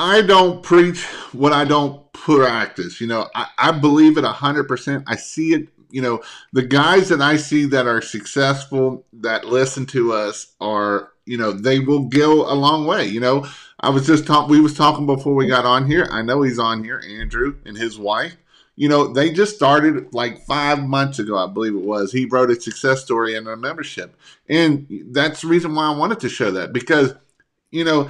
I 0.00 0.22
don't 0.22 0.62
preach 0.62 1.04
what 1.32 1.52
I 1.52 1.66
don't 1.66 2.10
practice. 2.14 3.02
You 3.02 3.06
know, 3.06 3.28
I, 3.34 3.48
I 3.58 3.70
believe 3.70 4.16
it 4.16 4.24
100%. 4.24 5.04
I 5.06 5.16
see 5.16 5.52
it. 5.52 5.68
You 5.90 6.00
know, 6.00 6.22
the 6.54 6.62
guys 6.62 7.10
that 7.10 7.20
I 7.20 7.36
see 7.36 7.66
that 7.66 7.86
are 7.86 8.00
successful, 8.00 9.04
that 9.12 9.44
listen 9.44 9.84
to 9.86 10.14
us, 10.14 10.54
are, 10.58 11.10
you 11.26 11.36
know, 11.36 11.52
they 11.52 11.80
will 11.80 12.08
go 12.08 12.50
a 12.50 12.54
long 12.54 12.86
way. 12.86 13.04
You 13.06 13.20
know, 13.20 13.46
I 13.80 13.90
was 13.90 14.06
just 14.06 14.26
talking, 14.26 14.50
we 14.50 14.60
was 14.60 14.72
talking 14.72 15.04
before 15.04 15.34
we 15.34 15.46
got 15.46 15.66
on 15.66 15.86
here. 15.86 16.08
I 16.10 16.22
know 16.22 16.40
he's 16.40 16.58
on 16.58 16.82
here, 16.82 17.02
Andrew 17.06 17.56
and 17.66 17.76
his 17.76 17.98
wife. 17.98 18.36
You 18.76 18.88
know, 18.88 19.12
they 19.12 19.32
just 19.32 19.54
started 19.54 20.14
like 20.14 20.44
five 20.46 20.82
months 20.82 21.18
ago, 21.18 21.36
I 21.36 21.46
believe 21.46 21.74
it 21.74 21.82
was. 21.82 22.12
He 22.12 22.24
wrote 22.24 22.50
a 22.50 22.60
success 22.60 23.02
story 23.02 23.34
in 23.34 23.46
a 23.46 23.56
membership. 23.56 24.16
And 24.48 24.86
that's 25.10 25.42
the 25.42 25.48
reason 25.48 25.74
why 25.74 25.86
I 25.86 25.96
wanted 25.96 26.20
to 26.20 26.28
show 26.28 26.50
that 26.52 26.72
because, 26.72 27.14
you 27.70 27.84
know, 27.84 28.08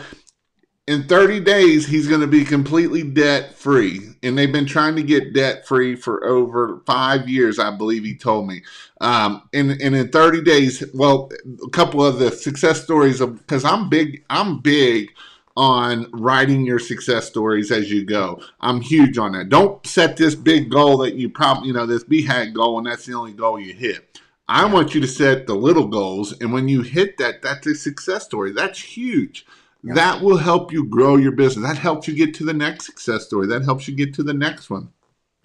in 0.90 1.04
30 1.04 1.38
days 1.40 1.86
he's 1.86 2.08
going 2.08 2.20
to 2.20 2.26
be 2.26 2.44
completely 2.44 3.04
debt 3.04 3.54
free 3.54 4.00
and 4.24 4.36
they've 4.36 4.50
been 4.50 4.66
trying 4.66 4.96
to 4.96 5.04
get 5.04 5.32
debt 5.32 5.64
free 5.64 5.94
for 5.94 6.24
over 6.24 6.82
five 6.84 7.28
years 7.28 7.60
i 7.60 7.70
believe 7.70 8.02
he 8.02 8.16
told 8.16 8.48
me 8.48 8.60
um, 9.00 9.48
and, 9.52 9.70
and 9.80 9.94
in 9.94 10.08
30 10.08 10.42
days 10.42 10.82
well 10.92 11.30
a 11.64 11.70
couple 11.70 12.04
of 12.04 12.18
the 12.18 12.32
success 12.32 12.82
stories 12.82 13.20
of 13.20 13.38
because 13.38 13.64
i'm 13.64 13.88
big 13.88 14.24
i'm 14.30 14.60
big 14.60 15.12
on 15.56 16.08
writing 16.12 16.64
your 16.64 16.78
success 16.78 17.26
stories 17.26 17.70
as 17.70 17.90
you 17.90 18.04
go 18.04 18.40
i'm 18.60 18.80
huge 18.80 19.18
on 19.18 19.32
that 19.32 19.48
don't 19.48 19.84
set 19.86 20.16
this 20.16 20.34
big 20.34 20.70
goal 20.70 20.98
that 20.98 21.14
you 21.14 21.28
probably 21.28 21.68
you 21.68 21.74
know 21.74 21.86
this 21.86 22.04
BHAG 22.04 22.54
goal 22.54 22.78
and 22.78 22.86
that's 22.86 23.06
the 23.06 23.14
only 23.14 23.32
goal 23.32 23.58
you 23.58 23.74
hit 23.74 24.20
i 24.48 24.64
want 24.64 24.94
you 24.94 25.00
to 25.00 25.08
set 25.08 25.46
the 25.46 25.54
little 25.54 25.88
goals 25.88 26.32
and 26.40 26.52
when 26.52 26.68
you 26.68 26.82
hit 26.82 27.18
that 27.18 27.42
that's 27.42 27.66
a 27.66 27.74
success 27.74 28.24
story 28.24 28.52
that's 28.52 28.80
huge. 28.80 29.44
That 29.82 30.22
will 30.22 30.36
help 30.36 30.72
you 30.72 30.84
grow 30.84 31.16
your 31.16 31.32
business. 31.32 31.66
That 31.66 31.78
helps 31.78 32.06
you 32.06 32.14
get 32.14 32.34
to 32.34 32.44
the 32.44 32.52
next 32.52 32.86
success 32.86 33.24
story. 33.24 33.46
That 33.46 33.64
helps 33.64 33.88
you 33.88 33.94
get 33.94 34.14
to 34.14 34.22
the 34.22 34.34
next 34.34 34.68
one. 34.68 34.90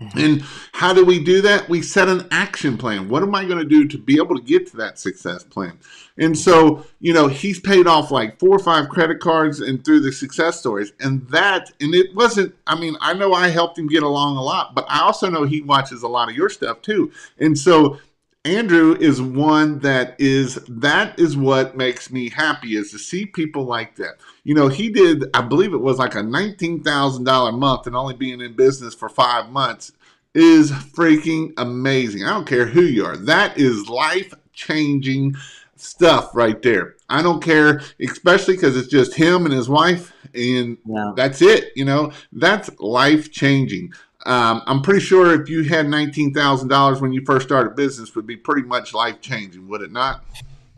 Mm-hmm. 0.02 0.20
And 0.20 0.43
how 0.74 0.93
do 0.93 1.06
we 1.06 1.24
do 1.24 1.41
that? 1.41 1.70
We 1.70 1.82
set 1.82 2.10
an 2.10 2.28
action 2.30 2.78
plan. 2.78 3.08
What 3.08 3.24
am 3.24 3.34
I 3.34 3.46
going 3.46 3.60
to 3.60 3.66
do 3.66 3.88
to 3.88 3.98
be 3.98 4.18
able 4.18 4.36
to 4.36 4.41
get 4.41 4.68
to 4.72 4.78
that 4.78 5.00
success 5.00 5.43
plan? 5.46 5.80
And 6.18 6.38
so, 6.38 6.86
you 7.00 7.14
know, 7.14 7.28
he's 7.28 7.62
paid 7.62 7.88
off 7.88 8.12
like 8.12 8.38
four 8.38 8.50
or 8.50 8.60
five 8.60 8.89
credit 8.89 9.22
cards 9.22 9.62
and 9.62 9.84
through 9.86 10.02
the 10.02 10.12
success 10.12 10.60
stories. 10.60 10.91
And 11.00 11.26
that, 11.30 11.72
and 11.80 11.96
it 11.96 12.14
wasn't, 12.14 12.54
I 12.68 12.78
mean, 12.78 12.98
I 13.00 13.14
know 13.14 13.34
I 13.34 13.48
helped 13.48 13.80
him 13.80 13.88
get 13.88 14.04
along 14.04 14.36
a 14.36 14.43
lot, 14.43 14.76
but 14.76 14.86
I 14.89 15.00
also 15.00 15.30
know 15.30 15.43
he 15.43 15.62
watches 15.62 16.04
a 16.04 16.10
lot 16.10 16.30
of 16.30 16.36
your 16.36 16.50
stuff 16.50 16.82
too. 16.82 17.12
And 17.39 17.58
so 17.58 17.98
Andrew 18.46 18.96
is 18.96 19.22
one 19.22 19.80
that 19.80 20.16
is 20.20 20.56
that 20.68 21.20
is 21.20 21.36
what 21.36 21.76
makes 21.76 22.12
me 22.12 22.30
happy 22.30 22.76
is 22.76 22.91
to 22.91 23.00
see 23.00 23.26
people 23.26 23.66
like 23.66 23.96
that. 23.96 24.18
You 24.43 24.54
know, 24.54 24.68
he 24.68 24.89
did 24.89 25.26
I 25.34 25.41
believe 25.41 25.74
it 25.74 25.82
was 25.82 25.98
like 25.98 26.14
a 26.14 26.22
nineteen 26.22 26.84
thousand 26.84 27.24
dollar 27.24 27.52
month 27.52 27.88
and 27.88 27.96
only 27.96 28.14
being 28.14 28.41
in 28.41 28.56
business 28.56 28.93
for 28.93 29.10
five 29.10 29.50
months 29.50 29.91
is 30.36 30.72
freaking 30.72 31.54
amazing. 31.58 32.24
I 32.24 32.30
don't 32.30 32.48
care 32.48 32.68
who 32.68 32.82
you 32.82 33.06
are. 33.06 33.18
That 33.18 33.58
is 33.58 33.89
life 33.89 34.34
changing 34.54 35.36
stuff 35.76 36.30
right 36.36 36.62
there. 36.62 36.96
I 37.10 37.22
don't 37.22 37.43
care, 37.43 37.82
especially 38.00 38.56
because 38.56 38.78
it's 38.78 38.88
just 38.88 39.16
him 39.16 39.46
and 39.46 39.54
his 39.54 39.70
wife, 39.70 40.14
and 40.34 40.78
yeah. 40.86 41.14
that's 41.16 41.41
it. 41.41 41.72
You 41.76 41.86
know, 41.86 42.12
that's 42.32 42.70
life 42.80 43.32
changing. 43.32 43.93
Um, 44.26 44.64
I'm 44.66 44.82
pretty 44.82 45.02
sure 45.02 45.40
if 45.40 45.50
you 45.50 45.64
had 45.64 45.88
nineteen 45.88 46.34
thousand 46.34 46.70
dollars 46.70 47.02
when 47.02 47.14
you 47.14 47.24
first 47.26 47.46
started 47.46 47.76
business, 47.76 48.16
would 48.16 48.26
be 48.26 48.38
pretty 48.38 48.64
much 48.64 48.94
life 48.94 49.22
changing, 49.22 49.68
would 49.68 49.82
it 49.82 49.92
not? 49.92 50.24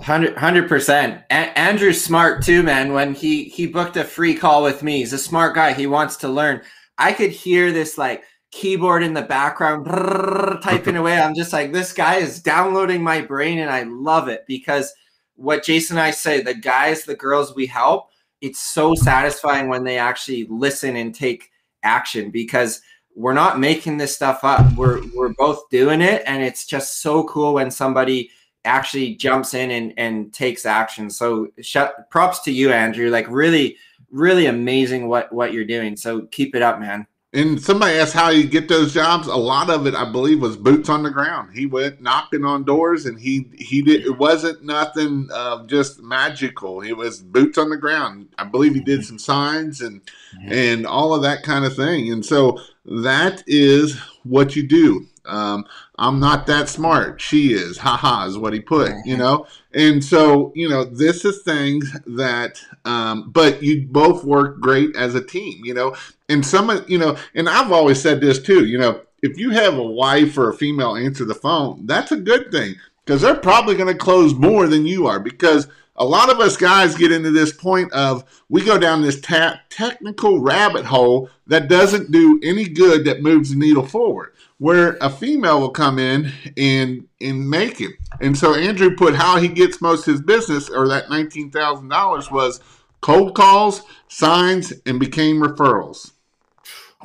Hundred 0.01 0.67
percent. 0.67 1.23
Andrew's 1.29 2.03
smart 2.03 2.43
too, 2.43 2.61
man. 2.61 2.93
When 2.93 3.13
he 3.13 3.45
he 3.45 3.65
booked 3.65 3.97
a 3.97 4.03
free 4.03 4.35
call 4.35 4.63
with 4.63 4.83
me, 4.83 4.97
he's 4.97 5.13
a 5.13 5.17
smart 5.17 5.55
guy. 5.55 5.73
He 5.73 5.87
wants 5.87 6.17
to 6.17 6.27
learn. 6.27 6.61
I 6.97 7.13
could 7.13 7.31
hear 7.31 7.71
this 7.71 7.97
like 7.97 8.23
keyboard 8.51 9.01
in 9.01 9.13
the 9.13 9.21
background 9.21 9.85
typing 10.63 10.97
away. 10.97 11.19
I'm 11.19 11.35
just 11.35 11.53
like, 11.53 11.71
this 11.71 11.93
guy 11.93 12.15
is 12.15 12.41
downloading 12.41 13.01
my 13.01 13.21
brain, 13.21 13.59
and 13.59 13.71
I 13.71 13.83
love 13.83 14.27
it 14.27 14.45
because 14.47 14.93
what 15.35 15.63
Jason 15.63 15.97
and 15.97 16.05
I 16.05 16.11
say, 16.11 16.41
the 16.41 16.53
guys, 16.53 17.03
the 17.03 17.15
girls 17.15 17.55
we 17.55 17.65
help, 17.65 18.09
it's 18.41 18.59
so 18.59 18.93
satisfying 18.93 19.67
when 19.67 19.83
they 19.83 19.97
actually 19.97 20.45
listen 20.49 20.95
and 20.95 21.13
take 21.13 21.49
action 21.83 22.29
because 22.29 22.81
we're 23.17 23.33
not 23.33 23.59
making 23.59 23.97
this 23.97 24.15
stuff 24.15 24.43
up. 24.43 24.71
We're 24.75 25.01
we're 25.15 25.33
both 25.33 25.67
doing 25.69 26.01
it, 26.01 26.21
and 26.27 26.43
it's 26.43 26.67
just 26.67 27.01
so 27.01 27.23
cool 27.23 27.55
when 27.55 27.71
somebody 27.71 28.29
actually 28.63 29.15
jumps 29.15 29.55
in 29.55 29.71
and 29.71 29.93
and 29.97 30.31
takes 30.31 30.67
action. 30.67 31.09
So 31.09 31.47
shut 31.59 32.11
props 32.11 32.39
to 32.41 32.51
you, 32.51 32.71
Andrew. 32.71 33.09
Like 33.09 33.27
really, 33.27 33.77
really 34.11 34.45
amazing 34.45 35.07
what 35.07 35.33
what 35.33 35.51
you're 35.51 35.65
doing. 35.65 35.97
So 35.97 36.27
keep 36.27 36.55
it 36.55 36.61
up, 36.61 36.79
man. 36.79 37.07
And 37.33 37.61
somebody 37.61 37.97
asked 37.97 38.13
how 38.13 38.29
you 38.29 38.47
get 38.47 38.69
those 38.69 38.93
jobs. 38.93 39.27
A 39.27 39.35
lot 39.35 39.69
of 39.69 39.85
it, 39.85 39.93
I 39.93 40.09
believe, 40.09 40.41
was 40.41 40.55
boots 40.55 40.87
on 40.87 41.03
the 41.03 41.11
ground. 41.11 41.49
He 41.53 41.65
went 41.65 42.01
knocking 42.01 42.45
on 42.45 42.63
doors, 42.63 43.05
and 43.05 43.19
he 43.19 43.49
he 43.53 43.81
did. 43.81 44.05
It 44.05 44.17
wasn't 44.17 44.63
nothing 44.63 45.27
uh, 45.33 45.65
just 45.65 46.01
magical. 46.01 46.81
It 46.81 46.93
was 46.93 47.19
boots 47.19 47.57
on 47.57 47.69
the 47.69 47.75
ground. 47.75 48.29
I 48.37 48.45
believe 48.45 48.75
he 48.75 48.79
did 48.79 49.03
some 49.05 49.19
signs 49.19 49.81
and 49.81 50.01
and 50.45 50.87
all 50.87 51.13
of 51.13 51.21
that 51.23 51.43
kind 51.43 51.65
of 51.65 51.75
thing. 51.75 52.11
And 52.13 52.25
so 52.25 52.59
that 52.85 53.43
is 53.45 53.99
what 54.23 54.55
you 54.55 54.65
do. 54.65 55.05
Um, 55.27 55.65
I'm 55.97 56.19
not 56.19 56.47
that 56.47 56.69
smart. 56.69 57.19
She 57.21 57.53
is. 57.53 57.77
Haha 57.77 58.25
is 58.27 58.37
what 58.37 58.53
he 58.53 58.59
put, 58.59 58.91
you 59.05 59.17
know? 59.17 59.47
And 59.73 60.03
so, 60.03 60.51
you 60.55 60.69
know, 60.69 60.83
this 60.83 61.25
is 61.25 61.41
things 61.43 61.95
that, 62.05 62.61
um, 62.85 63.29
but 63.31 63.61
you 63.61 63.87
both 63.87 64.23
work 64.23 64.59
great 64.59 64.95
as 64.95 65.15
a 65.15 65.23
team, 65.23 65.63
you 65.63 65.73
know? 65.73 65.95
And 66.29 66.45
some 66.45 66.69
of, 66.69 66.89
you 66.89 66.97
know, 66.97 67.17
and 67.35 67.47
I've 67.47 67.71
always 67.71 68.01
said 68.01 68.21
this 68.21 68.41
too, 68.41 68.65
you 68.65 68.77
know, 68.77 69.01
if 69.21 69.37
you 69.37 69.51
have 69.51 69.77
a 69.77 69.83
wife 69.83 70.37
or 70.37 70.49
a 70.49 70.55
female 70.55 70.95
answer 70.95 71.25
the 71.25 71.35
phone, 71.35 71.85
that's 71.85 72.11
a 72.11 72.17
good 72.17 72.51
thing 72.51 72.75
because 73.05 73.21
they're 73.21 73.35
probably 73.35 73.75
going 73.75 73.91
to 73.91 73.97
close 73.97 74.33
more 74.33 74.67
than 74.67 74.85
you 74.85 75.07
are 75.07 75.19
because 75.19 75.67
a 75.97 76.05
lot 76.05 76.31
of 76.31 76.39
us 76.39 76.57
guys 76.57 76.95
get 76.95 77.11
into 77.11 77.31
this 77.31 77.51
point 77.51 77.91
of 77.93 78.23
we 78.49 78.63
go 78.63 78.77
down 78.77 79.01
this 79.01 79.19
ta- 79.19 79.59
technical 79.69 80.39
rabbit 80.39 80.85
hole 80.85 81.29
that 81.47 81.67
doesn't 81.67 82.11
do 82.11 82.39
any 82.43 82.67
good 82.67 83.05
that 83.05 83.21
moves 83.21 83.49
the 83.49 83.55
needle 83.55 83.85
forward 83.85 84.33
where 84.59 84.97
a 85.01 85.09
female 85.09 85.59
will 85.59 85.69
come 85.69 85.99
in 85.99 86.31
and 86.55 87.07
and 87.21 87.49
make 87.49 87.81
it. 87.81 87.91
And 88.21 88.37
so 88.37 88.53
andrew 88.55 88.95
put 88.95 89.15
how 89.15 89.37
he 89.37 89.47
gets 89.47 89.81
most 89.81 90.07
of 90.07 90.13
his 90.13 90.21
business 90.21 90.69
or 90.69 90.87
that 90.87 91.07
$19000 91.07 92.31
was 92.31 92.59
cold 93.01 93.35
calls 93.35 93.81
signs 94.07 94.73
and 94.85 94.99
became 94.99 95.41
referrals 95.41 96.11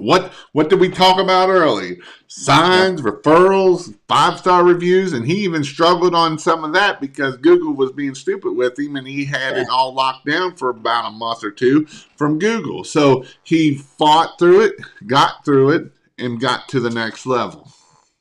what 0.03 0.33
what 0.53 0.69
did 0.69 0.81
we 0.81 0.89
talk 0.89 1.21
about 1.21 1.49
early? 1.49 1.99
Signs, 2.27 3.03
referrals, 3.03 3.95
five 4.09 4.39
star 4.39 4.65
reviews, 4.65 5.13
and 5.13 5.27
he 5.27 5.45
even 5.45 5.63
struggled 5.65 6.15
on 6.15 6.39
some 6.39 6.65
of 6.65 6.73
that 6.73 7.01
because 7.01 7.37
Google 7.37 7.75
was 7.75 7.93
being 7.93 8.15
stupid 8.15 8.53
with 8.53 8.79
him, 8.79 8.97
and 8.97 9.07
he 9.07 9.25
had 9.25 9.57
it 9.57 9.69
all 9.69 9.95
locked 9.95 10.27
down 10.27 10.57
for 10.57 10.71
about 10.71 11.09
a 11.09 11.11
month 11.11 11.45
or 11.45 11.51
two 11.51 11.87
from 12.17 12.39
Google. 12.39 12.85
So 12.85 13.25
he 13.43 13.77
fought 13.77 14.39
through 14.39 14.63
it, 14.63 14.75
got 15.07 15.45
through 15.45 15.71
it, 15.71 15.93
and 16.19 16.41
got 16.41 16.69
to 16.69 16.81
the 16.81 16.91
next 16.91 17.27
level. 17.27 17.69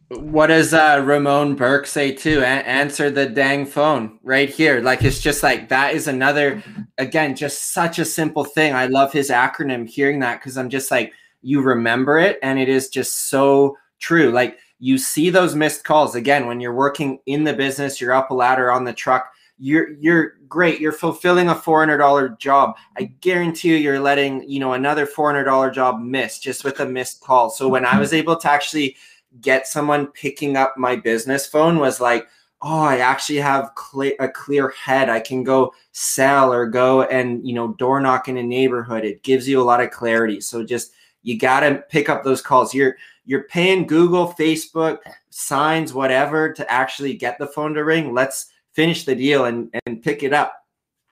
What 0.10 0.48
does 0.48 0.74
uh, 0.74 1.02
Ramon 1.06 1.56
Burke 1.56 1.88
say 1.88 2.12
too? 2.12 2.42
A- 2.42 2.44
answer 2.44 3.10
the 3.10 3.28
dang 3.28 3.66
phone 3.66 4.20
right 4.24 4.50
here. 4.50 4.82
Like 4.82 5.04
it's 5.04 5.22
just 5.22 5.42
like 5.42 5.70
that 5.70 5.94
is 5.94 6.08
another, 6.08 6.62
again, 6.98 7.34
just 7.34 7.72
such 7.72 7.98
a 7.98 8.04
simple 8.04 8.44
thing. 8.44 8.74
I 8.74 8.88
love 8.88 9.14
his 9.14 9.30
acronym. 9.30 9.88
Hearing 9.88 10.20
that 10.20 10.40
because 10.40 10.58
I'm 10.58 10.70
just 10.70 10.92
like 10.92 11.14
you 11.42 11.62
remember 11.62 12.18
it 12.18 12.40
and 12.44 12.60
it 12.60 12.70
is 12.70 12.90
just 12.90 13.30
so 13.30 13.78
true. 14.00 14.32
Like 14.32 14.60
you 14.80 14.98
see 14.98 15.30
those 15.30 15.56
missed 15.56 15.84
calls. 15.84 16.16
Again 16.16 16.48
when 16.48 16.60
you're 16.60 16.74
working 16.74 17.20
in 17.26 17.44
the 17.44 17.54
business 17.54 18.00
you're 18.02 18.14
up 18.14 18.32
a 18.32 18.34
ladder 18.34 18.72
on 18.72 18.84
the 18.84 18.94
truck 18.94 19.32
you're 19.62 19.90
you're 20.00 20.38
great. 20.50 20.82
You're 20.82 20.92
fulfilling 20.92 21.48
a 21.48 21.56
$400 21.56 22.40
job. 22.40 22.76
I 22.98 23.04
guarantee 23.22 23.70
you 23.70 23.76
you're 23.76 24.00
letting 24.00 24.50
you 24.50 24.60
know 24.60 24.74
another 24.74 25.06
$400 25.06 25.72
job 25.72 26.02
miss 26.02 26.40
just 26.40 26.64
with 26.64 26.80
a 26.80 26.86
missed 26.86 27.22
call. 27.22 27.52
So 27.52 27.68
when 27.70 27.86
i 27.86 27.90
mm-hmm. 27.90 28.00
was 28.00 28.14
able 28.14 28.36
to 28.38 28.50
actually 28.50 28.98
get 29.40 29.68
someone 29.68 30.08
picking 30.08 30.58
up 30.58 30.74
my 30.78 30.96
business 30.96 31.46
phone 31.46 31.78
was 31.78 32.02
like 32.02 32.28
oh 32.62 32.82
i 32.82 32.98
actually 32.98 33.38
have 33.38 33.74
clear, 33.76 34.14
a 34.20 34.28
clear 34.28 34.70
head. 34.70 35.10
I 35.10 35.20
can 35.20 35.44
go 35.44 35.74
sell 35.92 36.52
or 36.52 36.66
go 36.66 37.04
and 37.04 37.48
you 37.48 37.54
know 37.54 37.74
door 37.74 38.02
knock 38.02 38.28
in 38.28 38.38
a 38.38 38.44
neighborhood. 38.44 39.06
It 39.06 39.24
gives 39.24 39.48
you 39.48 39.62
a 39.62 39.64
lot 39.64 39.82
of 39.82 39.92
clarity. 39.92 40.42
So 40.42 40.64
just 40.64 40.94
you 41.24 41.38
got 41.38 41.62
to 41.62 41.84
pick 41.90 42.10
up 42.10 42.24
those 42.24 42.42
calls. 42.42 42.74
You're 42.74 42.98
you're 43.26 43.44
paying 43.44 43.86
Google, 43.86 44.34
Facebook, 44.34 45.00
signs, 45.30 45.94
whatever 45.94 46.52
to 46.54 46.72
actually 46.72 47.14
get 47.14 47.38
the 47.38 47.48
phone 47.48 47.74
to 47.76 47.84
ring. 47.84 48.14
Let's 48.14 48.48
finish 48.74 49.06
the 49.06 49.16
deal 49.16 49.46
and 49.46 49.74
and 49.86 50.02
pick 50.02 50.24
it 50.24 50.34
up. 50.34 50.56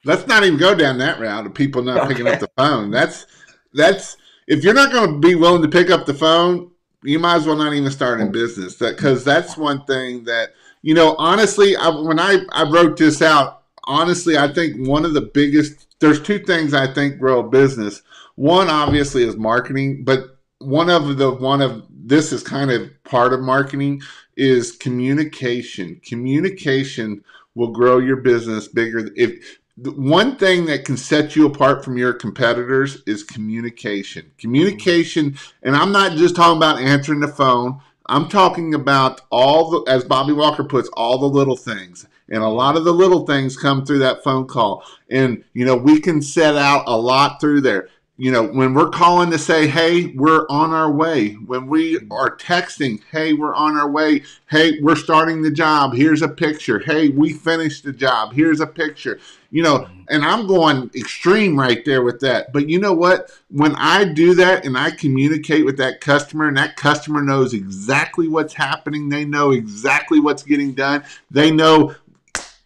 Let's 0.05 0.27
not 0.27 0.43
even 0.43 0.57
go 0.57 0.75
down 0.75 0.97
that 0.99 1.19
route 1.19 1.45
of 1.45 1.53
people 1.53 1.81
not 1.81 1.99
okay. 1.99 2.07
picking 2.09 2.27
up 2.27 2.39
the 2.39 2.49
phone. 2.57 2.89
That's 2.91 3.25
that's 3.73 4.17
if 4.47 4.63
you're 4.63 4.73
not 4.73 4.91
going 4.91 5.13
to 5.13 5.27
be 5.27 5.35
willing 5.35 5.61
to 5.61 5.67
pick 5.67 5.89
up 5.89 6.05
the 6.05 6.13
phone, 6.13 6.71
you 7.03 7.19
might 7.19 7.35
as 7.35 7.45
well 7.45 7.55
not 7.55 7.73
even 7.73 7.91
start 7.91 8.19
in 8.19 8.31
business. 8.31 8.75
That 8.77 8.95
because 8.95 9.23
that's 9.23 9.57
one 9.57 9.85
thing 9.85 10.23
that 10.25 10.53
you 10.81 10.93
know. 10.93 11.15
Honestly, 11.17 11.75
I, 11.75 11.89
when 11.89 12.19
I 12.19 12.39
I 12.51 12.69
wrote 12.69 12.97
this 12.97 13.21
out, 13.21 13.63
honestly, 13.85 14.37
I 14.37 14.51
think 14.51 14.87
one 14.87 15.05
of 15.05 15.13
the 15.13 15.21
biggest. 15.21 15.85
There's 15.99 16.21
two 16.21 16.39
things 16.39 16.73
I 16.73 16.93
think 16.93 17.19
grow 17.19 17.41
a 17.41 17.49
business. 17.49 18.01
One 18.39 18.69
obviously 18.69 19.23
is 19.23 19.35
marketing, 19.35 20.05
but 20.05 20.37
one 20.59 20.89
of 20.89 21.17
the 21.17 21.29
one 21.29 21.61
of 21.61 21.85
this 21.89 22.31
is 22.31 22.41
kind 22.41 22.71
of 22.71 22.89
part 23.03 23.33
of 23.33 23.41
marketing 23.41 24.01
is 24.37 24.71
communication. 24.71 25.99
Communication 26.05 27.21
will 27.55 27.73
grow 27.73 27.97
your 27.97 28.15
business 28.15 28.69
bigger. 28.69 29.09
If 29.17 29.59
one 29.75 30.37
thing 30.37 30.67
that 30.67 30.85
can 30.85 30.95
set 30.95 31.35
you 31.35 31.47
apart 31.47 31.83
from 31.83 31.97
your 31.97 32.13
competitors 32.13 33.03
is 33.05 33.25
communication. 33.25 34.31
Communication, 34.37 35.37
and 35.63 35.75
I'm 35.75 35.91
not 35.91 36.15
just 36.15 36.37
talking 36.37 36.55
about 36.55 36.79
answering 36.79 37.19
the 37.19 37.27
phone. 37.27 37.81
I'm 38.05 38.29
talking 38.29 38.73
about 38.73 39.19
all 39.31 39.69
the, 39.69 39.91
as 39.91 40.05
Bobby 40.05 40.31
Walker 40.31 40.63
puts, 40.63 40.87
all 40.93 41.17
the 41.17 41.27
little 41.27 41.57
things. 41.57 42.07
And 42.29 42.41
a 42.41 42.47
lot 42.47 42.77
of 42.77 42.85
the 42.85 42.93
little 42.93 43.25
things 43.25 43.57
come 43.57 43.85
through 43.85 43.99
that 43.99 44.23
phone 44.23 44.47
call. 44.47 44.85
And, 45.09 45.43
you 45.53 45.65
know, 45.65 45.75
we 45.75 45.99
can 45.99 46.21
set 46.21 46.55
out 46.55 46.83
a 46.87 46.95
lot 46.95 47.41
through 47.41 47.61
there 47.61 47.89
you 48.19 48.31
know, 48.31 48.43
when 48.43 48.73
we're 48.73 48.89
calling 48.89 49.31
to 49.31 49.37
say, 49.39 49.65
hey, 49.65 50.07
we're 50.07 50.45
on 50.49 50.71
our 50.71 50.91
way, 50.91 51.35
when 51.35 51.67
we 51.67 51.95
mm-hmm. 51.95 52.11
are 52.11 52.35
texting, 52.35 53.01
hey, 53.11 53.31
we're 53.31 53.55
on 53.55 53.77
our 53.77 53.89
way, 53.89 54.23
hey, 54.49 54.73
we're 54.81 54.97
starting 54.97 55.41
the 55.41 55.49
job, 55.49 55.93
here's 55.93 56.21
a 56.21 56.27
picture, 56.27 56.79
hey, 56.79 57.07
we 57.07 57.31
finished 57.31 57.85
the 57.85 57.93
job, 57.93 58.33
here's 58.33 58.59
a 58.59 58.67
picture, 58.67 59.21
you 59.51 59.63
know, 59.63 59.79
mm-hmm. 59.79 60.01
and 60.09 60.25
I'm 60.25 60.47
going 60.47 60.91
extreme 60.95 61.57
right 61.57 61.83
there 61.85 62.03
with 62.03 62.19
that. 62.19 62.51
But 62.51 62.67
you 62.67 62.77
know 62.77 62.91
what? 62.91 63.31
When 63.51 63.73
I 63.77 64.03
do 64.03 64.35
that 64.35 64.65
and 64.65 64.77
I 64.77 64.91
communicate 64.91 65.63
with 65.63 65.77
that 65.77 66.01
customer 66.01 66.49
and 66.49 66.57
that 66.57 66.75
customer 66.75 67.21
knows 67.21 67.53
exactly 67.53 68.27
what's 68.27 68.53
happening, 68.53 69.07
they 69.07 69.23
know 69.23 69.51
exactly 69.51 70.19
what's 70.19 70.43
getting 70.43 70.73
done, 70.73 71.05
they 71.31 71.51
know 71.51 71.95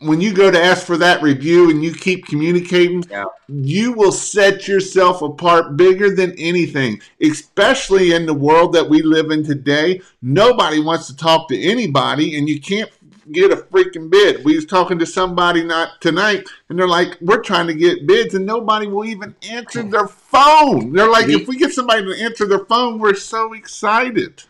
when 0.04 0.22
you 0.22 0.34
go 0.34 0.52
to 0.52 0.62
ask 0.62 0.86
for 0.86 0.98
that 0.98 1.22
review 1.22 1.70
and 1.70 1.84
you 1.84 1.94
keep 1.94 2.26
communicating, 2.26 3.04
yeah. 3.10 3.26
you 3.48 3.94
will 3.94 4.12
set 4.12 4.68
yourself 4.68 5.22
apart 5.22 5.78
bigger 5.78 6.14
than 6.14 6.34
anything, 6.38 7.02
especially 7.22 8.14
in 8.14 8.26
the 8.26 8.34
world 8.34 8.74
that 8.74 8.90
we 8.90 9.02
live 9.02 9.32
in 9.32 9.44
today. 9.44 10.02
Nobody 10.22 10.80
wants 10.80 11.08
to 11.08 11.16
talk 11.16 11.48
to 11.50 11.60
anybody, 11.60 12.38
and 12.38 12.48
you 12.48 12.60
can't 12.60 12.90
get 13.32 13.52
a 13.52 13.56
freaking 13.56 14.10
bid. 14.10 14.44
We 14.44 14.56
was 14.56 14.66
talking 14.66 15.00
to 15.00 15.06
somebody 15.06 15.64
not 15.64 16.02
tonight, 16.02 16.48
and 16.70 16.78
they're 16.78 16.88
like, 16.88 17.18
"We're 17.22 17.42
trying 17.42 17.68
to 17.68 17.74
get 17.74 18.06
bids, 18.06 18.34
and 18.34 18.46
nobody 18.46 18.88
will 18.88 19.06
even 19.06 19.36
answer 19.50 19.84
their 19.84 20.08
phone." 20.08 20.92
They're 20.92 21.10
like, 21.10 21.30
"If 21.30 21.48
we 21.48 21.58
get 21.58 21.74
somebody 21.74 22.04
to 22.06 22.22
answer 22.22 22.46
their 22.46 22.66
phone, 22.66 23.00
we're 23.00 23.16
so 23.16 23.54
excited." 23.54 24.44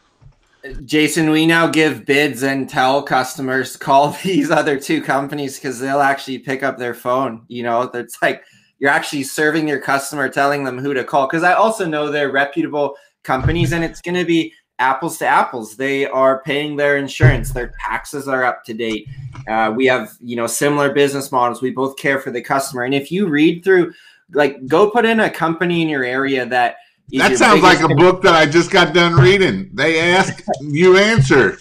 Jason, 0.85 1.29
we 1.29 1.45
now 1.45 1.67
give 1.67 2.05
bids 2.05 2.43
and 2.43 2.69
tell 2.69 3.03
customers 3.03 3.75
call 3.75 4.09
these 4.23 4.49
other 4.49 4.79
two 4.79 5.01
companies 5.01 5.57
because 5.57 5.79
they'll 5.79 6.01
actually 6.01 6.39
pick 6.39 6.63
up 6.63 6.77
their 6.77 6.93
phone. 6.93 7.43
You 7.47 7.63
know, 7.63 7.81
it's 7.93 8.21
like 8.21 8.43
you're 8.79 8.91
actually 8.91 9.23
serving 9.23 9.67
your 9.67 9.79
customer, 9.79 10.29
telling 10.29 10.63
them 10.63 10.77
who 10.77 10.93
to 10.93 11.03
call. 11.03 11.27
Because 11.27 11.43
I 11.43 11.53
also 11.53 11.85
know 11.85 12.09
they're 12.09 12.31
reputable 12.31 12.95
companies 13.23 13.73
and 13.73 13.83
it's 13.83 14.01
going 14.01 14.15
to 14.15 14.25
be 14.25 14.53
apples 14.79 15.17
to 15.17 15.27
apples. 15.27 15.75
They 15.75 16.05
are 16.05 16.41
paying 16.43 16.75
their 16.75 16.97
insurance, 16.97 17.51
their 17.51 17.73
taxes 17.85 18.27
are 18.27 18.43
up 18.43 18.63
to 18.65 18.73
date. 18.73 19.07
Uh, 19.47 19.73
we 19.75 19.85
have, 19.85 20.13
you 20.21 20.35
know, 20.35 20.47
similar 20.47 20.93
business 20.93 21.31
models. 21.31 21.61
We 21.61 21.71
both 21.71 21.97
care 21.97 22.19
for 22.19 22.31
the 22.31 22.41
customer. 22.41 22.83
And 22.83 22.93
if 22.93 23.11
you 23.11 23.27
read 23.27 23.63
through, 23.63 23.93
like, 24.31 24.65
go 24.65 24.89
put 24.89 25.05
in 25.05 25.19
a 25.19 25.29
company 25.29 25.81
in 25.81 25.89
your 25.89 26.03
area 26.03 26.45
that 26.45 26.77
that 27.19 27.37
sounds 27.37 27.61
like 27.61 27.81
a 27.81 27.93
book 27.95 28.21
that 28.23 28.33
I 28.33 28.45
just 28.45 28.71
got 28.71 28.93
done 28.93 29.15
reading. 29.15 29.69
They 29.73 29.99
ask, 30.11 30.43
you 30.61 30.97
answer. 30.97 31.57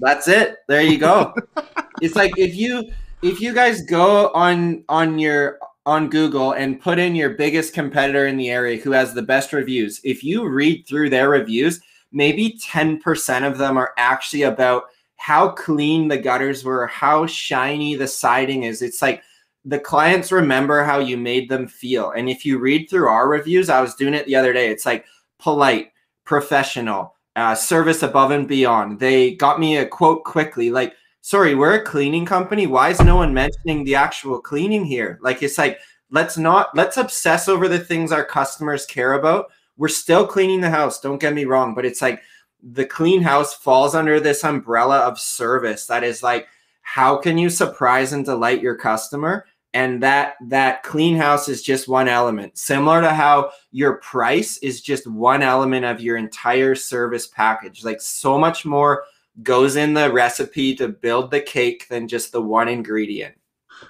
That's 0.00 0.28
it. 0.28 0.58
There 0.68 0.82
you 0.82 0.98
go. 0.98 1.34
it's 2.00 2.16
like 2.16 2.32
if 2.36 2.54
you 2.54 2.90
if 3.22 3.40
you 3.40 3.54
guys 3.54 3.82
go 3.82 4.30
on 4.32 4.84
on 4.88 5.18
your 5.18 5.58
on 5.86 6.08
Google 6.08 6.52
and 6.52 6.80
put 6.80 6.98
in 6.98 7.14
your 7.14 7.30
biggest 7.30 7.74
competitor 7.74 8.26
in 8.26 8.36
the 8.36 8.50
area 8.50 8.80
who 8.80 8.92
has 8.92 9.12
the 9.12 9.22
best 9.22 9.52
reviews. 9.52 10.00
If 10.02 10.24
you 10.24 10.48
read 10.48 10.86
through 10.86 11.10
their 11.10 11.28
reviews, 11.28 11.80
maybe 12.10 12.58
10% 12.58 13.46
of 13.46 13.58
them 13.58 13.76
are 13.76 13.92
actually 13.98 14.42
about 14.42 14.84
how 15.16 15.50
clean 15.50 16.08
the 16.08 16.16
gutters 16.16 16.64
were, 16.64 16.86
how 16.86 17.26
shiny 17.26 17.96
the 17.96 18.08
siding 18.08 18.62
is. 18.62 18.80
It's 18.80 19.02
like 19.02 19.22
the 19.64 19.78
clients 19.78 20.30
remember 20.30 20.84
how 20.84 20.98
you 20.98 21.16
made 21.16 21.48
them 21.48 21.66
feel. 21.66 22.10
And 22.10 22.28
if 22.28 22.44
you 22.44 22.58
read 22.58 22.88
through 22.88 23.08
our 23.08 23.28
reviews, 23.28 23.70
I 23.70 23.80
was 23.80 23.94
doing 23.94 24.14
it 24.14 24.26
the 24.26 24.36
other 24.36 24.52
day. 24.52 24.68
It's 24.68 24.84
like 24.84 25.06
polite, 25.38 25.92
professional, 26.24 27.14
uh, 27.36 27.54
service 27.54 28.02
above 28.02 28.30
and 28.30 28.46
beyond. 28.46 29.00
They 29.00 29.34
got 29.34 29.58
me 29.58 29.78
a 29.78 29.86
quote 29.86 30.24
quickly, 30.24 30.70
like, 30.70 30.94
sorry, 31.22 31.54
we're 31.54 31.74
a 31.74 31.82
cleaning 31.82 32.26
company. 32.26 32.66
Why 32.66 32.90
is 32.90 33.00
no 33.00 33.16
one 33.16 33.32
mentioning 33.32 33.84
the 33.84 33.94
actual 33.94 34.38
cleaning 34.40 34.84
here? 34.84 35.18
Like, 35.22 35.42
it's 35.42 35.58
like, 35.58 35.78
let's 36.10 36.36
not, 36.36 36.76
let's 36.76 36.98
obsess 36.98 37.48
over 37.48 37.66
the 37.66 37.78
things 37.78 38.12
our 38.12 38.24
customers 38.24 38.84
care 38.84 39.14
about. 39.14 39.50
We're 39.76 39.88
still 39.88 40.26
cleaning 40.26 40.60
the 40.60 40.70
house. 40.70 41.00
Don't 41.00 41.20
get 41.20 41.34
me 41.34 41.46
wrong. 41.46 41.74
But 41.74 41.86
it's 41.86 42.02
like 42.02 42.22
the 42.62 42.84
clean 42.84 43.22
house 43.22 43.54
falls 43.54 43.94
under 43.94 44.20
this 44.20 44.44
umbrella 44.44 44.98
of 44.98 45.18
service 45.18 45.86
that 45.86 46.04
is 46.04 46.22
like, 46.22 46.46
how 46.82 47.16
can 47.16 47.38
you 47.38 47.48
surprise 47.48 48.12
and 48.12 48.24
delight 48.24 48.60
your 48.60 48.76
customer? 48.76 49.46
And 49.74 50.02
that 50.02 50.36
that 50.40 50.82
clean 50.84 51.16
house 51.16 51.48
is 51.48 51.62
just 51.62 51.88
one 51.88 52.08
element 52.08 52.56
similar 52.56 53.02
to 53.02 53.10
how 53.10 53.50
your 53.72 53.96
price 53.96 54.56
is 54.58 54.80
just 54.80 55.06
one 55.06 55.42
element 55.42 55.84
of 55.84 56.00
your 56.00 56.16
entire 56.16 56.74
service 56.74 57.26
package 57.26 57.84
like 57.84 58.00
so 58.00 58.38
much 58.38 58.64
more 58.64 59.04
goes 59.42 59.76
in 59.76 59.92
the 59.92 60.10
recipe 60.12 60.74
to 60.74 60.88
build 60.88 61.30
the 61.30 61.40
cake 61.40 61.88
than 61.88 62.08
just 62.08 62.32
the 62.32 62.40
one 62.40 62.68
ingredient 62.68 63.34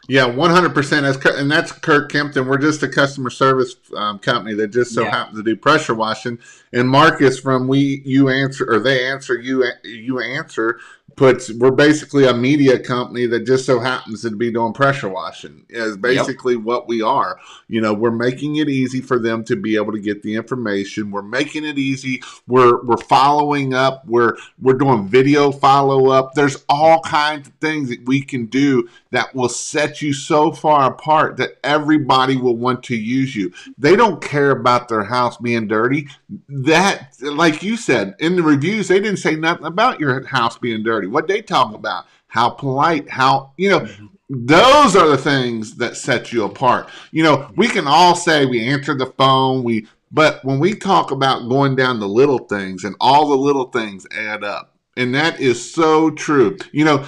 yeah, 0.08 0.24
one 0.24 0.50
hundred 0.50 0.74
percent. 0.74 1.04
that's, 1.04 1.38
And 1.38 1.50
that's 1.50 1.72
Kirk 1.72 2.10
Kempton. 2.10 2.46
We're 2.46 2.58
just 2.58 2.82
a 2.82 2.88
customer 2.88 3.30
service 3.30 3.76
um, 3.96 4.18
company 4.18 4.54
that 4.54 4.68
just 4.68 4.92
so 4.92 5.02
yeah. 5.02 5.10
happens 5.10 5.38
to 5.38 5.42
do 5.42 5.56
pressure 5.56 5.94
washing. 5.94 6.38
And 6.72 6.88
Marcus 6.88 7.38
from 7.38 7.68
We 7.68 8.02
You 8.04 8.28
Answer 8.28 8.70
or 8.70 8.80
They 8.80 9.06
Answer 9.06 9.40
You 9.40 9.64
You 9.84 10.20
Answer 10.20 10.80
puts 11.16 11.52
we're 11.54 11.70
basically 11.70 12.26
a 12.26 12.34
media 12.34 12.78
company 12.78 13.26
that 13.26 13.46
just 13.46 13.66
so 13.66 13.80
happens 13.80 14.22
to 14.22 14.30
be 14.30 14.52
doing 14.52 14.72
pressure 14.72 15.08
washing 15.08 15.64
is 15.68 15.96
basically 15.96 16.54
yep. 16.54 16.62
what 16.62 16.88
we 16.88 17.02
are. 17.02 17.38
You 17.68 17.80
know 17.80 17.94
we're 17.94 18.10
making 18.10 18.56
it 18.56 18.68
easy 18.68 19.00
for 19.00 19.18
them 19.18 19.44
to 19.44 19.56
be 19.56 19.76
able 19.76 19.92
to 19.92 20.00
get 20.00 20.22
the 20.22 20.34
information. 20.34 21.10
We're 21.10 21.22
making 21.22 21.64
it 21.64 21.78
easy. 21.78 22.22
We're 22.46 22.82
we're 22.84 22.96
following 22.96 23.74
up. 23.74 24.06
We're 24.06 24.36
we're 24.60 24.74
doing 24.74 25.08
video 25.08 25.52
follow 25.52 26.10
up 26.10 26.34
there's 26.34 26.64
all 26.68 27.00
kinds 27.00 27.48
of 27.48 27.54
things 27.54 27.88
that 27.88 28.04
we 28.06 28.20
can 28.20 28.46
do 28.46 28.88
that 29.10 29.34
will 29.34 29.48
set 29.48 30.02
you 30.02 30.12
so 30.12 30.52
far 30.52 30.90
apart 30.90 31.36
that 31.36 31.58
everybody 31.62 32.36
will 32.36 32.56
want 32.56 32.82
to 32.84 32.96
use 32.96 33.34
you. 33.34 33.52
They 33.78 33.96
don't 33.96 34.22
care 34.22 34.50
about 34.50 34.88
their 34.88 35.04
house 35.04 35.36
being 35.36 35.68
dirty. 35.68 36.08
That 36.48 37.14
like 37.20 37.62
you 37.62 37.76
said 37.76 38.14
in 38.18 38.36
the 38.36 38.42
reviews 38.42 38.88
they 38.88 39.00
didn't 39.00 39.18
say 39.18 39.36
nothing 39.36 39.66
about 39.66 40.00
your 40.00 40.26
house 40.26 40.58
being 40.58 40.82
dirty 40.82 41.03
what 41.06 41.28
they 41.28 41.42
talk 41.42 41.74
about, 41.74 42.06
how 42.26 42.50
polite, 42.50 43.08
how, 43.08 43.52
you 43.56 43.70
know, 43.70 43.86
those 44.28 44.96
are 44.96 45.08
the 45.08 45.18
things 45.18 45.76
that 45.76 45.96
set 45.96 46.32
you 46.32 46.44
apart. 46.44 46.88
You 47.10 47.22
know, 47.22 47.50
we 47.56 47.68
can 47.68 47.86
all 47.86 48.14
say 48.14 48.46
we 48.46 48.66
answer 48.66 48.96
the 48.96 49.06
phone, 49.06 49.62
we, 49.62 49.86
but 50.10 50.44
when 50.44 50.58
we 50.58 50.74
talk 50.74 51.10
about 51.10 51.48
going 51.48 51.76
down 51.76 52.00
the 52.00 52.08
little 52.08 52.38
things 52.38 52.84
and 52.84 52.96
all 53.00 53.28
the 53.28 53.36
little 53.36 53.66
things 53.66 54.06
add 54.16 54.44
up, 54.44 54.74
and 54.96 55.14
that 55.14 55.40
is 55.40 55.74
so 55.74 56.10
true. 56.10 56.56
You 56.72 56.84
know, 56.84 57.04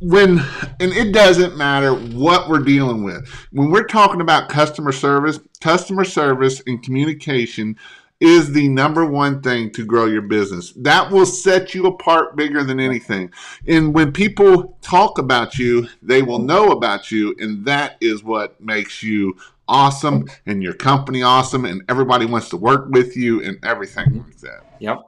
when 0.00 0.38
and 0.80 0.92
it 0.92 1.12
doesn't 1.12 1.56
matter 1.56 1.94
what 1.94 2.48
we're 2.48 2.58
dealing 2.58 3.02
with 3.02 3.26
when 3.52 3.70
we're 3.70 3.86
talking 3.86 4.20
about 4.20 4.48
customer 4.48 4.92
service 4.92 5.40
customer 5.60 6.04
service 6.04 6.62
and 6.66 6.82
communication 6.82 7.76
is 8.20 8.52
the 8.52 8.68
number 8.68 9.04
one 9.04 9.42
thing 9.42 9.70
to 9.72 9.84
grow 9.84 10.06
your 10.06 10.22
business. 10.22 10.72
That 10.72 11.10
will 11.10 11.26
set 11.26 11.74
you 11.74 11.86
apart 11.86 12.36
bigger 12.36 12.64
than 12.64 12.80
anything. 12.80 13.30
And 13.66 13.94
when 13.94 14.12
people 14.12 14.78
talk 14.80 15.18
about 15.18 15.58
you, 15.58 15.88
they 16.00 16.22
will 16.22 16.38
know 16.38 16.70
about 16.70 17.10
you, 17.10 17.34
and 17.38 17.64
that 17.66 17.96
is 18.00 18.24
what 18.24 18.60
makes 18.60 19.02
you 19.02 19.36
awesome 19.68 20.28
and 20.46 20.62
your 20.62 20.74
company 20.74 21.22
awesome 21.22 21.64
and 21.64 21.82
everybody 21.88 22.24
wants 22.24 22.48
to 22.48 22.56
work 22.56 22.88
with 22.90 23.16
you 23.16 23.42
and 23.42 23.58
everything 23.64 24.24
like 24.24 24.38
that. 24.38 24.64
Yep. 24.78 25.02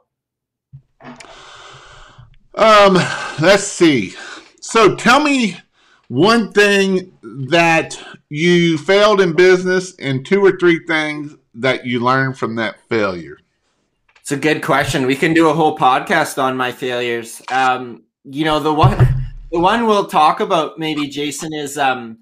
Um, 2.55 2.95
let's 3.41 3.63
see. 3.63 4.15
So 4.59 4.95
tell 4.95 5.21
me 5.21 5.57
one 6.09 6.51
thing 6.51 7.17
that 7.23 7.97
you 8.29 8.77
failed 8.77 9.21
in 9.21 9.33
business 9.33 9.95
and 9.97 10.25
two 10.25 10.43
or 10.43 10.57
three 10.57 10.83
things 10.85 11.35
that 11.61 11.85
you 11.85 11.99
learned 11.99 12.37
from 12.37 12.55
that 12.55 12.79
failure? 12.89 13.37
It's 14.19 14.31
a 14.31 14.37
good 14.37 14.61
question. 14.61 15.05
We 15.07 15.15
can 15.15 15.33
do 15.33 15.49
a 15.49 15.53
whole 15.53 15.77
podcast 15.77 16.41
on 16.41 16.55
my 16.55 16.71
failures. 16.71 17.41
Um, 17.51 18.03
you 18.23 18.45
know, 18.45 18.59
the 18.59 18.73
one 18.73 18.97
the 19.51 19.59
one 19.59 19.87
we'll 19.87 20.05
talk 20.05 20.39
about 20.39 20.77
maybe 20.77 21.07
Jason 21.07 21.53
is 21.53 21.77
um 21.77 22.19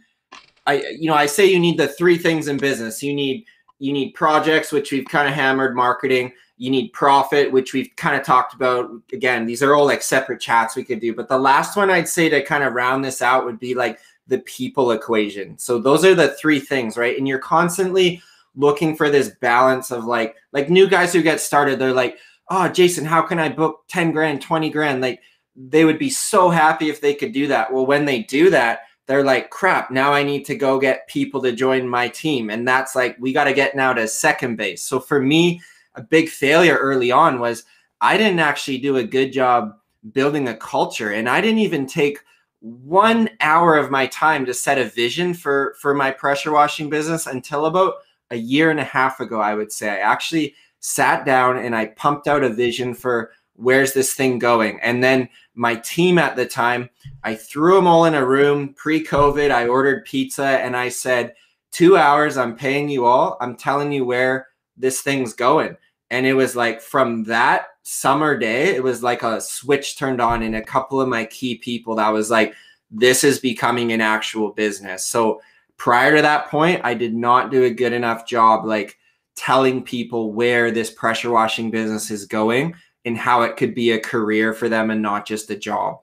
I 0.66 0.84
you 0.98 1.10
know, 1.10 1.16
I 1.16 1.26
say 1.26 1.46
you 1.46 1.60
need 1.60 1.78
the 1.78 1.88
three 1.88 2.18
things 2.18 2.48
in 2.48 2.58
business. 2.58 3.04
You 3.04 3.14
need 3.14 3.46
you 3.80 3.94
need 3.94 4.12
projects, 4.12 4.72
which 4.72 4.92
we've 4.92 5.06
kind 5.06 5.28
of 5.28 5.36
hammered 5.36 5.76
marketing. 5.76 6.32
You 6.58 6.72
need 6.72 6.92
profit, 6.94 7.52
which 7.52 7.74
we've 7.74 7.90
kind 7.96 8.16
of 8.16 8.26
talked 8.26 8.54
about. 8.54 8.90
Again, 9.14 9.46
these 9.46 9.62
are 9.62 9.76
all 9.76 9.86
like 9.86 10.02
separate 10.02 10.42
chats 10.42 10.76
we 10.76 10.84
could 10.84 11.00
do. 11.00 11.14
But 11.14 11.30
the 11.30 11.38
last 11.38 11.78
one 11.78 11.90
I'd 11.90 12.08
say 12.08 12.30
to 12.30 12.44
kind 12.44 12.64
of 12.64 12.74
round 12.74 13.06
this 13.06 13.22
out 13.22 13.46
would 13.46 13.60
be 13.60 13.76
like 13.76 14.00
the 14.28 14.40
people 14.40 14.92
equation. 14.92 15.58
So 15.58 15.80
those 15.80 16.04
are 16.04 16.16
the 16.16 16.30
three 16.30 16.60
things, 16.60 16.98
right? 16.98 17.18
And 17.18 17.28
you're 17.28 17.40
constantly 17.40 18.22
looking 18.58 18.96
for 18.96 19.10
this 19.10 19.30
balance 19.40 19.92
of 19.92 20.04
like 20.04 20.36
like 20.52 20.70
new 20.70 20.90
guys 20.90 21.14
who 21.14 21.22
get 21.22 21.40
started 21.40 21.80
they're 21.80 21.94
like 21.94 22.18
oh 22.50 22.68
jason 22.68 23.06
how 23.06 23.22
can 23.22 23.40
i 23.40 23.48
book 23.48 23.84
10 23.88 24.12
grand 24.12 24.42
20 24.42 24.70
grand? 24.70 25.02
Like 25.02 25.22
they 25.56 25.86
would 25.86 25.98
be 25.98 26.10
so 26.10 26.50
happy 26.50 26.90
if 26.90 27.02
they 27.02 27.16
could 27.16 27.32
do 27.32 27.48
that. 27.48 27.74
Well 27.74 27.86
when 27.86 28.06
they 28.06 28.24
do 28.24 28.50
that 28.50 28.82
they're 29.08 29.24
like 29.24 29.50
crap 29.50 29.90
now 29.90 30.12
i 30.12 30.22
need 30.22 30.44
to 30.46 30.56
go 30.56 30.78
get 30.78 31.08
people 31.08 31.42
to 31.42 31.52
join 31.52 31.88
my 31.88 32.10
team. 32.10 32.50
And 32.50 32.68
that's 32.68 32.96
like 32.96 33.16
we 33.20 33.32
got 33.32 33.46
to 33.46 33.54
get 33.54 33.76
now 33.76 33.94
to 33.94 34.08
second 34.08 34.58
base. 34.58 34.84
So 34.84 35.00
for 35.00 35.22
me 35.22 35.62
a 35.96 36.02
big 36.02 36.30
failure 36.30 36.76
early 36.76 37.12
on 37.12 37.40
was 37.40 37.64
i 38.02 38.18
didn't 38.18 38.40
actually 38.40 38.78
do 38.78 38.98
a 38.98 39.04
good 39.04 39.34
job 39.34 39.76
building 40.12 40.48
a 40.48 40.56
culture 40.56 41.12
and 41.12 41.28
i 41.28 41.42
didn't 41.42 41.60
even 41.60 41.88
take 41.88 42.20
one 42.60 43.30
hour 43.40 43.76
of 43.76 43.92
my 43.92 44.08
time 44.08 44.46
to 44.46 44.54
set 44.54 44.78
a 44.78 44.86
vision 44.86 45.34
for 45.34 45.76
for 45.80 45.94
my 45.94 46.12
pressure 46.12 46.52
washing 46.52 46.90
business 46.90 47.28
until 47.28 47.66
about 47.66 47.96
a 48.32 48.36
year 48.36 48.72
and 48.72 48.80
a 48.80 48.86
half 48.86 49.20
ago, 49.20 49.40
I 49.40 49.56
would 49.56 49.72
say. 49.72 49.90
I 49.90 49.98
actually 49.98 50.56
sat 50.80 51.26
down 51.26 51.58
and 51.58 51.76
I 51.76 51.88
pumped 51.88 52.28
out 52.28 52.44
a 52.44 52.50
vision 52.50 52.94
for 52.94 53.32
where's 53.56 53.94
this 53.94 54.14
thing 54.14 54.40
going. 54.40 54.80
And 54.82 55.04
then 55.04 55.28
my 55.56 55.76
team 55.76 56.18
at 56.18 56.36
the 56.36 56.46
time, 56.46 56.90
I 57.24 57.36
threw 57.36 57.76
them 57.76 57.88
all 57.88 58.06
in 58.06 58.14
a 58.14 58.26
room 58.26 58.74
pre 58.76 59.04
COVID. 59.04 59.52
I 59.52 59.68
ordered 59.68 60.06
pizza 60.06 60.46
and 60.46 60.76
I 60.76 60.90
said, 60.90 61.34
two 61.72 61.98
hours, 61.98 62.38
I'm 62.38 62.56
paying 62.56 62.90
you 62.90 63.06
all. 63.06 63.38
I'm 63.42 63.56
telling 63.56 63.92
you 63.92 64.06
where 64.06 64.48
this 64.78 65.02
thing's 65.02 65.34
going. 65.34 65.76
And 66.10 66.26
it 66.26 66.34
was 66.34 66.56
like 66.56 66.82
from 66.82 67.24
that 67.26 67.68
summer 67.84 68.38
day, 68.38 68.76
it 68.76 68.84
was 68.84 69.04
like 69.04 69.24
a 69.24 69.42
switch 69.42 69.98
turned 69.98 70.22
on 70.22 70.44
in 70.44 70.56
a 70.56 70.64
couple 70.64 71.02
of 71.02 71.10
my 71.10 71.26
key 71.26 71.56
people 71.56 71.96
that 71.96 72.10
was 72.10 72.30
like, 72.30 72.54
this 72.90 73.24
is 73.24 73.40
becoming 73.40 73.92
an 73.92 74.02
actual 74.02 74.52
business. 74.52 75.04
So 75.06 75.42
prior 75.78 76.16
to 76.16 76.22
that 76.22 76.50
point, 76.50 76.82
I 76.84 76.94
did 76.94 77.16
not 77.16 77.52
do 77.52 77.64
a 77.64 77.70
good 77.70 77.94
enough 77.94 78.28
job 78.28 78.66
like 78.66 78.98
telling 79.36 79.84
people 79.84 80.34
where 80.34 80.72
this 80.72 80.92
pressure 80.92 81.30
washing 81.30 81.72
business 81.72 82.12
is 82.12 82.26
going 82.26 82.76
and 83.06 83.18
how 83.18 83.44
it 83.44 83.56
could 83.56 83.74
be 83.74 83.92
a 83.92 84.00
career 84.00 84.54
for 84.54 84.68
them 84.68 84.90
and 84.90 85.02
not 85.02 85.26
just 85.26 85.50
a 85.50 85.56
job. 85.56 86.00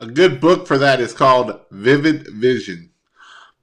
A 0.00 0.06
good 0.06 0.40
book 0.40 0.66
for 0.66 0.76
that 0.78 1.00
is 1.00 1.12
called 1.12 1.60
Vivid 1.70 2.26
Vision 2.28 2.90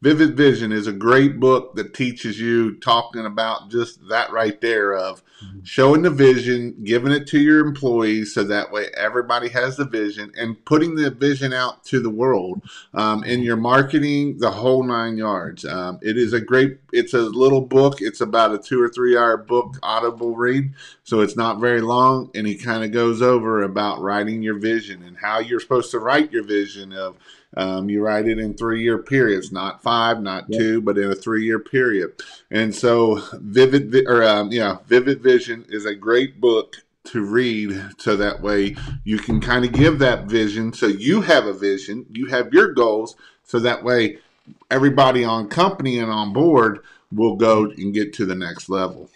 Vivid 0.01 0.35
Vision 0.35 0.71
is 0.71 0.87
a 0.87 0.91
great 0.91 1.39
book 1.39 1.75
that 1.75 1.93
teaches 1.93 2.39
you 2.39 2.75
talking 2.79 3.27
about 3.27 3.69
just 3.69 3.99
that 4.09 4.31
right 4.31 4.59
there 4.59 4.95
of 4.95 5.23
mm-hmm. 5.43 5.59
showing 5.63 6.01
the 6.01 6.09
vision, 6.09 6.75
giving 6.83 7.11
it 7.11 7.27
to 7.27 7.39
your 7.39 7.63
employees 7.63 8.33
so 8.33 8.43
that 8.43 8.71
way 8.71 8.87
everybody 8.97 9.47
has 9.49 9.77
the 9.77 9.85
vision 9.85 10.31
and 10.35 10.65
putting 10.65 10.95
the 10.95 11.11
vision 11.11 11.53
out 11.53 11.83
to 11.83 11.99
the 11.99 12.09
world 12.09 12.63
um, 12.95 13.23
in 13.25 13.43
your 13.43 13.57
marketing, 13.57 14.39
the 14.39 14.49
whole 14.49 14.81
nine 14.81 15.17
yards. 15.17 15.65
Um, 15.65 15.99
it 16.01 16.17
is 16.17 16.33
a 16.33 16.41
great, 16.41 16.79
it's 16.91 17.13
a 17.13 17.21
little 17.21 17.61
book. 17.61 18.01
It's 18.01 18.21
about 18.21 18.55
a 18.55 18.57
two 18.57 18.81
or 18.81 18.89
three 18.89 19.15
hour 19.15 19.37
book, 19.37 19.77
audible 19.83 20.35
read. 20.35 20.73
So 21.03 21.19
it's 21.19 21.37
not 21.37 21.59
very 21.59 21.81
long. 21.81 22.31
And 22.33 22.47
he 22.47 22.55
kind 22.55 22.83
of 22.83 22.91
goes 22.91 23.21
over 23.21 23.61
about 23.61 24.01
writing 24.01 24.41
your 24.41 24.57
vision 24.57 25.03
and 25.03 25.15
how 25.17 25.37
you're 25.37 25.59
supposed 25.59 25.91
to 25.91 25.99
write 25.99 26.31
your 26.31 26.43
vision 26.43 26.91
of, 26.91 27.17
um, 27.57 27.89
you 27.89 28.01
write 28.01 28.27
it 28.27 28.39
in 28.39 28.53
three 28.53 28.81
year 28.83 28.97
periods, 28.97 29.51
not 29.51 29.83
five, 29.83 30.21
not 30.21 30.45
yep. 30.47 30.59
two, 30.59 30.81
but 30.81 30.97
in 30.97 31.11
a 31.11 31.15
three 31.15 31.45
year 31.45 31.59
period. 31.59 32.13
And 32.49 32.73
so, 32.73 33.21
Vivid 33.33 33.93
or 34.07 34.23
um, 34.23 34.51
yeah, 34.51 34.77
Vivid 34.87 35.21
Vision 35.21 35.65
is 35.69 35.85
a 35.85 35.95
great 35.95 36.39
book 36.39 36.77
to 37.03 37.25
read 37.25 37.81
so 37.97 38.15
that 38.15 38.41
way 38.41 38.75
you 39.03 39.17
can 39.17 39.41
kind 39.41 39.65
of 39.65 39.71
give 39.71 39.97
that 39.97 40.25
vision 40.25 40.71
so 40.71 40.85
you 40.85 41.19
have 41.19 41.47
a 41.47 41.53
vision 41.53 42.05
you 42.11 42.27
have 42.27 42.53
your 42.53 42.71
goals 42.73 43.15
so 43.43 43.57
that 43.57 43.83
way 43.83 44.19
everybody 44.69 45.23
on 45.23 45.47
company 45.47 45.97
and 45.97 46.11
on 46.11 46.31
board 46.31 46.79
will 47.11 47.35
go 47.35 47.65
and 47.65 47.93
get 47.93 48.13
to 48.13 48.23
the 48.25 48.35
next 48.35 48.69
level 48.69 49.09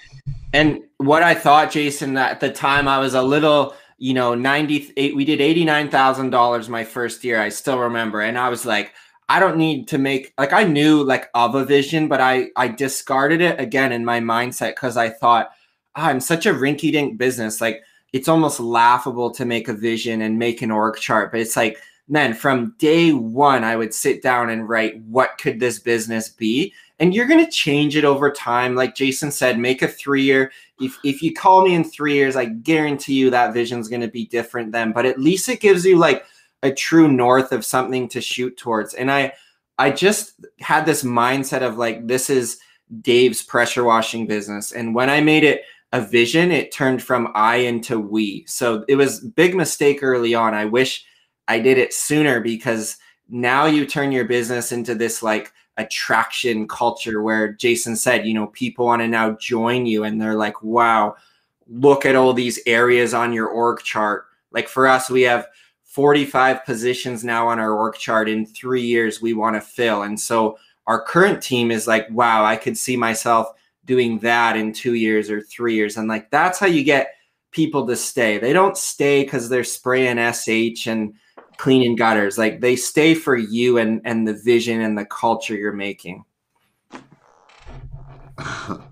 and 0.52 0.82
what 0.98 1.22
i 1.22 1.36
thought 1.36 1.70
jason 1.70 2.18
at 2.18 2.40
the 2.40 2.52
time 2.52 2.88
i 2.88 2.98
was 2.98 3.14
a 3.14 3.22
little 3.22 3.76
you 3.98 4.14
know, 4.14 4.36
98, 4.36 5.16
we 5.16 5.26
did 5.26 5.40
$89,000 5.40 6.70
my 6.70 6.84
first 6.84 7.24
year. 7.24 7.40
I 7.42 7.50
still 7.50 7.80
remember. 7.80 8.22
And 8.22 8.38
I 8.38 8.50
was 8.50 8.66
like, 8.66 8.94
I 9.30 9.40
don't 9.40 9.58
need 9.58 9.88
to 9.88 9.98
make, 9.98 10.34
like, 10.38 10.54
I 10.54 10.64
knew 10.64 11.04
like 11.04 11.30
of 11.34 11.56
a 11.56 11.66
vision, 11.66 12.08
but 12.08 12.22
I, 12.22 12.50
I 12.56 12.68
discarded 12.68 13.42
it 13.42 13.60
again 13.60 13.92
in 13.92 14.06
my 14.06 14.20
mindset. 14.20 14.76
Cause 14.76 14.98
I 14.98 15.10
thought 15.10 15.52
oh, 15.96 16.02
I'm 16.02 16.20
such 16.20 16.46
a 16.46 16.54
rinky 16.54 16.92
dink 16.92 17.18
business. 17.18 17.62
Like 17.62 17.84
it's 18.14 18.28
almost 18.28 18.60
laughable 18.60 19.32
to 19.32 19.46
make 19.46 19.68
a 19.68 19.74
vision 19.74 20.22
and 20.22 20.40
make 20.40 20.62
an 20.62 20.72
org 20.72 20.98
chart, 20.98 21.32
but 21.32 21.42
it's 21.42 21.56
like, 21.56 21.78
man, 22.08 22.34
from 22.34 22.76
day 22.78 23.14
one, 23.14 23.64
I 23.64 23.76
would 23.76 23.94
sit 23.94 24.22
down 24.22 24.50
and 24.50 24.70
write, 24.70 25.02
what 25.02 25.38
could 25.40 25.60
this 25.60 25.80
business 25.80 26.30
be? 26.30 26.74
And 27.00 27.14
you're 27.14 27.28
going 27.28 27.44
to 27.44 27.52
change 27.52 27.96
it 27.96 28.06
over 28.06 28.32
time. 28.32 28.76
Like 28.76 28.96
jason 28.96 29.32
said 29.32 29.60
make 29.60 29.82
a 29.82 29.88
three 29.88 30.24
year 30.24 30.52
if, 30.80 30.98
if 31.04 31.22
you 31.22 31.34
call 31.34 31.64
me 31.64 31.74
in 31.74 31.84
three 31.84 32.16
years 32.16 32.36
i 32.36 32.46
guarantee 32.46 33.14
you 33.14 33.30
that 33.30 33.54
vision 33.54 33.80
is 33.80 33.88
going 33.88 34.02
to 34.02 34.10
be 34.10 34.26
different 34.26 34.74
then 34.74 34.92
but 34.92 35.06
at 35.06 35.20
least 35.20 35.48
it 35.48 35.62
gives 35.62 35.86
you 35.86 35.98
like 35.98 36.26
a 36.66 36.74
true 36.74 37.08
north 37.08 37.52
of 37.52 37.64
something 37.64 38.10
to 38.10 38.20
shoot 38.20 38.58
towards. 38.58 38.94
And 38.94 39.12
i 39.12 39.32
i 39.78 39.92
just 39.92 40.46
had 40.60 40.86
this 40.86 41.04
mindset 41.04 41.62
of 41.62 41.78
like 41.78 42.08
this 42.08 42.30
is 42.30 42.60
dave's 43.02 43.44
pressure 43.44 43.84
washing 43.84 44.28
business. 44.28 44.72
And 44.72 44.96
when 44.96 45.10
i 45.10 45.22
made 45.22 45.44
it 45.44 45.62
a 45.94 46.02
vision 46.02 46.52
it 46.52 46.74
turned 46.74 47.02
from 47.02 47.32
i 47.36 47.58
into 47.58 48.00
we. 48.00 48.46
So 48.48 48.84
it 48.88 48.96
was 48.96 49.22
big 49.22 49.56
mistake 49.56 50.00
early 50.02 50.34
on. 50.34 50.54
I 50.54 50.66
wish 50.66 51.06
i 51.48 51.60
did 51.60 51.78
it 51.78 51.94
sooner 51.94 52.42
because 52.42 52.98
now 53.30 53.66
you 53.66 53.86
turn 53.86 54.12
your 54.12 54.26
business 54.26 54.72
into 54.72 54.96
this 54.96 55.22
like 55.24 55.52
attraction 55.78 56.68
culture 56.68 57.22
where 57.22 57.52
Jason 57.54 57.96
said, 57.96 58.26
you 58.26 58.34
know, 58.34 58.48
people 58.48 58.86
want 58.86 59.02
to 59.02 59.08
now 59.08 59.32
join 59.32 59.86
you 59.86 60.04
and 60.04 60.22
they're 60.22 60.36
like, 60.36 60.64
wow, 60.64 61.16
look 61.68 62.06
at 62.06 62.16
all 62.16 62.34
these 62.34 62.60
areas 62.66 63.14
on 63.14 63.34
your 63.34 63.48
org 63.48 63.80
chart. 63.80 64.26
Like 64.52 64.68
for 64.68 64.88
us, 64.88 65.10
we 65.10 65.24
have 65.24 65.48
45 65.84 66.66
positions 66.66 67.24
now 67.24 67.48
on 67.48 67.60
our 67.60 67.74
org 67.74 67.96
chart 67.96 68.30
in 68.30 68.46
three 68.46 68.84
years 68.84 69.22
we 69.22 69.34
want 69.34 69.56
to 69.56 69.62
fill. 69.62 70.04
And 70.04 70.20
so 70.20 70.58
our 70.88 71.02
current 71.02 71.42
team 71.42 71.72
is 71.72 71.88
like, 71.88 72.08
wow, 72.12 72.46
I 72.46 72.56
could 72.56 72.78
see 72.78 72.96
myself 72.96 73.48
doing 73.86 74.20
that 74.20 74.56
in 74.58 74.74
two 74.74 74.96
years 74.96 75.30
or 75.30 75.42
three 75.42 75.76
years. 75.76 75.98
And 75.98 76.08
like, 76.08 76.30
that's 76.32 76.60
how 76.60 76.68
you 76.68 76.84
get 76.84 77.16
people 77.52 77.88
to 77.88 77.96
stay. 77.96 78.38
They 78.38 78.54
don't 78.54 78.78
stay 78.78 79.24
because 79.24 79.50
they're 79.50 79.64
spraying 79.64 80.18
SH 80.34 80.88
and 80.88 81.14
cleaning 81.58 81.96
gutters. 81.96 82.38
Like 82.38 82.62
they 82.62 82.76
stay 82.76 83.14
for 83.14 83.36
you 83.36 83.78
and 83.78 84.02
and 84.06 84.28
the 84.28 84.34
vision 84.34 84.82
and 84.82 84.98
the 84.98 85.06
culture 85.06 85.56
you're 85.56 85.74
making. 85.74 86.26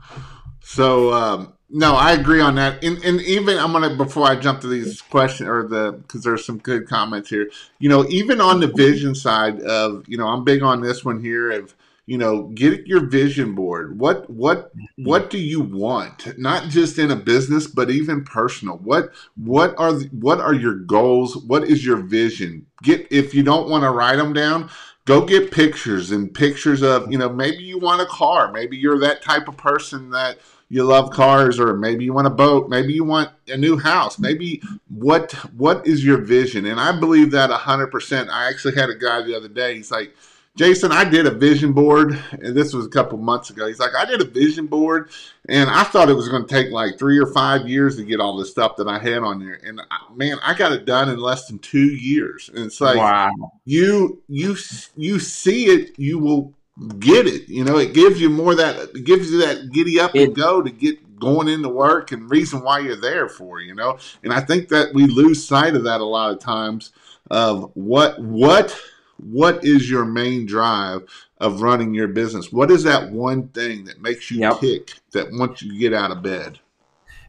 So 0.74 1.14
um 1.14 1.53
no 1.70 1.93
i 1.93 2.14
agree 2.14 2.41
on 2.41 2.55
that. 2.55 2.84
And, 2.84 2.97
and 3.03 3.22
even 3.22 3.59
i'm 3.59 3.72
gonna 3.72 3.95
before 3.95 4.26
i 4.26 4.36
jump 4.36 4.61
to 4.61 4.68
these 4.68 5.01
questions 5.01 5.47
or 5.47 5.68
the 5.68 5.91
because 5.91 6.24
there's 6.24 6.43
some 6.45 6.57
good 6.57 6.88
comments 6.88 7.30
here. 7.30 7.51
You 7.78 7.89
know 7.89 8.07
even 8.09 8.41
on 8.41 8.59
the 8.59 8.68
vision 8.68 9.14
side 9.14 9.61
of 9.61 10.03
you 10.07 10.18
know 10.18 10.28
i'm 10.28 10.43
big 10.43 10.64
on 10.64 10.82
this 10.82 11.05
one 11.05 11.22
here 11.22 11.51
of 11.51 11.76
you 12.06 12.18
know 12.18 12.43
get 12.56 12.88
your 12.88 13.08
vision 13.08 13.56
board. 13.56 13.99
What 13.99 14.30
what 14.30 14.76
mm-hmm. 14.76 15.04
what 15.04 15.30
do 15.30 15.38
you 15.38 15.62
want? 15.62 16.38
Not 16.38 16.70
just 16.70 16.99
in 16.99 17.12
a 17.12 17.16
business 17.16 17.68
but 17.68 17.89
even 17.89 18.24
personal. 18.24 18.78
What 18.78 19.12
what 19.36 19.74
are 19.78 19.93
what 19.93 20.39
are 20.39 20.54
your 20.54 20.76
goals? 20.76 21.38
What 21.38 21.64
is 21.64 21.86
your 21.86 21.97
vision? 21.97 22.66
Get 22.82 23.08
if 23.12 23.34
you 23.34 23.43
don't 23.43 23.70
want 23.70 23.84
to 23.84 23.91
write 23.91 24.18
them 24.18 24.34
down 24.34 24.70
go 25.06 25.26
get 25.26 25.51
pictures 25.51 26.12
and 26.12 26.34
pictures 26.34 26.82
of 26.82 27.12
you 27.12 27.18
know 27.18 27.30
maybe 27.30 27.64
you 27.64 27.78
want 27.78 28.01
a 28.01 28.06
car. 28.06 28.51
Maybe 28.51 28.78
you're 28.78 28.99
that 28.99 29.22
type 29.22 29.47
of 29.47 29.58
person 29.58 30.10
that 30.12 30.38
you 30.70 30.84
love 30.84 31.12
cars 31.12 31.60
or 31.60 31.76
maybe 31.76 32.06
you 32.06 32.14
want 32.14 32.28
a 32.28 32.32
boat. 32.32 32.70
Maybe 32.70 32.93
you 32.93 33.04
want 33.04 33.30
a 33.47 33.58
new 33.58 33.78
house. 33.78 34.18
Maybe 34.18 34.62
what 34.89 35.34
what 35.56 35.86
is 35.86 36.04
your 36.04 36.18
vision? 36.18 36.66
And 36.66 36.80
i 36.80 36.97
believe 36.97 37.32
that 37.32 37.49
100% 37.49 38.30
i 38.30 38.49
actually 38.49 38.76
had 38.76 38.89
a 38.89 38.95
guy 38.95 39.22
the 39.22 39.36
other 39.36 39.47
day 39.47 39.76
he's 39.76 39.91
like 39.91 40.16
Jason, 40.56 40.91
I 40.91 41.04
did 41.04 41.26
a 41.26 41.32
vision 41.32 41.74
board, 41.74 42.20
and 42.32 42.56
this 42.56 42.74
was 42.74 42.86
a 42.86 42.89
couple 42.89 43.18
months 43.18 43.49
ago. 43.49 43.68
He's 43.68 43.80
like, 43.80 43.95
I 43.97 44.06
did 44.06 44.22
a 44.22 44.26
vision 44.26 44.68
board, 44.68 45.10
and 45.49 45.68
I 45.68 45.84
thought 45.84 46.10
it 46.10 46.14
was 46.14 46.30
going 46.30 46.45
to 46.45 46.47
take 46.47 46.72
like 46.72 46.99
three 46.99 47.18
or 47.18 47.26
five 47.26 47.68
years 47.68 47.95
to 47.95 48.04
get 48.04 48.20
all 48.20 48.38
the 48.38 48.45
stuff 48.45 48.76
that 48.76 48.88
I 48.88 48.99
had 48.99 49.24
on 49.24 49.39
there. 49.39 49.60
And 49.66 49.80
uh, 49.80 50.14
man, 50.14 50.38
I 50.43 50.54
got 50.54 50.72
it 50.72 50.86
done 50.86 51.10
in 51.10 51.18
less 51.18 51.47
than 51.47 51.58
two 51.58 51.88
years. 51.88 52.51
And 52.54 52.66
it's 52.66 52.80
like, 52.80 52.97
wow. 52.97 53.32
you 53.66 54.22
you 54.28 54.56
you 54.95 55.18
see 55.18 55.66
it, 55.66 55.97
you 55.97 56.20
will 56.20 56.54
get 56.99 57.26
it. 57.26 57.49
You 57.49 57.64
know, 57.64 57.78
it 57.78 57.95
gives 57.95 58.22
you 58.22 58.30
more 58.30 58.54
that 58.54 58.78
it 58.93 59.06
gives 59.06 59.32
you 59.32 59.39
that 59.39 59.72
giddy 59.72 59.99
up 59.99 60.14
and 60.14 60.36
go 60.36 60.62
to 60.62 60.70
get 60.70 61.20
going 61.20 61.47
into 61.47 61.70
work 61.70 62.12
and 62.12 62.30
reason 62.30 62.62
why 62.62 62.78
you're 62.78 62.95
there 62.95 63.28
for. 63.28 63.60
You 63.60 63.74
know, 63.74 63.97
and 64.22 64.32
I 64.32 64.39
think 64.39 64.70
that 64.70 64.93
we 64.93 65.08
lose 65.08 65.43
sight 65.43 65.76
of 65.76 65.84
that 65.86 65.99
a 65.99 66.06
lot 66.06 66.32
of 66.32 66.38
times 66.38 66.91
of 67.32 67.72
what 67.74 68.20
what 68.20 68.80
what 69.18 69.64
is 69.64 69.89
your 69.89 70.05
main 70.05 70.45
drive 70.45 71.03
of 71.39 71.61
running 71.61 71.93
your 71.93 72.07
business? 72.07 72.51
What 72.51 72.72
is 72.72 72.84
that 72.84 73.11
one 73.11 73.47
thing 73.49 73.86
that 73.86 74.01
makes 74.01 74.30
you 74.32 74.39
yep. 74.39 74.59
kick 74.59 74.93
that 75.11 75.28
once 75.32 75.61
you 75.61 75.78
get 75.80 75.93
out 75.93 76.11
of 76.11 76.24
bed? 76.24 76.59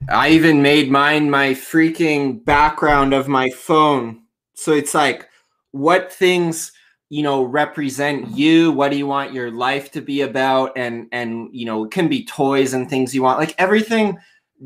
I 0.09 0.31
even 0.31 0.63
made 0.63 0.91
mine 0.91 1.31
my 1.31 1.51
freaking 1.51 2.45
background 2.45 3.15
of 3.15 3.29
my 3.29 3.51
phone. 3.51 4.23
So 4.55 4.73
it's 4.73 4.95
like, 4.95 5.29
what 5.73 6.13
things 6.13 6.71
you 7.09 7.23
know 7.23 7.43
represent 7.43 8.29
you 8.31 8.71
what 8.73 8.91
do 8.91 8.97
you 8.97 9.07
want 9.07 9.33
your 9.33 9.51
life 9.51 9.91
to 9.91 10.01
be 10.01 10.23
about 10.23 10.73
and 10.77 11.09
and 11.11 11.49
you 11.53 11.67
know 11.67 11.85
it 11.85 11.91
can 11.91 12.09
be 12.09 12.25
toys 12.25 12.73
and 12.73 12.89
things 12.89 13.15
you 13.15 13.23
want 13.23 13.39
like 13.39 13.55
everything 13.59 14.17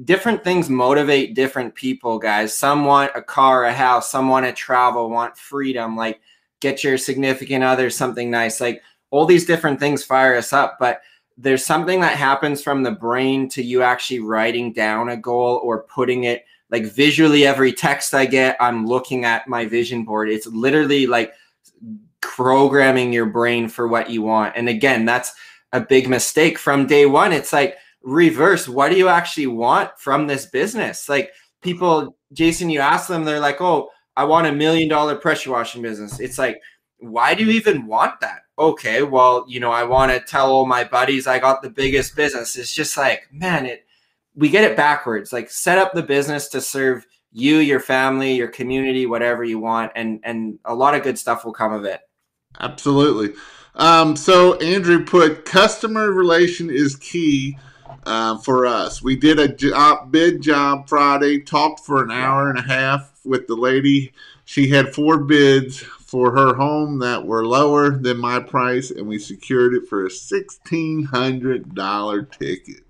different 0.04 0.44
things 0.44 0.68
motivate 0.68 1.34
different 1.34 1.74
people 1.74 2.18
guys 2.18 2.56
some 2.56 2.84
want 2.84 3.10
a 3.14 3.22
car 3.22 3.64
a 3.64 3.72
house 3.72 4.10
some 4.10 4.28
want 4.28 4.44
to 4.44 4.52
travel 4.52 5.10
want 5.10 5.36
freedom 5.36 5.96
like 5.96 6.20
get 6.60 6.82
your 6.82 6.98
significant 6.98 7.64
other 7.64 7.90
something 7.90 8.30
nice. 8.30 8.60
Like 8.60 8.82
all 9.10 9.26
these 9.26 9.46
different 9.46 9.80
things 9.80 10.04
fire 10.04 10.36
us 10.36 10.52
up, 10.52 10.76
but 10.78 11.00
there's 11.36 11.64
something 11.64 12.00
that 12.00 12.16
happens 12.16 12.62
from 12.62 12.82
the 12.82 12.90
brain 12.90 13.48
to 13.50 13.62
you 13.62 13.82
actually 13.82 14.20
writing 14.20 14.72
down 14.72 15.08
a 15.08 15.16
goal 15.16 15.60
or 15.62 15.84
putting 15.84 16.24
it 16.24 16.44
like 16.70 16.84
visually 16.84 17.46
every 17.46 17.72
text 17.72 18.12
I 18.12 18.26
get, 18.26 18.56
I'm 18.60 18.86
looking 18.86 19.24
at 19.24 19.48
my 19.48 19.64
vision 19.64 20.04
board. 20.04 20.28
It's 20.28 20.46
literally 20.48 21.06
like 21.06 21.32
programming 22.20 23.12
your 23.12 23.26
brain 23.26 23.68
for 23.68 23.88
what 23.88 24.10
you 24.10 24.22
want. 24.22 24.54
And 24.56 24.68
again, 24.68 25.04
that's 25.04 25.32
a 25.72 25.80
big 25.80 26.08
mistake 26.08 26.58
from 26.58 26.86
day 26.86 27.06
one. 27.06 27.32
It's 27.32 27.52
like 27.52 27.76
reverse. 28.02 28.68
What 28.68 28.90
do 28.90 28.98
you 28.98 29.08
actually 29.08 29.46
want 29.46 29.90
from 29.98 30.26
this 30.26 30.46
business? 30.46 31.08
Like 31.08 31.32
people, 31.62 32.16
Jason, 32.32 32.68
you 32.68 32.80
ask 32.80 33.08
them, 33.08 33.24
they're 33.24 33.40
like, 33.40 33.60
oh, 33.60 33.90
I 34.18 34.24
want 34.24 34.48
a 34.48 34.52
million 34.52 34.88
dollar 34.88 35.14
pressure 35.14 35.52
washing 35.52 35.80
business. 35.80 36.18
It's 36.18 36.38
like, 36.38 36.60
why 36.98 37.34
do 37.34 37.44
you 37.44 37.52
even 37.52 37.86
want 37.86 38.18
that? 38.20 38.40
Okay, 38.58 39.04
well, 39.04 39.44
you 39.46 39.60
know, 39.60 39.70
I 39.70 39.84
want 39.84 40.10
to 40.10 40.18
tell 40.18 40.50
all 40.50 40.66
my 40.66 40.82
buddies 40.82 41.28
I 41.28 41.38
got 41.38 41.62
the 41.62 41.70
biggest 41.70 42.16
business. 42.16 42.56
It's 42.56 42.74
just 42.74 42.96
like, 42.96 43.28
man, 43.30 43.64
it 43.64 43.86
we 44.34 44.48
get 44.48 44.64
it 44.64 44.76
backwards. 44.76 45.32
Like 45.32 45.48
set 45.48 45.78
up 45.78 45.92
the 45.92 46.02
business 46.02 46.48
to 46.48 46.60
serve 46.60 47.06
you, 47.30 47.58
your 47.58 47.78
family, 47.78 48.34
your 48.34 48.48
community, 48.48 49.06
whatever 49.06 49.44
you 49.44 49.60
want, 49.60 49.92
and 49.94 50.18
and 50.24 50.58
a 50.64 50.74
lot 50.74 50.96
of 50.96 51.04
good 51.04 51.16
stuff 51.16 51.44
will 51.44 51.52
come 51.52 51.72
of 51.72 51.84
it. 51.84 52.00
Absolutely. 52.58 53.36
Um, 53.76 54.16
so 54.16 54.56
Andrew 54.56 55.04
put 55.04 55.44
customer 55.44 56.10
relation 56.10 56.70
is 56.70 56.96
key 56.96 57.56
uh, 58.04 58.38
for 58.38 58.66
us. 58.66 59.00
We 59.00 59.14
did 59.14 59.38
a 59.38 59.46
job, 59.46 60.10
bid 60.10 60.40
job 60.40 60.88
Friday, 60.88 61.38
talked 61.38 61.86
for 61.86 62.02
an 62.02 62.10
hour 62.10 62.50
and 62.50 62.58
a 62.58 62.62
half 62.62 63.17
with 63.28 63.46
the 63.46 63.54
lady. 63.54 64.12
She 64.44 64.70
had 64.70 64.94
four 64.94 65.18
bids 65.18 65.80
for 65.80 66.32
her 66.32 66.54
home 66.54 66.98
that 67.00 67.26
were 67.26 67.46
lower 67.46 67.90
than 67.90 68.18
my 68.18 68.40
price, 68.40 68.90
and 68.90 69.06
we 69.06 69.18
secured 69.18 69.74
it 69.74 69.86
for 69.88 70.06
a 70.06 70.10
sixteen 70.10 71.04
hundred 71.04 71.74
dollar 71.74 72.22
ticket. 72.22 72.82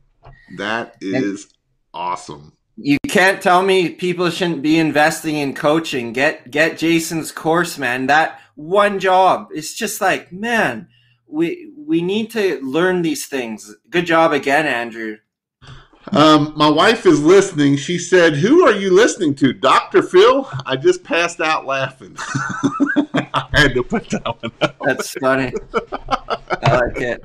That 0.57 0.97
is 1.01 1.53
awesome. 1.93 2.53
You 2.77 2.99
can't 3.09 3.43
tell 3.43 3.63
me 3.63 3.91
people 3.91 4.31
shouldn't 4.31 4.63
be 4.63 4.79
investing 4.79 5.37
in 5.37 5.55
coaching. 5.55 6.13
Get 6.13 6.51
get 6.51 6.79
Jason's 6.79 7.33
course, 7.33 7.77
man. 7.77 8.07
That 8.07 8.41
one 8.55 9.01
job. 9.01 9.49
It's 9.53 9.75
just 9.75 10.01
like, 10.01 10.33
man, 10.33 10.89
we 11.27 11.73
we 11.77 12.03
need 12.03 12.31
to 12.33 12.61
learn 12.63 13.03
these 13.03 13.27
things. 13.27 13.75
Good 13.91 14.07
job 14.07 14.33
again, 14.33 14.67
Andrew. 14.67 15.19
Um, 16.13 16.53
my 16.57 16.69
wife 16.69 17.07
is 17.07 17.23
listening. 17.23 17.77
She 17.77 17.99
said, 17.99 18.35
"Who 18.37 18.67
are 18.67 18.73
you 18.73 18.95
listening 18.95 19.35
to, 19.37 19.53
Doctor 19.53 20.03
Phil?" 20.03 20.49
I 20.65 20.77
just 20.77 21.05
passed 21.05 21.41
out 21.41 21.67
laughing. 21.67 22.17
I 23.15 23.49
had 23.53 23.75
to 23.75 23.83
put 23.83 24.09
that 24.11 24.25
one. 24.25 24.53
Out. 24.63 24.77
That's 24.85 25.11
funny. 25.13 25.53
I 26.63 26.77
like 26.77 27.01
it. 27.01 27.25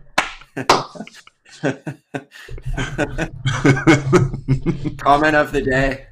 Comment 4.97 5.35
of 5.35 5.51
the 5.51 5.61
day. 5.61 6.07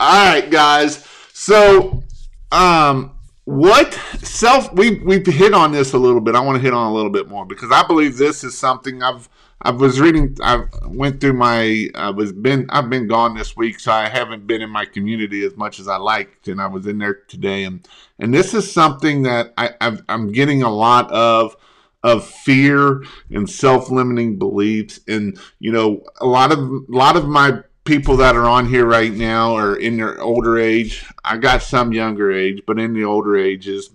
All 0.00 0.32
right, 0.32 0.50
guys. 0.50 1.06
So, 1.32 2.02
um, 2.50 3.12
what 3.44 3.92
self 4.22 4.72
we 4.72 5.00
we've 5.00 5.26
hit 5.26 5.54
on 5.54 5.72
this 5.72 5.94
a 5.94 5.98
little 5.98 6.20
bit. 6.20 6.34
I 6.34 6.40
want 6.40 6.56
to 6.56 6.62
hit 6.62 6.72
on 6.72 6.90
a 6.90 6.94
little 6.94 7.10
bit 7.10 7.28
more 7.28 7.44
because 7.44 7.70
I 7.72 7.86
believe 7.86 8.16
this 8.16 8.44
is 8.44 8.56
something 8.56 9.02
I've 9.02 9.28
I 9.64 9.70
was 9.70 10.00
reading. 10.00 10.36
I 10.42 10.64
went 10.86 11.20
through 11.20 11.34
my. 11.34 11.88
I 11.94 12.10
was 12.10 12.32
been. 12.32 12.66
I've 12.70 12.90
been 12.90 13.06
gone 13.06 13.36
this 13.36 13.56
week, 13.56 13.78
so 13.78 13.92
I 13.92 14.08
haven't 14.08 14.46
been 14.46 14.60
in 14.60 14.70
my 14.70 14.84
community 14.84 15.44
as 15.44 15.56
much 15.56 15.78
as 15.78 15.86
I 15.86 15.96
liked. 15.96 16.48
And 16.48 16.60
I 16.60 16.66
was 16.66 16.86
in 16.86 16.98
there 16.98 17.14
today, 17.14 17.64
and 17.64 17.86
and 18.18 18.34
this 18.34 18.54
is 18.54 18.70
something 18.70 19.22
that 19.22 19.54
I 19.56 19.70
I've, 19.80 20.02
I'm 20.08 20.32
getting 20.32 20.62
a 20.62 20.70
lot 20.70 21.10
of 21.12 21.56
of 22.02 22.26
fear 22.26 23.04
and 23.30 23.48
self-limiting 23.48 24.36
beliefs 24.36 24.98
and 25.06 25.38
you 25.60 25.70
know 25.70 26.02
a 26.20 26.26
lot 26.26 26.50
of 26.50 26.58
a 26.58 26.80
lot 26.88 27.16
of 27.16 27.28
my 27.28 27.60
people 27.84 28.16
that 28.16 28.34
are 28.34 28.48
on 28.48 28.66
here 28.68 28.86
right 28.86 29.12
now 29.12 29.54
are 29.54 29.76
in 29.76 29.96
their 29.96 30.20
older 30.20 30.58
age 30.58 31.06
i 31.24 31.36
got 31.36 31.62
some 31.62 31.92
younger 31.92 32.32
age 32.32 32.60
but 32.66 32.76
in 32.78 32.92
the 32.92 33.04
older 33.04 33.36
ages 33.36 33.90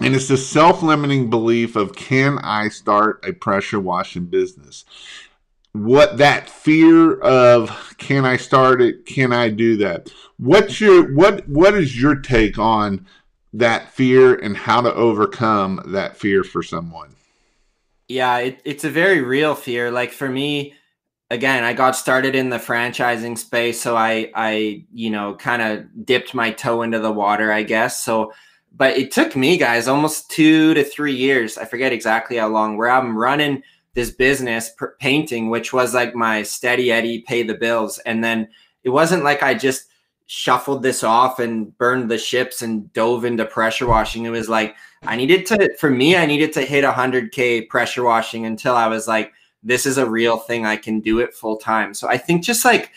and 0.00 0.14
it's 0.14 0.28
the 0.28 0.36
self-limiting 0.36 1.30
belief 1.30 1.76
of 1.76 1.94
can 1.94 2.38
i 2.38 2.68
start 2.68 3.24
a 3.26 3.32
pressure 3.32 3.80
washing 3.80 4.26
business 4.26 4.84
what 5.72 6.18
that 6.18 6.48
fear 6.48 7.18
of 7.20 7.94
can 7.98 8.24
i 8.24 8.36
start 8.36 8.82
it 8.82 9.06
can 9.06 9.32
i 9.32 9.48
do 9.48 9.76
that 9.76 10.10
what's 10.38 10.80
your 10.80 11.14
what 11.14 11.48
what 11.48 11.74
is 11.74 12.00
your 12.00 12.14
take 12.14 12.58
on 12.58 13.06
that 13.52 13.90
fear 13.92 14.34
and 14.34 14.56
how 14.56 14.80
to 14.80 14.94
overcome 14.94 15.82
that 15.86 16.16
fear 16.16 16.44
for 16.44 16.62
someone. 16.62 17.16
Yeah, 18.08 18.38
it, 18.38 18.60
it's 18.64 18.84
a 18.84 18.90
very 18.90 19.20
real 19.20 19.54
fear. 19.54 19.90
Like 19.90 20.12
for 20.12 20.28
me, 20.28 20.74
again, 21.30 21.64
I 21.64 21.72
got 21.72 21.96
started 21.96 22.34
in 22.34 22.50
the 22.50 22.58
franchising 22.58 23.38
space, 23.38 23.80
so 23.80 23.96
I 23.96 24.30
I 24.34 24.84
you 24.92 25.10
know 25.10 25.34
kind 25.34 25.62
of 25.62 26.06
dipped 26.06 26.34
my 26.34 26.50
toe 26.50 26.82
into 26.82 26.98
the 26.98 27.12
water, 27.12 27.52
I 27.52 27.62
guess. 27.62 28.02
So, 28.02 28.32
but 28.76 28.96
it 28.96 29.10
took 29.10 29.36
me, 29.36 29.56
guys, 29.56 29.88
almost 29.88 30.30
two 30.30 30.74
to 30.74 30.84
three 30.84 31.14
years. 31.14 31.58
I 31.58 31.64
forget 31.64 31.92
exactly 31.92 32.36
how 32.36 32.48
long. 32.48 32.76
Where 32.76 32.90
I'm 32.90 33.16
running 33.16 33.62
this 33.94 34.10
business 34.10 34.70
painting, 35.00 35.50
which 35.50 35.72
was 35.72 35.94
like 35.94 36.14
my 36.14 36.42
steady 36.42 36.92
Eddie, 36.92 37.22
pay 37.22 37.42
the 37.42 37.54
bills, 37.54 37.98
and 38.00 38.22
then 38.22 38.48
it 38.84 38.90
wasn't 38.90 39.24
like 39.24 39.42
I 39.42 39.54
just 39.54 39.86
shuffled 40.26 40.82
this 40.82 41.02
off 41.02 41.40
and 41.40 41.76
burned 41.76 42.08
the 42.08 42.16
ships 42.16 42.62
and 42.62 42.92
dove 42.92 43.24
into 43.24 43.44
pressure 43.44 43.88
washing. 43.88 44.24
It 44.24 44.30
was 44.30 44.48
like 44.48 44.76
I 45.02 45.16
needed 45.16 45.44
to, 45.46 45.74
for 45.78 45.90
me, 45.90 46.16
I 46.16 46.24
needed 46.24 46.52
to 46.52 46.62
hit 46.62 46.84
100K 46.84 47.68
pressure 47.68 48.04
washing 48.04 48.46
until 48.46 48.76
I 48.76 48.86
was 48.86 49.08
like, 49.08 49.32
this 49.62 49.86
is 49.86 49.98
a 49.98 50.08
real 50.08 50.36
thing. 50.36 50.66
I 50.66 50.76
can 50.76 51.00
do 51.00 51.18
it 51.18 51.34
full 51.34 51.56
time. 51.56 51.94
So 51.94 52.08
I 52.08 52.16
think 52.16 52.44
just 52.44 52.64
like, 52.64 52.92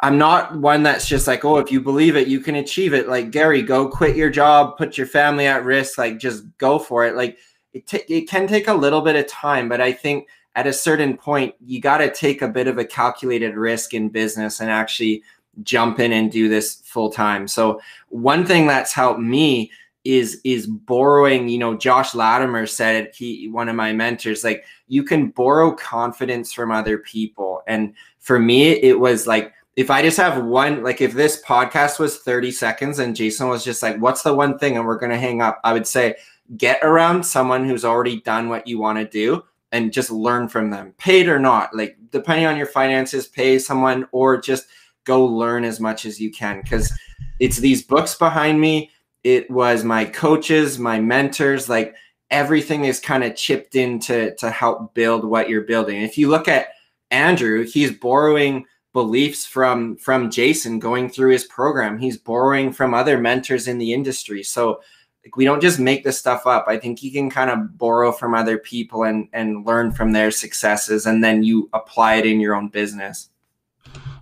I'm 0.00 0.18
not 0.18 0.58
one 0.58 0.82
that's 0.82 1.08
just 1.08 1.26
like, 1.26 1.44
oh, 1.44 1.56
if 1.56 1.72
you 1.72 1.80
believe 1.80 2.16
it, 2.16 2.28
you 2.28 2.40
can 2.40 2.56
achieve 2.56 2.92
it. 2.92 3.08
Like, 3.08 3.30
Gary, 3.30 3.62
go 3.62 3.88
quit 3.88 4.14
your 4.14 4.30
job, 4.30 4.76
put 4.76 4.98
your 4.98 5.06
family 5.06 5.46
at 5.46 5.64
risk, 5.64 5.96
like, 5.96 6.18
just 6.18 6.44
go 6.58 6.78
for 6.78 7.06
it. 7.06 7.16
Like, 7.16 7.38
it, 7.72 7.86
t- 7.86 8.04
it 8.08 8.28
can 8.28 8.46
take 8.46 8.68
a 8.68 8.74
little 8.74 9.00
bit 9.00 9.16
of 9.16 9.26
time, 9.26 9.68
but 9.68 9.80
I 9.80 9.92
think 9.92 10.28
at 10.54 10.66
a 10.66 10.72
certain 10.72 11.16
point, 11.16 11.54
you 11.64 11.80
got 11.80 11.98
to 11.98 12.12
take 12.12 12.42
a 12.42 12.48
bit 12.48 12.66
of 12.66 12.78
a 12.78 12.84
calculated 12.84 13.56
risk 13.56 13.94
in 13.94 14.08
business 14.08 14.60
and 14.60 14.70
actually 14.70 15.22
jump 15.62 16.00
in 16.00 16.12
and 16.12 16.32
do 16.32 16.48
this 16.48 16.82
full 16.84 17.10
time. 17.10 17.48
So 17.48 17.80
one 18.08 18.44
thing 18.44 18.66
that's 18.66 18.92
helped 18.92 19.20
me 19.20 19.70
is 20.04 20.40
is 20.44 20.66
borrowing, 20.66 21.48
you 21.48 21.58
know, 21.58 21.76
Josh 21.76 22.14
Latimer 22.14 22.66
said 22.66 23.06
it, 23.06 23.14
he 23.14 23.48
one 23.48 23.68
of 23.68 23.74
my 23.74 23.92
mentors, 23.92 24.44
like 24.44 24.64
you 24.86 25.02
can 25.02 25.30
borrow 25.30 25.72
confidence 25.72 26.52
from 26.52 26.70
other 26.70 26.98
people. 26.98 27.62
And 27.66 27.92
for 28.20 28.38
me, 28.38 28.68
it 28.68 28.98
was 28.98 29.26
like 29.26 29.52
if 29.76 29.90
I 29.90 30.00
just 30.00 30.16
have 30.16 30.42
one, 30.42 30.82
like 30.82 31.02
if 31.02 31.12
this 31.12 31.42
podcast 31.42 31.98
was 31.98 32.18
30 32.18 32.50
seconds 32.50 32.98
and 32.98 33.14
Jason 33.14 33.48
was 33.48 33.62
just 33.62 33.82
like, 33.82 33.98
what's 33.98 34.22
the 34.22 34.34
one 34.34 34.58
thing? 34.58 34.76
And 34.76 34.86
we're 34.86 34.98
gonna 34.98 35.18
hang 35.18 35.42
up, 35.42 35.60
I 35.64 35.74
would 35.74 35.86
say 35.86 36.16
get 36.56 36.82
around 36.82 37.24
someone 37.24 37.68
who's 37.68 37.84
already 37.84 38.20
done 38.22 38.48
what 38.48 38.66
you 38.66 38.78
want 38.78 38.98
to 38.98 39.04
do 39.04 39.44
and 39.72 39.92
just 39.92 40.10
learn 40.10 40.48
from 40.48 40.70
them, 40.70 40.94
paid 40.96 41.28
or 41.28 41.38
not. 41.38 41.74
Like 41.74 41.98
depending 42.10 42.46
on 42.46 42.56
your 42.56 42.66
finances, 42.66 43.26
pay 43.26 43.58
someone 43.58 44.08
or 44.12 44.40
just 44.40 44.66
go 45.04 45.24
learn 45.24 45.64
as 45.64 45.78
much 45.78 46.06
as 46.06 46.20
you 46.20 46.30
can 46.30 46.62
because 46.62 46.90
it's 47.38 47.58
these 47.58 47.82
books 47.82 48.14
behind 48.14 48.60
me. 48.60 48.90
It 49.24 49.50
was 49.50 49.84
my 49.84 50.04
coaches, 50.06 50.78
my 50.78 51.00
mentors, 51.00 51.68
like 51.68 51.94
everything 52.30 52.86
is 52.86 52.98
kind 52.98 53.24
of 53.24 53.36
chipped 53.36 53.74
in 53.74 53.98
to, 54.00 54.34
to 54.36 54.50
help 54.50 54.94
build 54.94 55.24
what 55.24 55.50
you're 55.50 55.62
building. 55.62 56.00
If 56.00 56.16
you 56.16 56.28
look 56.28 56.48
at 56.48 56.68
Andrew, 57.10 57.64
he's 57.64 57.92
borrowing 57.92 58.64
beliefs 58.96 59.44
from 59.44 59.94
from 59.98 60.30
Jason 60.30 60.78
going 60.78 61.10
through 61.10 61.30
his 61.30 61.44
program. 61.44 61.98
He's 61.98 62.16
borrowing 62.16 62.72
from 62.72 62.94
other 62.94 63.18
mentors 63.18 63.68
in 63.68 63.76
the 63.76 63.92
industry. 63.92 64.42
So 64.42 64.80
like 65.22 65.36
we 65.36 65.44
don't 65.44 65.60
just 65.60 65.78
make 65.78 66.02
this 66.02 66.16
stuff 66.16 66.46
up. 66.46 66.64
I 66.66 66.78
think 66.78 67.02
you 67.02 67.12
can 67.12 67.28
kind 67.28 67.50
of 67.50 67.76
borrow 67.76 68.10
from 68.10 68.32
other 68.32 68.56
people 68.56 69.04
and 69.04 69.28
and 69.34 69.66
learn 69.66 69.92
from 69.92 70.12
their 70.12 70.30
successes 70.30 71.04
and 71.04 71.22
then 71.22 71.42
you 71.42 71.68
apply 71.74 72.14
it 72.14 72.24
in 72.24 72.40
your 72.40 72.54
own 72.54 72.68
business. 72.68 73.28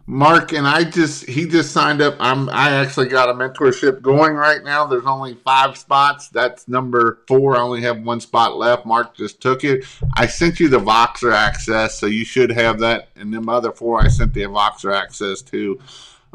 Mark 0.06 0.52
and 0.52 0.66
I 0.66 0.84
just 0.84 1.24
he 1.26 1.46
just 1.46 1.72
signed 1.72 2.02
up. 2.02 2.16
I'm 2.20 2.50
I 2.50 2.72
actually 2.72 3.08
got 3.08 3.30
a 3.30 3.32
mentorship 3.32 4.02
going 4.02 4.34
right 4.34 4.62
now. 4.62 4.86
There's 4.86 5.06
only 5.06 5.34
five 5.34 5.78
spots. 5.78 6.28
That's 6.28 6.68
number 6.68 7.20
four. 7.26 7.56
I 7.56 7.60
only 7.60 7.80
have 7.82 8.02
one 8.02 8.20
spot 8.20 8.56
left. 8.58 8.84
Mark 8.84 9.16
just 9.16 9.40
took 9.40 9.64
it. 9.64 9.86
I 10.14 10.26
sent 10.26 10.60
you 10.60 10.68
the 10.68 10.78
Voxer 10.78 11.32
access, 11.32 11.98
so 11.98 12.04
you 12.04 12.26
should 12.26 12.50
have 12.50 12.80
that. 12.80 13.08
And 13.16 13.32
them 13.32 13.48
other 13.48 13.72
four 13.72 14.02
I 14.02 14.08
sent 14.08 14.34
the 14.34 14.42
Voxer 14.42 14.94
access 14.94 15.40
to. 15.42 15.80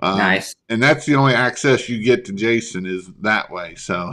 Um, 0.02 0.18
nice. 0.18 0.56
And 0.70 0.82
that's 0.82 1.06
the 1.06 1.16
only 1.16 1.34
access 1.34 1.90
you 1.90 2.02
get 2.02 2.26
to 2.26 2.34
Jason 2.34 2.86
is 2.86 3.10
that 3.22 3.52
way. 3.52 3.76
So 3.76 4.12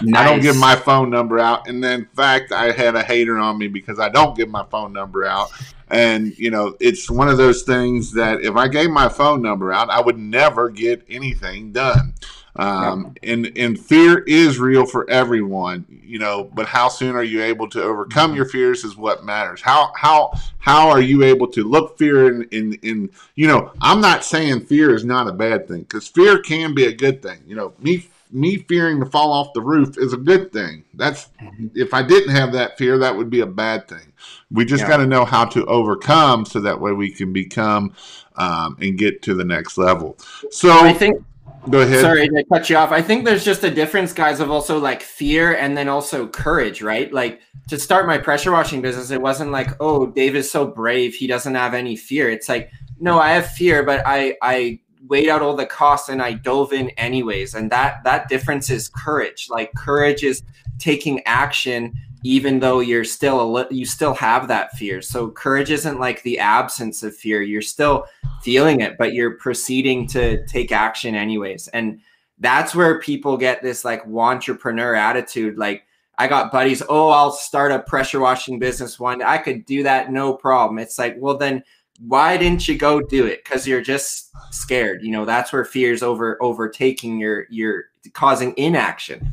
nice. 0.00 0.14
I 0.16 0.24
don't 0.24 0.40
give 0.40 0.56
my 0.56 0.76
phone 0.76 1.10
number 1.10 1.38
out. 1.38 1.68
And 1.68 1.82
then, 1.82 2.00
in 2.00 2.06
fact, 2.06 2.52
I 2.52 2.72
had 2.72 2.96
a 2.96 3.02
hater 3.02 3.36
on 3.38 3.58
me 3.58 3.68
because 3.68 3.98
I 3.98 4.08
don't 4.08 4.36
give 4.36 4.48
my 4.48 4.64
phone 4.70 4.92
number 4.92 5.24
out. 5.24 5.50
And, 5.88 6.36
you 6.38 6.50
know, 6.50 6.74
it's 6.80 7.10
one 7.10 7.28
of 7.28 7.36
those 7.36 7.62
things 7.62 8.12
that 8.12 8.40
if 8.40 8.56
I 8.56 8.68
gave 8.68 8.90
my 8.90 9.10
phone 9.10 9.42
number 9.42 9.72
out, 9.72 9.90
I 9.90 10.00
would 10.00 10.18
never 10.18 10.70
get 10.70 11.04
anything 11.08 11.72
done. 11.72 12.14
Um, 12.54 13.14
and 13.22 13.50
and 13.56 13.78
fear 13.78 14.18
is 14.26 14.58
real 14.58 14.84
for 14.84 15.08
everyone, 15.08 15.86
you 16.04 16.18
know. 16.18 16.50
But 16.52 16.66
how 16.66 16.88
soon 16.88 17.16
are 17.16 17.22
you 17.22 17.42
able 17.42 17.68
to 17.70 17.82
overcome 17.82 18.30
mm-hmm. 18.30 18.36
your 18.36 18.44
fears 18.44 18.84
is 18.84 18.96
what 18.96 19.24
matters. 19.24 19.62
How 19.62 19.92
how 19.96 20.34
how 20.58 20.90
are 20.90 21.00
you 21.00 21.22
able 21.22 21.46
to 21.48 21.64
look 21.64 21.96
fear 21.96 22.28
in 22.28 22.42
in, 22.50 22.74
in 22.82 23.10
you 23.36 23.46
know? 23.46 23.72
I'm 23.80 24.02
not 24.02 24.24
saying 24.24 24.66
fear 24.66 24.94
is 24.94 25.04
not 25.04 25.28
a 25.28 25.32
bad 25.32 25.66
thing 25.66 25.80
because 25.80 26.08
fear 26.08 26.40
can 26.40 26.74
be 26.74 26.84
a 26.84 26.92
good 26.92 27.22
thing. 27.22 27.38
You 27.46 27.56
know, 27.56 27.72
me 27.78 28.06
me 28.30 28.56
fearing 28.56 29.00
to 29.00 29.06
fall 29.06 29.32
off 29.32 29.52
the 29.54 29.60
roof 29.60 29.96
is 29.96 30.12
a 30.12 30.18
good 30.18 30.52
thing. 30.52 30.84
That's 30.94 31.28
mm-hmm. 31.40 31.68
if 31.74 31.94
I 31.94 32.02
didn't 32.02 32.34
have 32.34 32.52
that 32.52 32.76
fear, 32.76 32.98
that 32.98 33.16
would 33.16 33.30
be 33.30 33.40
a 33.40 33.46
bad 33.46 33.88
thing. 33.88 34.12
We 34.50 34.66
just 34.66 34.82
yeah. 34.82 34.88
got 34.88 34.96
to 34.98 35.06
know 35.06 35.24
how 35.24 35.46
to 35.46 35.64
overcome 35.66 36.44
so 36.44 36.60
that 36.60 36.80
way 36.80 36.92
we 36.92 37.10
can 37.10 37.32
become 37.32 37.94
um, 38.36 38.76
and 38.80 38.98
get 38.98 39.22
to 39.22 39.34
the 39.34 39.44
next 39.44 39.78
level. 39.78 40.18
So 40.50 40.70
I 40.70 40.92
think 40.92 41.22
Go 41.70 41.80
ahead. 41.80 42.00
Sorry 42.00 42.28
to 42.28 42.44
cut 42.44 42.68
you 42.68 42.76
off. 42.76 42.90
I 42.90 43.00
think 43.00 43.24
there's 43.24 43.44
just 43.44 43.62
a 43.62 43.70
difference, 43.70 44.12
guys, 44.12 44.40
of 44.40 44.50
also 44.50 44.78
like 44.78 45.00
fear 45.00 45.54
and 45.54 45.76
then 45.76 45.88
also 45.88 46.26
courage, 46.26 46.82
right? 46.82 47.12
Like 47.12 47.40
to 47.68 47.78
start 47.78 48.06
my 48.06 48.18
pressure 48.18 48.50
washing 48.50 48.82
business, 48.82 49.10
it 49.10 49.22
wasn't 49.22 49.52
like, 49.52 49.70
oh, 49.78 50.06
Dave 50.06 50.34
is 50.34 50.50
so 50.50 50.66
brave, 50.66 51.14
he 51.14 51.28
doesn't 51.28 51.54
have 51.54 51.72
any 51.72 51.94
fear. 51.94 52.30
It's 52.30 52.48
like, 52.48 52.70
no, 52.98 53.20
I 53.20 53.30
have 53.30 53.46
fear, 53.46 53.84
but 53.84 54.02
I 54.04 54.36
I 54.42 54.80
weighed 55.06 55.28
out 55.28 55.42
all 55.42 55.56
the 55.56 55.66
costs 55.66 56.08
and 56.08 56.20
I 56.20 56.32
dove 56.32 56.72
in 56.72 56.90
anyways. 56.90 57.54
And 57.54 57.70
that 57.70 58.02
that 58.04 58.28
difference 58.28 58.68
is 58.68 58.88
courage. 58.88 59.46
Like 59.48 59.72
courage 59.74 60.24
is 60.24 60.42
taking 60.78 61.22
action 61.26 61.94
even 62.22 62.60
though 62.60 62.80
you're 62.80 63.04
still 63.04 63.40
a 63.40 63.48
li- 63.50 63.76
you 63.76 63.84
still 63.84 64.14
have 64.14 64.48
that 64.48 64.72
fear. 64.72 65.02
So 65.02 65.30
courage 65.30 65.70
isn't 65.70 66.00
like 66.00 66.22
the 66.22 66.38
absence 66.38 67.02
of 67.02 67.16
fear. 67.16 67.42
You're 67.42 67.62
still 67.62 68.06
feeling 68.42 68.80
it, 68.80 68.96
but 68.98 69.14
you're 69.14 69.36
proceeding 69.36 70.06
to 70.08 70.44
take 70.46 70.72
action 70.72 71.14
anyways. 71.14 71.68
And 71.68 72.00
that's 72.38 72.74
where 72.74 73.00
people 73.00 73.36
get 73.36 73.62
this 73.62 73.84
like 73.84 74.06
entrepreneur 74.06 74.94
attitude. 74.94 75.58
Like 75.58 75.84
I 76.18 76.28
got 76.28 76.52
buddies, 76.52 76.82
oh, 76.88 77.08
I'll 77.08 77.32
start 77.32 77.72
a 77.72 77.80
pressure 77.80 78.20
washing 78.20 78.58
business 78.58 79.00
one. 79.00 79.22
I 79.22 79.38
could 79.38 79.64
do 79.64 79.82
that 79.84 80.12
no 80.12 80.34
problem. 80.34 80.78
It's 80.78 80.98
like, 80.98 81.16
well, 81.18 81.36
then 81.36 81.62
why 82.00 82.36
didn't 82.36 82.66
you 82.66 82.76
go 82.76 83.00
do 83.00 83.26
it? 83.26 83.44
Because 83.44 83.66
you're 83.66 83.82
just 83.82 84.30
scared. 84.50 85.02
You 85.02 85.12
know, 85.12 85.24
that's 85.24 85.52
where 85.52 85.64
fear's 85.64 86.02
over 86.02 86.42
overtaking 86.42 87.18
your 87.18 87.46
your 87.50 87.84
causing 88.12 88.54
inaction. 88.56 89.32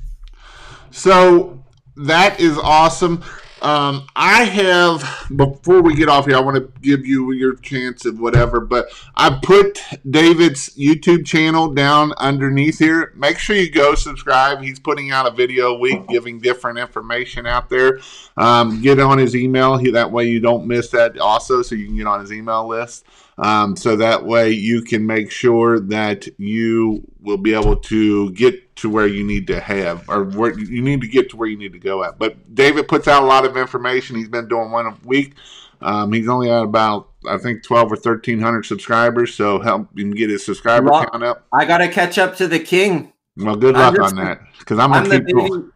So 0.91 1.63
that 2.05 2.39
is 2.39 2.57
awesome. 2.57 3.23
Um, 3.61 4.07
I 4.15 4.45
have 4.45 5.27
before 5.35 5.81
we 5.81 5.95
get 5.95 6.07
off 6.07 6.25
here, 6.25 6.37
I 6.37 6.39
want 6.39 6.55
to 6.55 6.71
give 6.81 7.05
you 7.05 7.31
your 7.33 7.55
chance 7.55 8.05
of 8.05 8.19
whatever, 8.19 8.61
but 8.61 8.87
I 9.15 9.37
put 9.41 9.81
David's 10.09 10.69
YouTube 10.77 11.25
channel 11.25 11.73
down 11.73 12.13
underneath 12.17 12.79
here. 12.79 13.11
Make 13.17 13.37
sure 13.37 13.55
you 13.55 13.69
go 13.69 13.95
subscribe. 13.95 14.61
He's 14.61 14.79
putting 14.79 15.11
out 15.11 15.27
a 15.27 15.31
video 15.31 15.75
a 15.75 15.79
week, 15.79 16.07
giving 16.07 16.39
different 16.39 16.79
information 16.79 17.45
out 17.45 17.69
there. 17.69 17.99
Um, 18.37 18.81
get 18.81 18.99
on 18.99 19.17
his 19.17 19.35
email. 19.35 19.75
He, 19.75 19.91
that 19.91 20.11
way 20.11 20.29
you 20.29 20.39
don't 20.39 20.65
miss 20.65 20.89
that. 20.91 21.17
Also, 21.17 21.61
so 21.61 21.75
you 21.75 21.87
can 21.87 21.97
get 21.97 22.07
on 22.07 22.21
his 22.21 22.31
email 22.31 22.65
list. 22.65 23.05
Um, 23.37 23.75
so 23.75 23.95
that 23.97 24.25
way 24.25 24.51
you 24.51 24.81
can 24.81 25.05
make 25.05 25.31
sure 25.31 25.79
that 25.79 26.27
you 26.37 27.03
will 27.21 27.37
be 27.37 27.53
able 27.53 27.77
to 27.77 28.31
get 28.31 28.68
to 28.81 28.89
where 28.89 29.07
you 29.07 29.23
need 29.23 29.47
to 29.47 29.59
have 29.59 30.07
or 30.09 30.23
where 30.23 30.57
you 30.57 30.81
need 30.81 31.01
to 31.01 31.07
get 31.07 31.29
to 31.31 31.37
where 31.37 31.47
you 31.47 31.57
need 31.57 31.73
to 31.73 31.79
go 31.79 32.03
at. 32.03 32.19
But 32.19 32.53
David 32.53 32.87
puts 32.87 33.07
out 33.07 33.23
a 33.23 33.25
lot 33.25 33.45
of 33.45 33.57
information. 33.57 34.15
He's 34.15 34.29
been 34.29 34.47
doing 34.47 34.71
one 34.71 34.85
a 34.85 34.97
week. 35.05 35.35
Um, 35.81 36.11
he's 36.11 36.27
only 36.27 36.49
at 36.49 36.63
about 36.63 37.09
I 37.27 37.37
think 37.37 37.63
twelve 37.63 37.91
or 37.91 37.95
thirteen 37.95 38.39
hundred 38.39 38.65
subscribers. 38.65 39.33
So 39.33 39.59
help 39.59 39.97
him 39.97 40.11
get 40.11 40.29
his 40.29 40.45
subscriber 40.45 40.89
well, 40.89 41.05
count 41.05 41.23
up. 41.23 41.47
I 41.53 41.65
got 41.65 41.79
to 41.79 41.87
catch 41.89 42.17
up 42.17 42.35
to 42.37 42.47
the 42.47 42.59
king. 42.59 43.13
Well, 43.37 43.55
good 43.55 43.75
luck 43.75 43.95
just, 43.95 44.13
on 44.13 44.23
that 44.23 44.41
because 44.59 44.79
I'm 44.79 44.91
gonna 44.91 45.13
I'm 45.13 45.25
keep 45.25 45.35
going. 45.35 45.71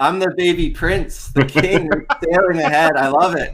I'm 0.00 0.18
the 0.18 0.32
baby 0.36 0.70
prince, 0.70 1.28
the 1.28 1.44
king, 1.44 1.90
staring 2.22 2.58
ahead. 2.58 2.96
I 2.96 3.08
love 3.08 3.36
it. 3.36 3.52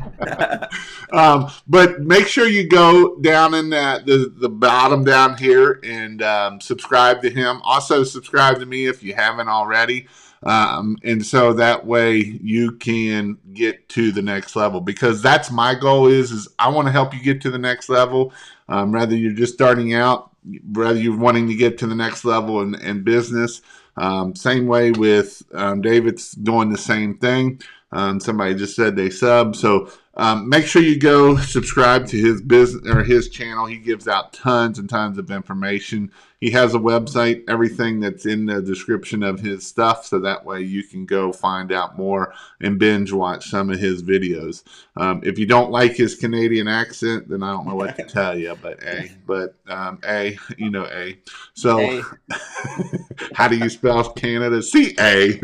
um, 1.13 1.51
but 1.67 2.01
make 2.01 2.27
sure 2.27 2.47
you 2.47 2.69
go 2.69 3.17
down 3.21 3.55
in 3.55 3.71
that 3.71 4.07
the, 4.07 4.33
the 4.37 4.49
bottom 4.49 5.05
down 5.05 5.37
here 5.37 5.81
and 5.85 6.23
um, 6.23 6.61
subscribe 6.61 7.23
to 7.23 7.31
him. 7.31 7.61
Also, 7.63 8.05
subscribe 8.05 8.59
to 8.61 8.67
me 8.67 8.87
if 8.87 9.03
you 9.03 9.15
haven't 9.15 9.49
already. 9.49 10.09
Um, 10.45 10.99
and 11.05 11.25
so 11.25 11.53
that 11.53 11.87
way 11.87 12.17
you 12.17 12.73
can 12.73 13.39
get 13.53 13.89
to 13.91 14.11
the 14.11 14.23
next 14.23 14.57
level 14.57 14.81
because 14.81 15.23
that's 15.23 15.53
my 15.53 15.75
goal 15.75 16.09
is 16.09 16.33
is 16.33 16.49
I 16.59 16.69
want 16.69 16.89
to 16.89 16.93
help 16.93 17.15
you 17.15 17.23
get 17.23 17.41
to 17.43 17.51
the 17.51 17.59
next 17.59 17.89
level. 17.89 18.33
Um, 18.69 18.93
whether 18.93 19.17
you're 19.17 19.35
just 19.35 19.55
starting 19.55 19.95
out, 19.95 20.31
whether 20.73 20.99
you're 20.99 21.17
wanting 21.17 21.47
to 21.49 21.55
get 21.55 21.79
to 21.79 21.87
the 21.87 21.95
next 21.95 22.25
level 22.25 22.61
in, 22.63 22.75
in 22.77 23.05
business. 23.05 23.63
Um, 23.97 24.35
same 24.35 24.67
way 24.67 24.93
with 24.93 25.43
um, 25.55 25.83
David's 25.83 26.33
doing 26.33 26.71
the 26.71 26.79
same 26.79 27.19
thing. 27.19 27.61
Um, 27.93 28.21
somebody 28.21 28.55
just 28.55 28.77
said 28.77 28.97
they 28.97 29.11
sub. 29.11 29.55
So 29.57 29.91
um, 30.15 30.49
make 30.49 30.67
sure 30.67 30.83
you 30.83 30.99
go 30.99 31.37
subscribe 31.37 32.07
to 32.09 32.19
his 32.19 32.43
business 32.43 32.87
or 32.87 33.03
his 33.03 33.31
channel. 33.31 33.67
He 33.67 33.79
gives 33.79 34.07
out 34.07 34.33
tons 34.33 34.79
and 34.79 34.89
tons 34.89 35.17
of 35.17 35.31
information. 35.31 36.13
He 36.39 36.51
has 36.51 36.75
a 36.75 36.79
website, 36.79 37.45
everything 37.49 38.01
that's 38.01 38.27
in 38.27 38.47
the 38.47 38.61
description 38.61 39.23
of 39.23 39.41
his 39.41 39.65
stuff, 39.65 40.05
so 40.05 40.19
that 40.19 40.45
way 40.45 40.61
you 40.61 40.83
can 40.83 41.07
go 41.07 41.33
find 41.33 41.71
out 41.71 41.97
more 41.97 42.35
and 42.61 42.79
binge 42.79 43.13
watch 43.13 43.49
some 43.49 43.71
of 43.71 43.79
his 43.79 44.03
videos. 44.03 44.65
Um, 44.97 45.23
if 45.25 45.39
you 45.39 45.47
don't 45.47 45.71
like 45.71 45.93
his 45.93 46.17
Canadian 46.17 46.67
accent, 46.67 47.29
then 47.29 47.43
I 47.43 47.53
don't 47.53 47.67
know 47.67 47.77
what 47.77 47.97
to 47.97 48.03
tell 48.03 48.37
you, 48.37 48.57
but 48.61 48.83
a, 48.83 49.11
but 49.25 49.55
um, 49.69 50.01
a, 50.05 50.37
you 50.59 50.69
know 50.69 50.87
a. 50.87 51.17
So, 51.55 52.03
how 53.35 53.49
do 53.49 53.57
you 53.57 53.71
spell 53.71 54.13
Canada? 54.13 54.63
C 54.63 54.95
A. 54.99 55.41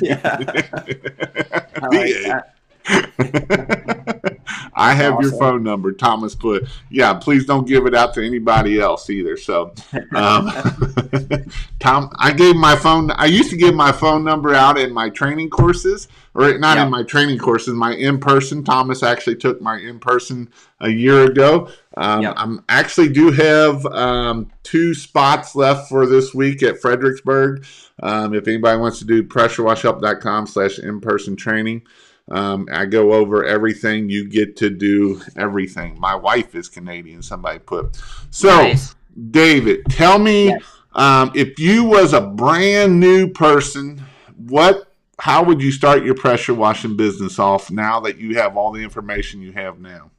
Yeah. 0.00 2.42
I 2.88 2.94
like 2.94 3.48
that. 3.48 4.32
I 4.74 4.94
have 4.94 5.14
awesome. 5.14 5.30
your 5.30 5.38
phone 5.38 5.62
number, 5.62 5.92
Thomas 5.92 6.34
put. 6.34 6.68
Yeah, 6.90 7.14
please 7.14 7.46
don't 7.46 7.66
give 7.66 7.86
it 7.86 7.94
out 7.94 8.14
to 8.14 8.24
anybody 8.24 8.80
else 8.80 9.08
either. 9.10 9.36
So, 9.36 9.74
um, 10.14 10.50
Tom, 11.78 12.10
I 12.18 12.32
gave 12.32 12.56
my 12.56 12.76
phone. 12.76 13.10
I 13.12 13.26
used 13.26 13.50
to 13.50 13.56
give 13.56 13.74
my 13.74 13.92
phone 13.92 14.24
number 14.24 14.54
out 14.54 14.78
in 14.78 14.92
my 14.92 15.10
training 15.10 15.50
courses, 15.50 16.08
or 16.34 16.58
not 16.58 16.76
yep. 16.76 16.86
in 16.86 16.90
my 16.90 17.02
training 17.02 17.38
courses, 17.38 17.74
my 17.74 17.94
in 17.94 18.18
person. 18.18 18.64
Thomas 18.64 19.02
actually 19.02 19.36
took 19.36 19.60
my 19.60 19.78
in 19.78 19.98
person 19.98 20.50
a 20.80 20.88
year 20.88 21.24
ago. 21.24 21.68
Um, 21.96 22.22
yep. 22.22 22.34
I'm 22.36 22.64
actually 22.68 23.10
do 23.10 23.30
have 23.30 23.84
um, 23.86 24.50
two 24.62 24.94
spots 24.94 25.54
left 25.54 25.88
for 25.88 26.06
this 26.06 26.34
week 26.34 26.62
at 26.62 26.80
Fredericksburg. 26.80 27.66
Um, 28.02 28.34
if 28.34 28.48
anybody 28.48 28.78
wants 28.80 28.98
to 29.00 29.04
do 29.04 29.22
pressurewashhelp.com 29.22 30.46
slash 30.46 30.78
in 30.78 31.00
person 31.00 31.36
training. 31.36 31.82
Um, 32.30 32.68
I 32.72 32.86
go 32.86 33.12
over 33.12 33.44
everything. 33.44 34.08
You 34.08 34.28
get 34.28 34.56
to 34.58 34.70
do 34.70 35.20
everything. 35.36 35.98
My 35.98 36.14
wife 36.14 36.54
is 36.54 36.68
Canadian. 36.68 37.22
Somebody 37.22 37.58
put. 37.58 37.98
So, 38.30 38.48
nice. 38.48 38.94
David, 39.30 39.84
tell 39.90 40.18
me 40.18 40.48
yes. 40.48 40.62
um, 40.94 41.32
if 41.34 41.58
you 41.58 41.84
was 41.84 42.12
a 42.12 42.20
brand 42.20 42.98
new 43.00 43.28
person, 43.28 44.02
what? 44.36 44.88
How 45.18 45.42
would 45.44 45.62
you 45.62 45.70
start 45.70 46.04
your 46.04 46.14
pressure 46.14 46.54
washing 46.54 46.96
business 46.96 47.38
off 47.38 47.70
now 47.70 48.00
that 48.00 48.18
you 48.18 48.36
have 48.38 48.56
all 48.56 48.72
the 48.72 48.82
information 48.82 49.40
you 49.40 49.52
have 49.52 49.78
now? 49.78 50.10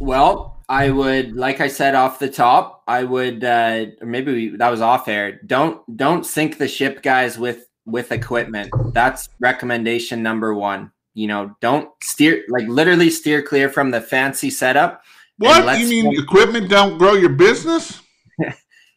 Well, 0.00 0.62
I 0.68 0.90
would, 0.90 1.36
like 1.36 1.60
I 1.60 1.68
said 1.68 1.94
off 1.94 2.18
the 2.18 2.30
top, 2.30 2.84
I 2.86 3.04
would, 3.04 3.44
uh, 3.44 3.86
maybe 4.00 4.32
we, 4.32 4.56
that 4.56 4.70
was 4.70 4.80
off 4.80 5.08
air. 5.08 5.40
Don't 5.44 5.80
don't 5.96 6.24
sink 6.24 6.58
the 6.58 6.68
ship, 6.68 7.02
guys, 7.02 7.38
with 7.38 7.66
with 7.84 8.12
equipment. 8.12 8.70
That's 8.92 9.28
recommendation 9.40 10.22
number 10.22 10.54
one. 10.54 10.90
You 11.14 11.28
know, 11.28 11.56
don't 11.60 11.88
steer 12.02 12.44
like 12.48 12.66
literally 12.66 13.08
steer 13.08 13.40
clear 13.40 13.68
from 13.68 13.90
the 13.90 14.00
fancy 14.00 14.50
setup. 14.50 15.04
What 15.38 15.78
you 15.78 15.86
mean? 15.88 16.20
Equipment 16.20 16.68
don't 16.68 16.98
grow 16.98 17.14
your 17.14 17.30
business? 17.30 18.02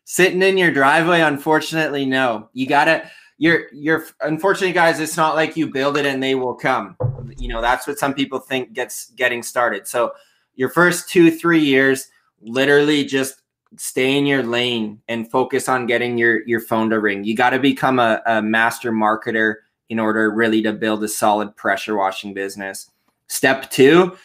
Sitting 0.06 0.42
in 0.42 0.58
your 0.58 0.72
driveway, 0.72 1.22
unfortunately, 1.22 2.06
no. 2.06 2.50
You 2.54 2.68
gotta. 2.68 3.10
You're 3.38 3.66
you're 3.72 4.06
unfortunately, 4.22 4.74
guys. 4.74 5.00
It's 5.00 5.18
not 5.18 5.36
like 5.36 5.56
you 5.56 5.72
build 5.72 5.98
it 5.98 6.08
and 6.08 6.22
they 6.22 6.34
will 6.34 6.56
come. 6.56 6.98
You 7.38 7.50
know 7.50 7.62
that's 7.62 7.86
what 7.86 8.00
some 8.00 8.16
people 8.16 8.40
think 8.40 8.74
gets 8.74 9.12
getting 9.12 9.44
started. 9.44 9.88
So 9.88 10.14
your 10.56 10.70
first 10.70 11.10
two 11.10 11.30
three 11.30 11.60
years, 11.60 12.10
literally 12.42 13.06
just 13.06 13.44
stay 13.76 14.18
in 14.18 14.26
your 14.26 14.42
lane 14.42 15.02
and 15.08 15.30
focus 15.30 15.70
on 15.70 15.86
getting 15.86 16.18
your 16.18 16.44
your 16.48 16.62
phone 16.62 16.90
to 16.90 17.00
ring. 17.00 17.24
You 17.24 17.36
got 17.36 17.52
to 17.52 17.60
become 17.60 18.00
a, 18.00 18.22
a 18.26 18.42
master 18.42 18.92
marketer 18.92 19.58
in 19.90 20.00
order 20.00 20.32
really 20.32 20.62
to 20.62 20.74
build 20.74 21.04
a 21.04 21.08
solid 21.08 21.56
pressure 21.56 21.96
washing 21.96 22.34
business. 22.34 22.92
Step 23.28 23.70
two, 23.70 24.18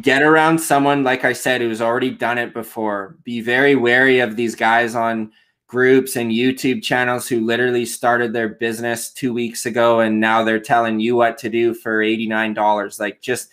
get 0.00 0.22
around 0.22 0.58
someone, 0.58 1.04
like 1.04 1.24
I 1.24 1.32
said, 1.32 1.60
who's 1.60 1.82
already 1.82 2.10
done 2.10 2.38
it 2.38 2.54
before. 2.54 3.16
Be 3.24 3.40
very 3.40 3.76
wary 3.76 4.20
of 4.20 4.36
these 4.36 4.54
guys 4.54 4.94
on 4.94 5.32
groups 5.66 6.16
and 6.16 6.30
YouTube 6.30 6.82
channels 6.82 7.28
who 7.28 7.40
literally 7.40 7.86
started 7.86 8.32
their 8.32 8.48
business 8.48 9.10
two 9.10 9.32
weeks 9.32 9.64
ago 9.64 10.00
and 10.00 10.20
now 10.20 10.44
they're 10.44 10.60
telling 10.60 11.00
you 11.00 11.16
what 11.16 11.38
to 11.38 11.48
do 11.48 11.72
for 11.74 12.02
$89. 12.02 13.00
Like, 13.00 13.20
just 13.20 13.48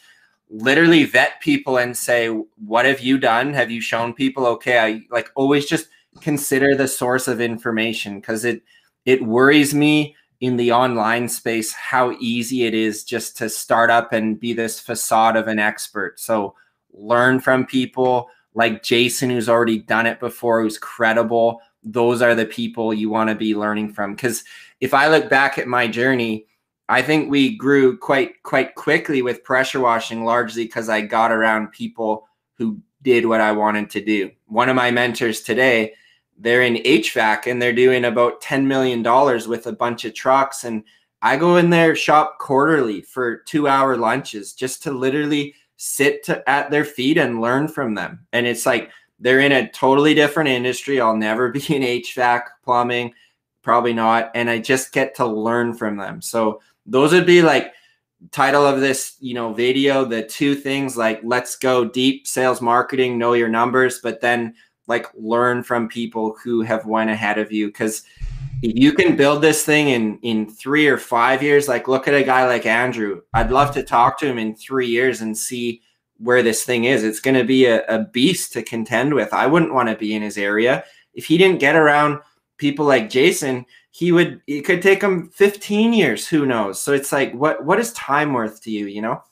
literally 0.50 1.06
vet 1.06 1.40
people 1.42 1.78
and 1.78 1.96
say, 1.96 2.28
What 2.28 2.86
have 2.86 3.00
you 3.00 3.18
done? 3.18 3.54
Have 3.54 3.72
you 3.72 3.82
shown 3.82 4.14
people? 4.14 4.46
Okay. 4.48 4.80
I 4.80 5.02
like 5.12 5.30
always 5.36 5.66
just 5.66 5.88
consider 6.22 6.76
the 6.76 6.88
source 6.88 7.28
of 7.28 7.40
information 7.40 8.20
because 8.20 8.46
it, 8.46 8.64
it 9.06 9.22
worries 9.24 9.74
me 9.74 10.16
in 10.42 10.56
the 10.56 10.72
online 10.72 11.28
space 11.28 11.74
how 11.74 12.12
easy 12.20 12.64
it 12.66 12.74
is 12.74 13.04
just 13.04 13.38
to 13.38 13.50
start 13.50 13.90
up 13.90 14.14
and 14.14 14.40
be 14.40 14.54
this 14.54 14.80
facade 14.80 15.36
of 15.36 15.48
an 15.48 15.60
expert. 15.60 16.20
So 16.20 16.56
learn 16.94 17.40
from 17.40 17.66
people 17.66 18.30
like 18.54 18.84
Jason, 18.84 19.30
who's 19.30 19.50
already 19.50 19.80
done 19.80 20.06
it 20.06 20.20
before, 20.20 20.62
who's 20.62 20.78
credible. 20.78 21.62
Those 21.84 22.22
are 22.22 22.36
the 22.36 22.46
people 22.46 22.94
you 22.94 23.10
want 23.10 23.30
to 23.30 23.36
be 23.36 23.56
learning 23.56 23.94
from. 23.94 24.16
Because 24.16 24.44
if 24.80 24.94
I 24.94 25.08
look 25.08 25.30
back 25.30 25.58
at 25.58 25.68
my 25.68 25.88
journey, 25.88 26.46
I 26.88 27.02
think 27.02 27.30
we 27.30 27.56
grew 27.56 27.98
quite 27.98 28.42
quite 28.44 28.76
quickly 28.76 29.22
with 29.22 29.44
pressure 29.44 29.80
washing, 29.80 30.26
largely 30.26 30.66
because 30.66 30.90
I 30.90 31.02
got 31.02 31.32
around 31.32 31.72
people 31.72 32.28
who 32.56 32.82
did 33.02 33.26
what 33.26 33.42
I 33.42 33.52
wanted 33.52 33.90
to 33.92 34.04
do. 34.04 34.32
One 34.48 34.70
of 34.70 34.76
my 34.76 34.90
mentors 34.90 35.42
today 35.42 35.94
they're 36.40 36.64
in 36.64 36.76
HVAC 36.76 37.48
and 37.48 37.62
they're 37.62 37.74
doing 37.74 38.06
about 38.06 38.42
$10 38.42 38.66
million 38.66 39.04
with 39.48 39.68
a 39.68 39.74
bunch 39.74 40.06
of 40.06 40.14
trucks. 40.14 40.64
And 40.64 40.84
I 41.22 41.36
go 41.36 41.58
in 41.58 41.70
there 41.70 41.96
shop 41.96 42.40
quarterly 42.40 43.02
for 43.02 43.38
two 43.40 43.68
hour 43.68 43.98
lunches 43.98 44.54
just 44.54 44.82
to 44.84 44.92
literally 44.92 45.54
sit 45.76 46.24
to, 46.24 46.50
at 46.50 46.72
their 46.72 46.86
feet 46.86 47.18
and 47.18 47.42
learn 47.42 47.68
from 47.68 47.94
them. 47.94 48.26
And 48.32 48.48
it's 48.48 48.66
like 48.66 48.90
they're 49.20 49.42
in 49.42 49.52
a 49.52 49.70
totally 49.70 50.14
different 50.14 50.50
industry. 50.50 51.02
I'll 51.02 51.16
never 51.16 51.50
be 51.52 51.60
in 51.76 51.82
HVAC, 51.82 52.44
plumbing, 52.64 53.14
probably 53.62 53.94
not. 53.94 54.32
And 54.34 54.50
I 54.50 54.60
just 54.60 54.94
get 54.94 55.16
to 55.16 55.26
learn 55.26 55.74
from 55.74 55.98
them. 55.98 56.22
So 56.22 56.62
those 56.86 57.12
would 57.12 57.26
be 57.26 57.42
like, 57.42 57.74
title 58.32 58.66
of 58.66 58.82
this 58.82 59.16
you 59.22 59.34
know 59.34 59.54
video 59.54 60.04
the 60.04 60.22
two 60.22 60.54
things 60.54 60.98
like 60.98 61.22
let's 61.24 61.56
go 61.56 61.86
deep 61.86 62.28
sales 62.28 62.62
marketing 62.62 63.18
know 63.18 63.32
your 63.32 63.48
numbers 63.48 64.00
but 64.04 64.20
then 64.20 64.54
like 64.90 65.06
learn 65.14 65.64
from 65.64 65.88
people 65.88 66.36
who 66.44 66.62
have 66.62 66.86
went 66.86 67.10
ahead 67.10 67.38
of 67.38 67.52
you 67.52 67.68
because 67.68 68.04
if 68.62 68.74
you 68.76 68.92
can 68.92 69.16
build 69.16 69.42
this 69.42 69.64
thing 69.64 69.90
in 69.90 70.20
in 70.22 70.50
three 70.50 70.88
or 70.88 70.98
five 70.98 71.42
years, 71.42 71.68
like 71.68 71.88
look 71.88 72.08
at 72.08 72.14
a 72.14 72.24
guy 72.24 72.46
like 72.46 72.66
Andrew. 72.66 73.22
I'd 73.34 73.52
love 73.52 73.74
to 73.76 73.84
talk 73.84 74.20
to 74.20 74.28
him 74.28 74.38
in 74.38 74.56
three 74.56 74.88
years 74.88 75.22
and 75.22 75.38
see 75.38 75.82
where 76.18 76.44
this 76.44 76.66
thing 76.66 76.84
is. 76.84 77.04
It's 77.04 77.22
going 77.22 77.38
to 77.38 77.46
be 77.46 77.66
a, 77.66 77.86
a 77.86 78.00
beast 78.00 78.52
to 78.54 78.64
contend 78.64 79.14
with. 79.14 79.34
I 79.34 79.48
wouldn't 79.48 79.74
want 79.74 79.88
to 79.88 79.96
be 79.96 80.14
in 80.14 80.22
his 80.22 80.38
area 80.38 80.84
if 81.14 81.26
he 81.26 81.38
didn't 81.38 81.62
get 81.62 81.76
around 81.78 82.20
people 82.58 82.86
like 82.86 83.10
Jason. 83.10 83.66
He 83.92 84.12
would. 84.12 84.42
It 84.48 84.62
could 84.62 84.82
take 84.82 85.02
him 85.02 85.30
15 85.30 85.94
years. 85.94 86.28
Who 86.28 86.46
knows? 86.46 86.82
So 86.82 86.92
it's 86.94 87.12
like, 87.12 87.34
what 87.34 87.64
what 87.64 87.80
is 87.80 87.94
time 87.94 88.34
worth 88.34 88.62
to 88.64 88.72
you? 88.72 88.88
You 88.88 89.02
know. 89.02 89.24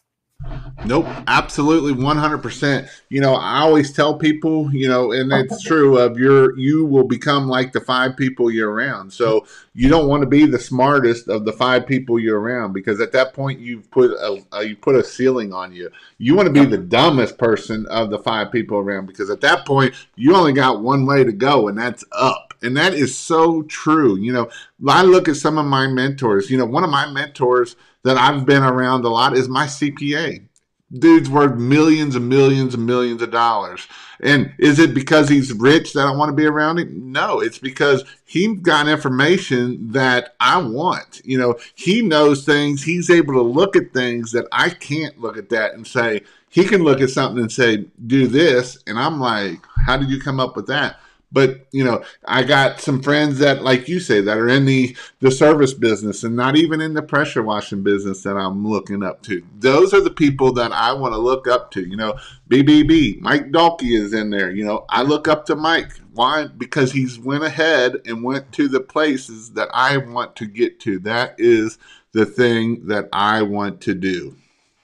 Nope, 0.86 1.08
absolutely 1.28 1.94
100%. 1.94 2.90
You 3.10 3.20
know, 3.20 3.34
I 3.34 3.60
always 3.60 3.92
tell 3.92 4.18
people, 4.18 4.72
you 4.74 4.88
know, 4.88 5.12
and 5.12 5.32
it's 5.34 5.64
true 5.64 5.98
of 5.98 6.18
your 6.18 6.58
you 6.58 6.86
will 6.86 7.04
become 7.04 7.48
like 7.48 7.74
the 7.74 7.82
five 7.82 8.16
people 8.16 8.52
you're 8.52 8.72
around. 8.72 9.12
So, 9.12 9.46
you 9.74 9.90
don't 9.90 10.08
want 10.08 10.22
to 10.22 10.28
be 10.28 10.46
the 10.46 10.58
smartest 10.58 11.28
of 11.28 11.46
the 11.46 11.54
five 11.54 11.86
people 11.86 12.20
you're 12.20 12.40
around 12.40 12.74
because 12.74 13.00
at 13.00 13.12
that 13.12 13.34
point 13.34 13.60
you've 13.60 13.90
put 13.92 14.10
a, 14.10 14.44
a 14.54 14.64
you 14.64 14.76
put 14.76 14.96
a 14.96 15.04
ceiling 15.04 15.54
on 15.54 15.72
you. 15.72 15.92
You 16.18 16.36
want 16.36 16.48
to 16.48 16.54
be 16.54 16.66
the 16.66 16.80
dumbest 16.80 17.38
person 17.38 17.86
of 17.88 18.10
the 18.10 18.18
five 18.18 18.52
people 18.52 18.78
around 18.78 19.06
because 19.06 19.30
at 19.30 19.42
that 19.42 19.68
point 19.68 19.94
you 20.16 20.36
only 20.36 20.54
got 20.54 20.82
one 20.82 21.06
way 21.06 21.24
to 21.24 21.32
go 21.32 21.68
and 21.68 21.78
that's 21.78 22.04
up. 22.12 22.56
And 22.64 22.76
that 22.76 22.96
is 22.96 23.16
so 23.16 23.62
true. 23.64 24.18
You 24.18 24.34
know, 24.34 24.50
I 24.88 25.04
look 25.04 25.28
at 25.28 25.36
some 25.36 25.60
of 25.60 25.68
my 25.68 25.86
mentors. 25.86 26.50
You 26.50 26.58
know, 26.58 26.66
one 26.66 26.84
of 26.84 26.90
my 26.90 27.12
mentors 27.12 27.76
that 28.08 28.18
I've 28.18 28.46
been 28.46 28.64
around 28.64 29.04
a 29.04 29.10
lot 29.10 29.36
is 29.36 29.50
my 29.50 29.66
CPA. 29.66 30.48
Dude's 30.94 31.30
worth 31.30 31.58
millions 31.58 32.16
and 32.16 32.30
millions 32.30 32.74
and 32.74 32.86
millions 32.86 33.22
of 33.22 33.32
dollars. 33.32 33.86
And 34.22 34.54
is 34.58 34.80
it 34.80 34.94
because 34.94 35.28
he's 35.28 35.52
rich 35.52 35.92
that 35.92 36.08
I 36.08 36.16
want 36.16 36.30
to 36.30 36.36
be 36.36 36.46
around 36.46 36.80
him? 36.80 37.12
No, 37.12 37.42
it's 37.42 37.58
because 37.58 38.06
he 38.24 38.56
got 38.56 38.88
information 38.88 39.92
that 39.92 40.36
I 40.40 40.58
want. 40.62 41.22
You 41.26 41.38
know, 41.38 41.56
he 41.76 42.02
knows 42.02 42.46
things. 42.46 42.82
He's 42.82 43.10
able 43.10 43.34
to 43.34 43.42
look 43.42 43.76
at 43.76 43.94
things 43.94 44.32
that 44.32 44.48
I 44.54 44.70
can't 44.70 45.20
look 45.20 45.36
at 45.38 45.50
that 45.50 45.74
and 45.74 45.86
say, 45.86 46.22
he 46.50 46.64
can 46.64 46.84
look 46.84 47.02
at 47.02 47.10
something 47.10 47.42
and 47.42 47.52
say, 47.52 47.86
do 48.08 48.26
this. 48.26 48.82
And 48.88 48.98
I'm 48.98 49.20
like, 49.20 49.60
how 49.86 49.98
did 49.98 50.10
you 50.10 50.22
come 50.22 50.40
up 50.40 50.56
with 50.56 50.68
that? 50.68 51.02
But 51.32 51.68
you 51.72 51.84
know 51.84 52.04
i 52.26 52.44
got 52.44 52.80
some 52.80 53.02
friends 53.02 53.40
that 53.40 53.62
like 53.62 53.88
you 53.88 54.00
say 54.00 54.22
that 54.22 54.38
are 54.38 54.48
in 54.48 54.66
the 54.66 54.96
the 55.20 55.32
service 55.32 55.74
business 55.74 56.24
and 56.24 56.36
not 56.36 56.56
even 56.56 56.80
in 56.80 56.94
the 56.94 57.02
pressure 57.02 57.44
washing 57.44 57.84
business 57.84 58.24
that 58.24 58.38
i'm 58.38 58.68
looking 58.68 59.04
up 59.04 59.22
to. 59.24 59.44
Those 59.60 59.94
are 59.94 60.02
the 60.02 60.12
people 60.12 60.54
that 60.54 60.72
i 60.72 60.94
want 60.94 61.14
to 61.14 61.18
look 61.18 61.48
up 61.48 61.72
to 61.72 61.82
you 61.82 61.96
know. 61.96 62.18
Bbb 62.50 63.20
mike 63.20 63.52
dalkey 63.52 64.00
is 64.00 64.14
in 64.14 64.30
there 64.30 64.52
you 64.52 64.66
know. 64.66 64.86
I 64.90 65.04
look 65.04 65.28
up 65.28 65.46
to 65.48 65.56
mike. 65.56 65.92
Why? 66.14 66.48
Because 66.48 66.92
he's 66.92 67.20
went 67.20 67.44
ahead 67.44 67.98
and 68.06 68.24
went 68.24 68.52
to 68.54 68.68
the 68.68 68.80
places 68.80 69.52
that 69.54 69.70
i 69.74 69.98
want 69.98 70.36
to 70.38 70.46
get 70.46 70.80
to. 70.82 71.00
That 71.00 71.36
is 71.38 71.78
the 72.14 72.26
thing 72.26 72.88
that 72.88 73.10
i 73.12 73.42
want 73.42 73.82
to 73.82 73.94
do. 73.94 74.36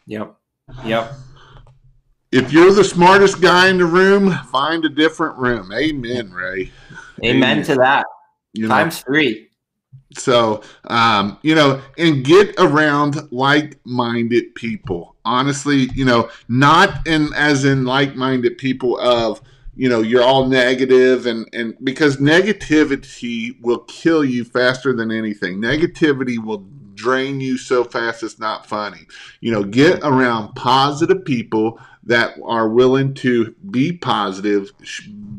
Yep. 0.08 0.36
Yep 0.86 1.14
if 2.34 2.52
you're 2.52 2.74
the 2.74 2.84
smartest 2.84 3.42
guy 3.42 3.70
in 3.70 3.78
the 3.78 3.86
room, 3.86 4.32
find 4.52 4.84
a 4.86 4.90
different 4.90 5.38
room. 5.38 5.72
Amen, 5.72 6.32
Ray. 6.32 6.72
Amen, 7.24 7.36
Amen. 7.36 7.64
to 7.66 7.76
that. 7.76 8.06
You 8.54 8.64
know, 8.64 8.70
Times 8.70 9.02
three. 9.02 9.50
So, 10.16 10.64
um, 10.86 11.38
you 11.44 11.54
know, 11.54 11.82
and 11.98 12.26
get 12.26 12.56
around 12.58 13.32
like-minded 13.32 14.56
people. 14.56 15.16
Honestly, 15.26 15.90
you 15.94 16.06
know, 16.06 16.30
not 16.48 17.08
in 17.08 17.30
as 17.36 17.66
in 17.66 17.86
like-minded 17.86 18.58
people 18.58 19.00
of 19.00 19.42
you 19.76 19.90
know 19.90 20.02
you're 20.02 20.24
all 20.24 20.48
negative 20.48 21.26
and 21.26 21.48
and 21.54 21.76
because 21.84 22.18
negativity 22.18 23.60
will 23.62 23.80
kill 23.80 24.24
you 24.24 24.44
faster 24.44 24.94
than 24.94 25.12
anything 25.12 25.60
negativity 25.60 26.38
will 26.38 26.64
drain 26.96 27.41
you 27.41 27.58
so 27.58 27.84
fast 27.84 28.24
it's 28.24 28.39
not 28.39 28.66
funny 28.66 29.02
you 29.41 29.52
know 29.52 29.64
get 29.64 30.00
around 30.04 30.54
positive 30.56 31.24
people 31.26 31.80
that 32.04 32.36
are 32.44 32.70
willing 32.70 33.14
to 33.14 33.56
be 33.72 33.91
positive 33.91 34.72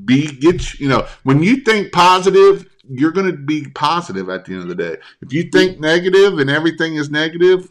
be 0.05 0.27
get 0.27 0.79
you 0.79 0.89
know 0.89 1.07
when 1.23 1.43
you 1.43 1.57
think 1.57 1.93
positive 1.93 2.69
you're 2.89 3.13
going 3.13 3.31
to 3.31 3.37
be 3.37 3.67
positive 3.75 4.29
at 4.29 4.45
the 4.45 4.53
end 4.53 4.63
of 4.63 4.69
the 4.69 4.75
day 4.75 4.97
if 5.23 5.33
you 5.33 5.45
think 5.51 5.81
negative 5.81 6.39
and 6.39 6.51
everything 6.51 6.97
is 6.97 7.11
negative 7.11 7.71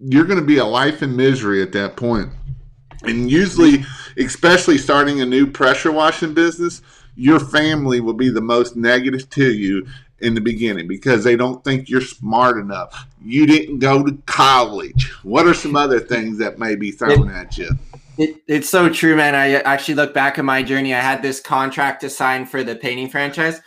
you're 0.00 0.24
going 0.24 0.40
to 0.40 0.44
be 0.44 0.58
a 0.58 0.64
life 0.64 1.02
in 1.02 1.16
misery 1.16 1.62
at 1.62 1.72
that 1.72 1.96
point. 1.96 2.30
point 2.30 3.10
and 3.10 3.30
usually 3.30 3.84
especially 4.18 4.78
starting 4.78 5.20
a 5.20 5.26
new 5.26 5.46
pressure 5.46 5.92
washing 5.92 6.34
business 6.34 6.82
your 7.16 7.38
family 7.38 8.00
will 8.00 8.14
be 8.14 8.28
the 8.28 8.40
most 8.40 8.76
negative 8.76 9.28
to 9.30 9.52
you 9.52 9.86
in 10.20 10.34
the 10.34 10.40
beginning 10.40 10.88
because 10.88 11.24
they 11.24 11.36
don't 11.36 11.62
think 11.64 11.88
you're 11.88 12.00
smart 12.00 12.58
enough. 12.58 13.06
You 13.22 13.46
didn't 13.46 13.78
go 13.78 14.02
to 14.02 14.16
college. 14.26 15.12
What 15.22 15.46
are 15.46 15.54
some 15.54 15.76
other 15.76 16.00
things 16.00 16.38
that 16.38 16.58
may 16.58 16.76
be 16.76 16.90
thrown 16.90 17.28
it, 17.28 17.34
at 17.34 17.58
you? 17.58 17.70
It, 18.16 18.42
it's 18.46 18.68
so 18.68 18.88
true, 18.88 19.16
man. 19.16 19.34
I 19.34 19.54
actually 19.54 19.94
look 19.94 20.14
back 20.14 20.38
at 20.38 20.44
my 20.44 20.62
journey. 20.62 20.94
I 20.94 21.00
had 21.00 21.22
this 21.22 21.40
contract 21.40 22.00
to 22.02 22.10
sign 22.10 22.46
for 22.46 22.62
the 22.62 22.76
painting 22.76 23.08
franchise. 23.08 23.60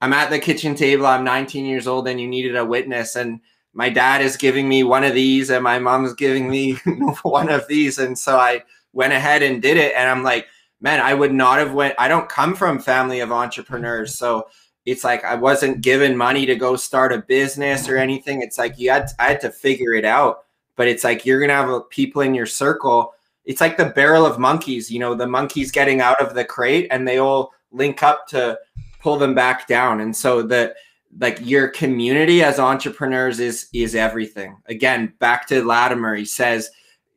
I'm 0.00 0.12
at 0.12 0.30
the 0.30 0.38
kitchen 0.38 0.74
table. 0.74 1.06
I'm 1.06 1.24
19 1.24 1.64
years 1.64 1.86
old, 1.86 2.06
and 2.06 2.20
you 2.20 2.28
needed 2.28 2.56
a 2.56 2.64
witness. 2.64 3.16
And 3.16 3.40
my 3.72 3.88
dad 3.88 4.20
is 4.20 4.36
giving 4.36 4.68
me 4.68 4.84
one 4.84 5.04
of 5.04 5.14
these, 5.14 5.48
and 5.50 5.64
my 5.64 5.78
mom's 5.78 6.14
giving 6.14 6.50
me 6.50 6.72
one 7.22 7.48
of 7.48 7.66
these. 7.66 7.98
And 7.98 8.18
so 8.18 8.36
I 8.36 8.62
went 8.92 9.14
ahead 9.14 9.42
and 9.42 9.62
did 9.62 9.78
it. 9.78 9.94
And 9.96 10.08
I'm 10.08 10.22
like, 10.22 10.46
man, 10.80 11.00
I 11.00 11.14
would 11.14 11.32
not 11.32 11.58
have 11.58 11.72
went. 11.72 11.94
I 11.98 12.08
don't 12.08 12.28
come 12.28 12.54
from 12.54 12.78
family 12.78 13.20
of 13.20 13.32
entrepreneurs, 13.32 14.18
so 14.18 14.48
it's 14.86 15.04
like 15.04 15.24
I 15.24 15.34
wasn't 15.34 15.80
given 15.80 16.16
money 16.16 16.46
to 16.46 16.56
go 16.56 16.76
start 16.76 17.12
a 17.12 17.18
business 17.18 17.88
or 17.88 17.96
anything. 17.96 18.42
It's 18.42 18.58
like 18.58 18.78
you 18.78 18.90
had 18.90 19.08
to, 19.08 19.14
I 19.18 19.28
had 19.28 19.40
to 19.40 19.50
figure 19.50 19.94
it 19.94 20.04
out. 20.04 20.44
But 20.76 20.88
it's 20.88 21.04
like 21.04 21.24
you're 21.24 21.40
gonna 21.40 21.54
have 21.54 21.90
people 21.90 22.22
in 22.22 22.34
your 22.34 22.46
circle. 22.46 23.14
It's 23.44 23.60
like 23.60 23.76
the 23.76 23.86
barrel 23.86 24.26
of 24.26 24.38
monkeys. 24.38 24.90
You 24.90 24.98
know, 24.98 25.14
the 25.14 25.26
monkeys 25.26 25.70
getting 25.70 26.00
out 26.00 26.20
of 26.20 26.34
the 26.34 26.44
crate 26.44 26.88
and 26.90 27.06
they 27.06 27.18
all 27.18 27.52
link 27.70 28.02
up 28.02 28.26
to 28.28 28.58
pull 29.00 29.16
them 29.16 29.34
back 29.34 29.66
down. 29.68 30.00
And 30.00 30.14
so 30.14 30.42
the 30.42 30.74
like 31.18 31.38
your 31.40 31.68
community 31.68 32.42
as 32.42 32.58
entrepreneurs 32.58 33.40
is 33.40 33.68
is 33.72 33.94
everything. 33.94 34.56
Again, 34.66 35.12
back 35.18 35.46
to 35.48 35.64
Latimer, 35.64 36.14
he 36.14 36.24
says 36.24 36.70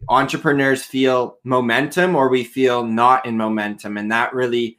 entrepreneurs 0.09 0.83
feel 0.83 1.37
momentum 1.43 2.15
or 2.15 2.29
we 2.29 2.43
feel 2.43 2.83
not 2.83 3.25
in 3.25 3.35
momentum, 3.35 3.97
and 3.97 4.11
that 4.11 4.33
really 4.33 4.77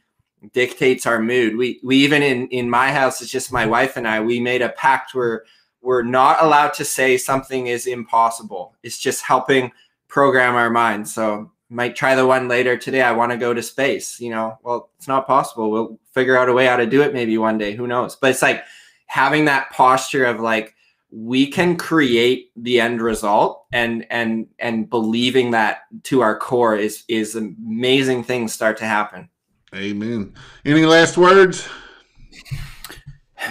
dictates 0.52 1.06
our 1.06 1.20
mood. 1.20 1.56
We 1.56 1.80
we 1.82 1.96
even 1.98 2.22
in 2.22 2.48
in 2.48 2.70
my 2.70 2.92
house, 2.92 3.20
it's 3.20 3.30
just 3.30 3.52
my 3.52 3.66
wife 3.66 3.96
and 3.96 4.06
I. 4.06 4.20
We 4.20 4.40
made 4.40 4.62
a 4.62 4.70
pact 4.70 5.14
where 5.14 5.44
we're 5.80 6.02
not 6.02 6.42
allowed 6.42 6.74
to 6.74 6.84
say 6.84 7.16
something 7.16 7.66
is 7.66 7.86
impossible. 7.86 8.74
It's 8.82 8.98
just 8.98 9.22
helping 9.22 9.72
program 10.08 10.54
our 10.54 10.70
minds. 10.70 11.12
So 11.14 11.50
might 11.70 11.96
try 11.96 12.14
the 12.14 12.26
one 12.26 12.48
later 12.48 12.76
today. 12.76 13.02
I 13.02 13.12
want 13.12 13.32
to 13.32 13.38
go 13.38 13.52
to 13.52 13.62
space. 13.62 14.20
You 14.20 14.30
know, 14.30 14.58
well, 14.62 14.90
it's 14.98 15.08
not 15.08 15.26
possible. 15.26 15.70
We'll 15.70 15.98
figure 16.12 16.36
out 16.36 16.48
a 16.48 16.52
way 16.52 16.66
how 16.66 16.76
to 16.76 16.86
do 16.86 17.02
it 17.02 17.14
maybe 17.14 17.36
one 17.38 17.58
day. 17.58 17.74
Who 17.74 17.86
knows? 17.86 18.16
But 18.16 18.30
it's 18.30 18.42
like 18.42 18.64
having 19.06 19.44
that 19.46 19.70
posture 19.70 20.24
of 20.24 20.40
like 20.40 20.74
we 21.10 21.46
can 21.46 21.76
create 21.76 22.50
the 22.56 22.80
end 22.80 23.00
result 23.00 23.64
and 23.72 24.06
and 24.10 24.46
and 24.58 24.90
believing 24.90 25.52
that 25.52 25.82
to 26.04 26.20
our 26.20 26.38
core 26.38 26.76
is 26.76 27.04
is 27.08 27.34
amazing 27.34 28.22
things 28.22 28.52
start 28.52 28.76
to 28.76 28.84
happen 28.84 29.28
Amen. 29.74 30.34
Any 30.64 30.84
last 30.84 31.16
words? 31.16 31.68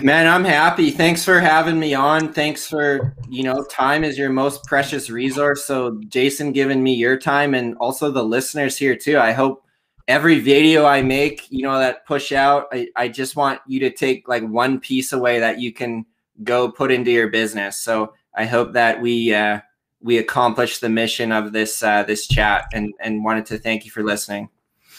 Man, 0.02 0.28
I'm 0.28 0.44
happy. 0.44 0.92
Thanks 0.92 1.24
for 1.24 1.40
having 1.40 1.80
me 1.80 1.94
on. 1.94 2.34
Thanks 2.34 2.68
for, 2.68 3.16
you 3.30 3.44
know, 3.44 3.64
time 3.64 4.04
is 4.04 4.18
your 4.18 4.30
most 4.30 4.64
precious 4.66 5.10
resource. 5.10 5.66
So, 5.66 6.00
Jason, 6.08 6.52
giving 6.52 6.84
me 6.84 6.94
your 6.94 7.18
time 7.18 7.54
and 7.54 7.76
also 7.78 8.12
the 8.12 8.24
listeners 8.24 8.78
here 8.78 8.96
too. 8.96 9.18
I 9.18 9.32
hope 9.32 9.64
every 10.08 10.40
video 10.40 10.86
I 10.86 11.02
make, 11.02 11.50
you 11.50 11.64
know, 11.64 11.80
that 11.80 12.06
push 12.06 12.32
out, 12.32 12.68
I, 12.72 12.90
I 12.96 13.08
just 13.08 13.36
want 13.36 13.60
you 13.66 13.80
to 13.82 13.90
take 13.90 14.28
like 14.28 14.44
one 14.44 14.80
piece 14.80 15.14
away 15.14 15.40
that 15.40 15.60
you 15.60 15.74
can 15.74 16.06
go 16.44 16.72
put 16.72 16.92
into 16.92 17.12
your 17.12 17.30
business. 17.30 17.78
So, 17.78 18.14
I 18.36 18.46
hope 18.46 18.74
that 18.74 19.02
we, 19.02 19.34
uh, 19.34 19.62
we 20.02 20.20
accomplish 20.20 20.80
the 20.80 20.90
mission 20.90 21.32
of 21.32 21.54
this 21.54 21.82
uh, 21.82 22.04
this 22.04 22.28
chat 22.28 22.66
and 22.74 22.94
and 23.00 23.24
wanted 23.24 23.46
to 23.48 23.58
thank 23.58 23.84
you 23.86 23.92
for 23.92 24.04
listening. 24.04 24.50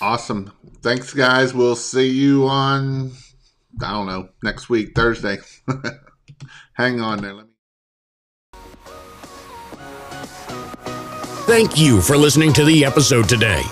Awesome. 0.01 0.53
Thanks, 0.83 1.13
guys. 1.13 1.53
We'll 1.53 1.77
see 1.77 2.09
you 2.09 2.47
on, 2.47 3.13
I 3.83 3.93
don't 3.93 4.07
know, 4.07 4.29
next 4.43 4.69
week, 4.69 4.93
Thursday. 4.95 5.39
Hang 6.75 7.01
on 7.01 7.21
there. 7.21 7.35
Let 7.35 7.47
me. 7.47 7.53
Thank 11.47 11.79
you 11.79 12.01
for 12.01 12.17
listening 12.17 12.53
to 12.55 12.65
the 12.65 12.85
episode 12.85 13.29
today. 13.29 13.63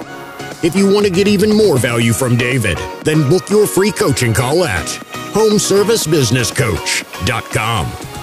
If 0.62 0.74
you 0.74 0.90
want 0.92 1.04
to 1.06 1.12
get 1.12 1.28
even 1.28 1.54
more 1.54 1.78
value 1.78 2.12
from 2.14 2.36
David, 2.36 2.78
then 3.02 3.28
book 3.28 3.50
your 3.50 3.66
free 3.66 3.92
coaching 3.92 4.32
call 4.32 4.64
at 4.64 4.86
homeservicebusinesscoach.com. 5.34 8.15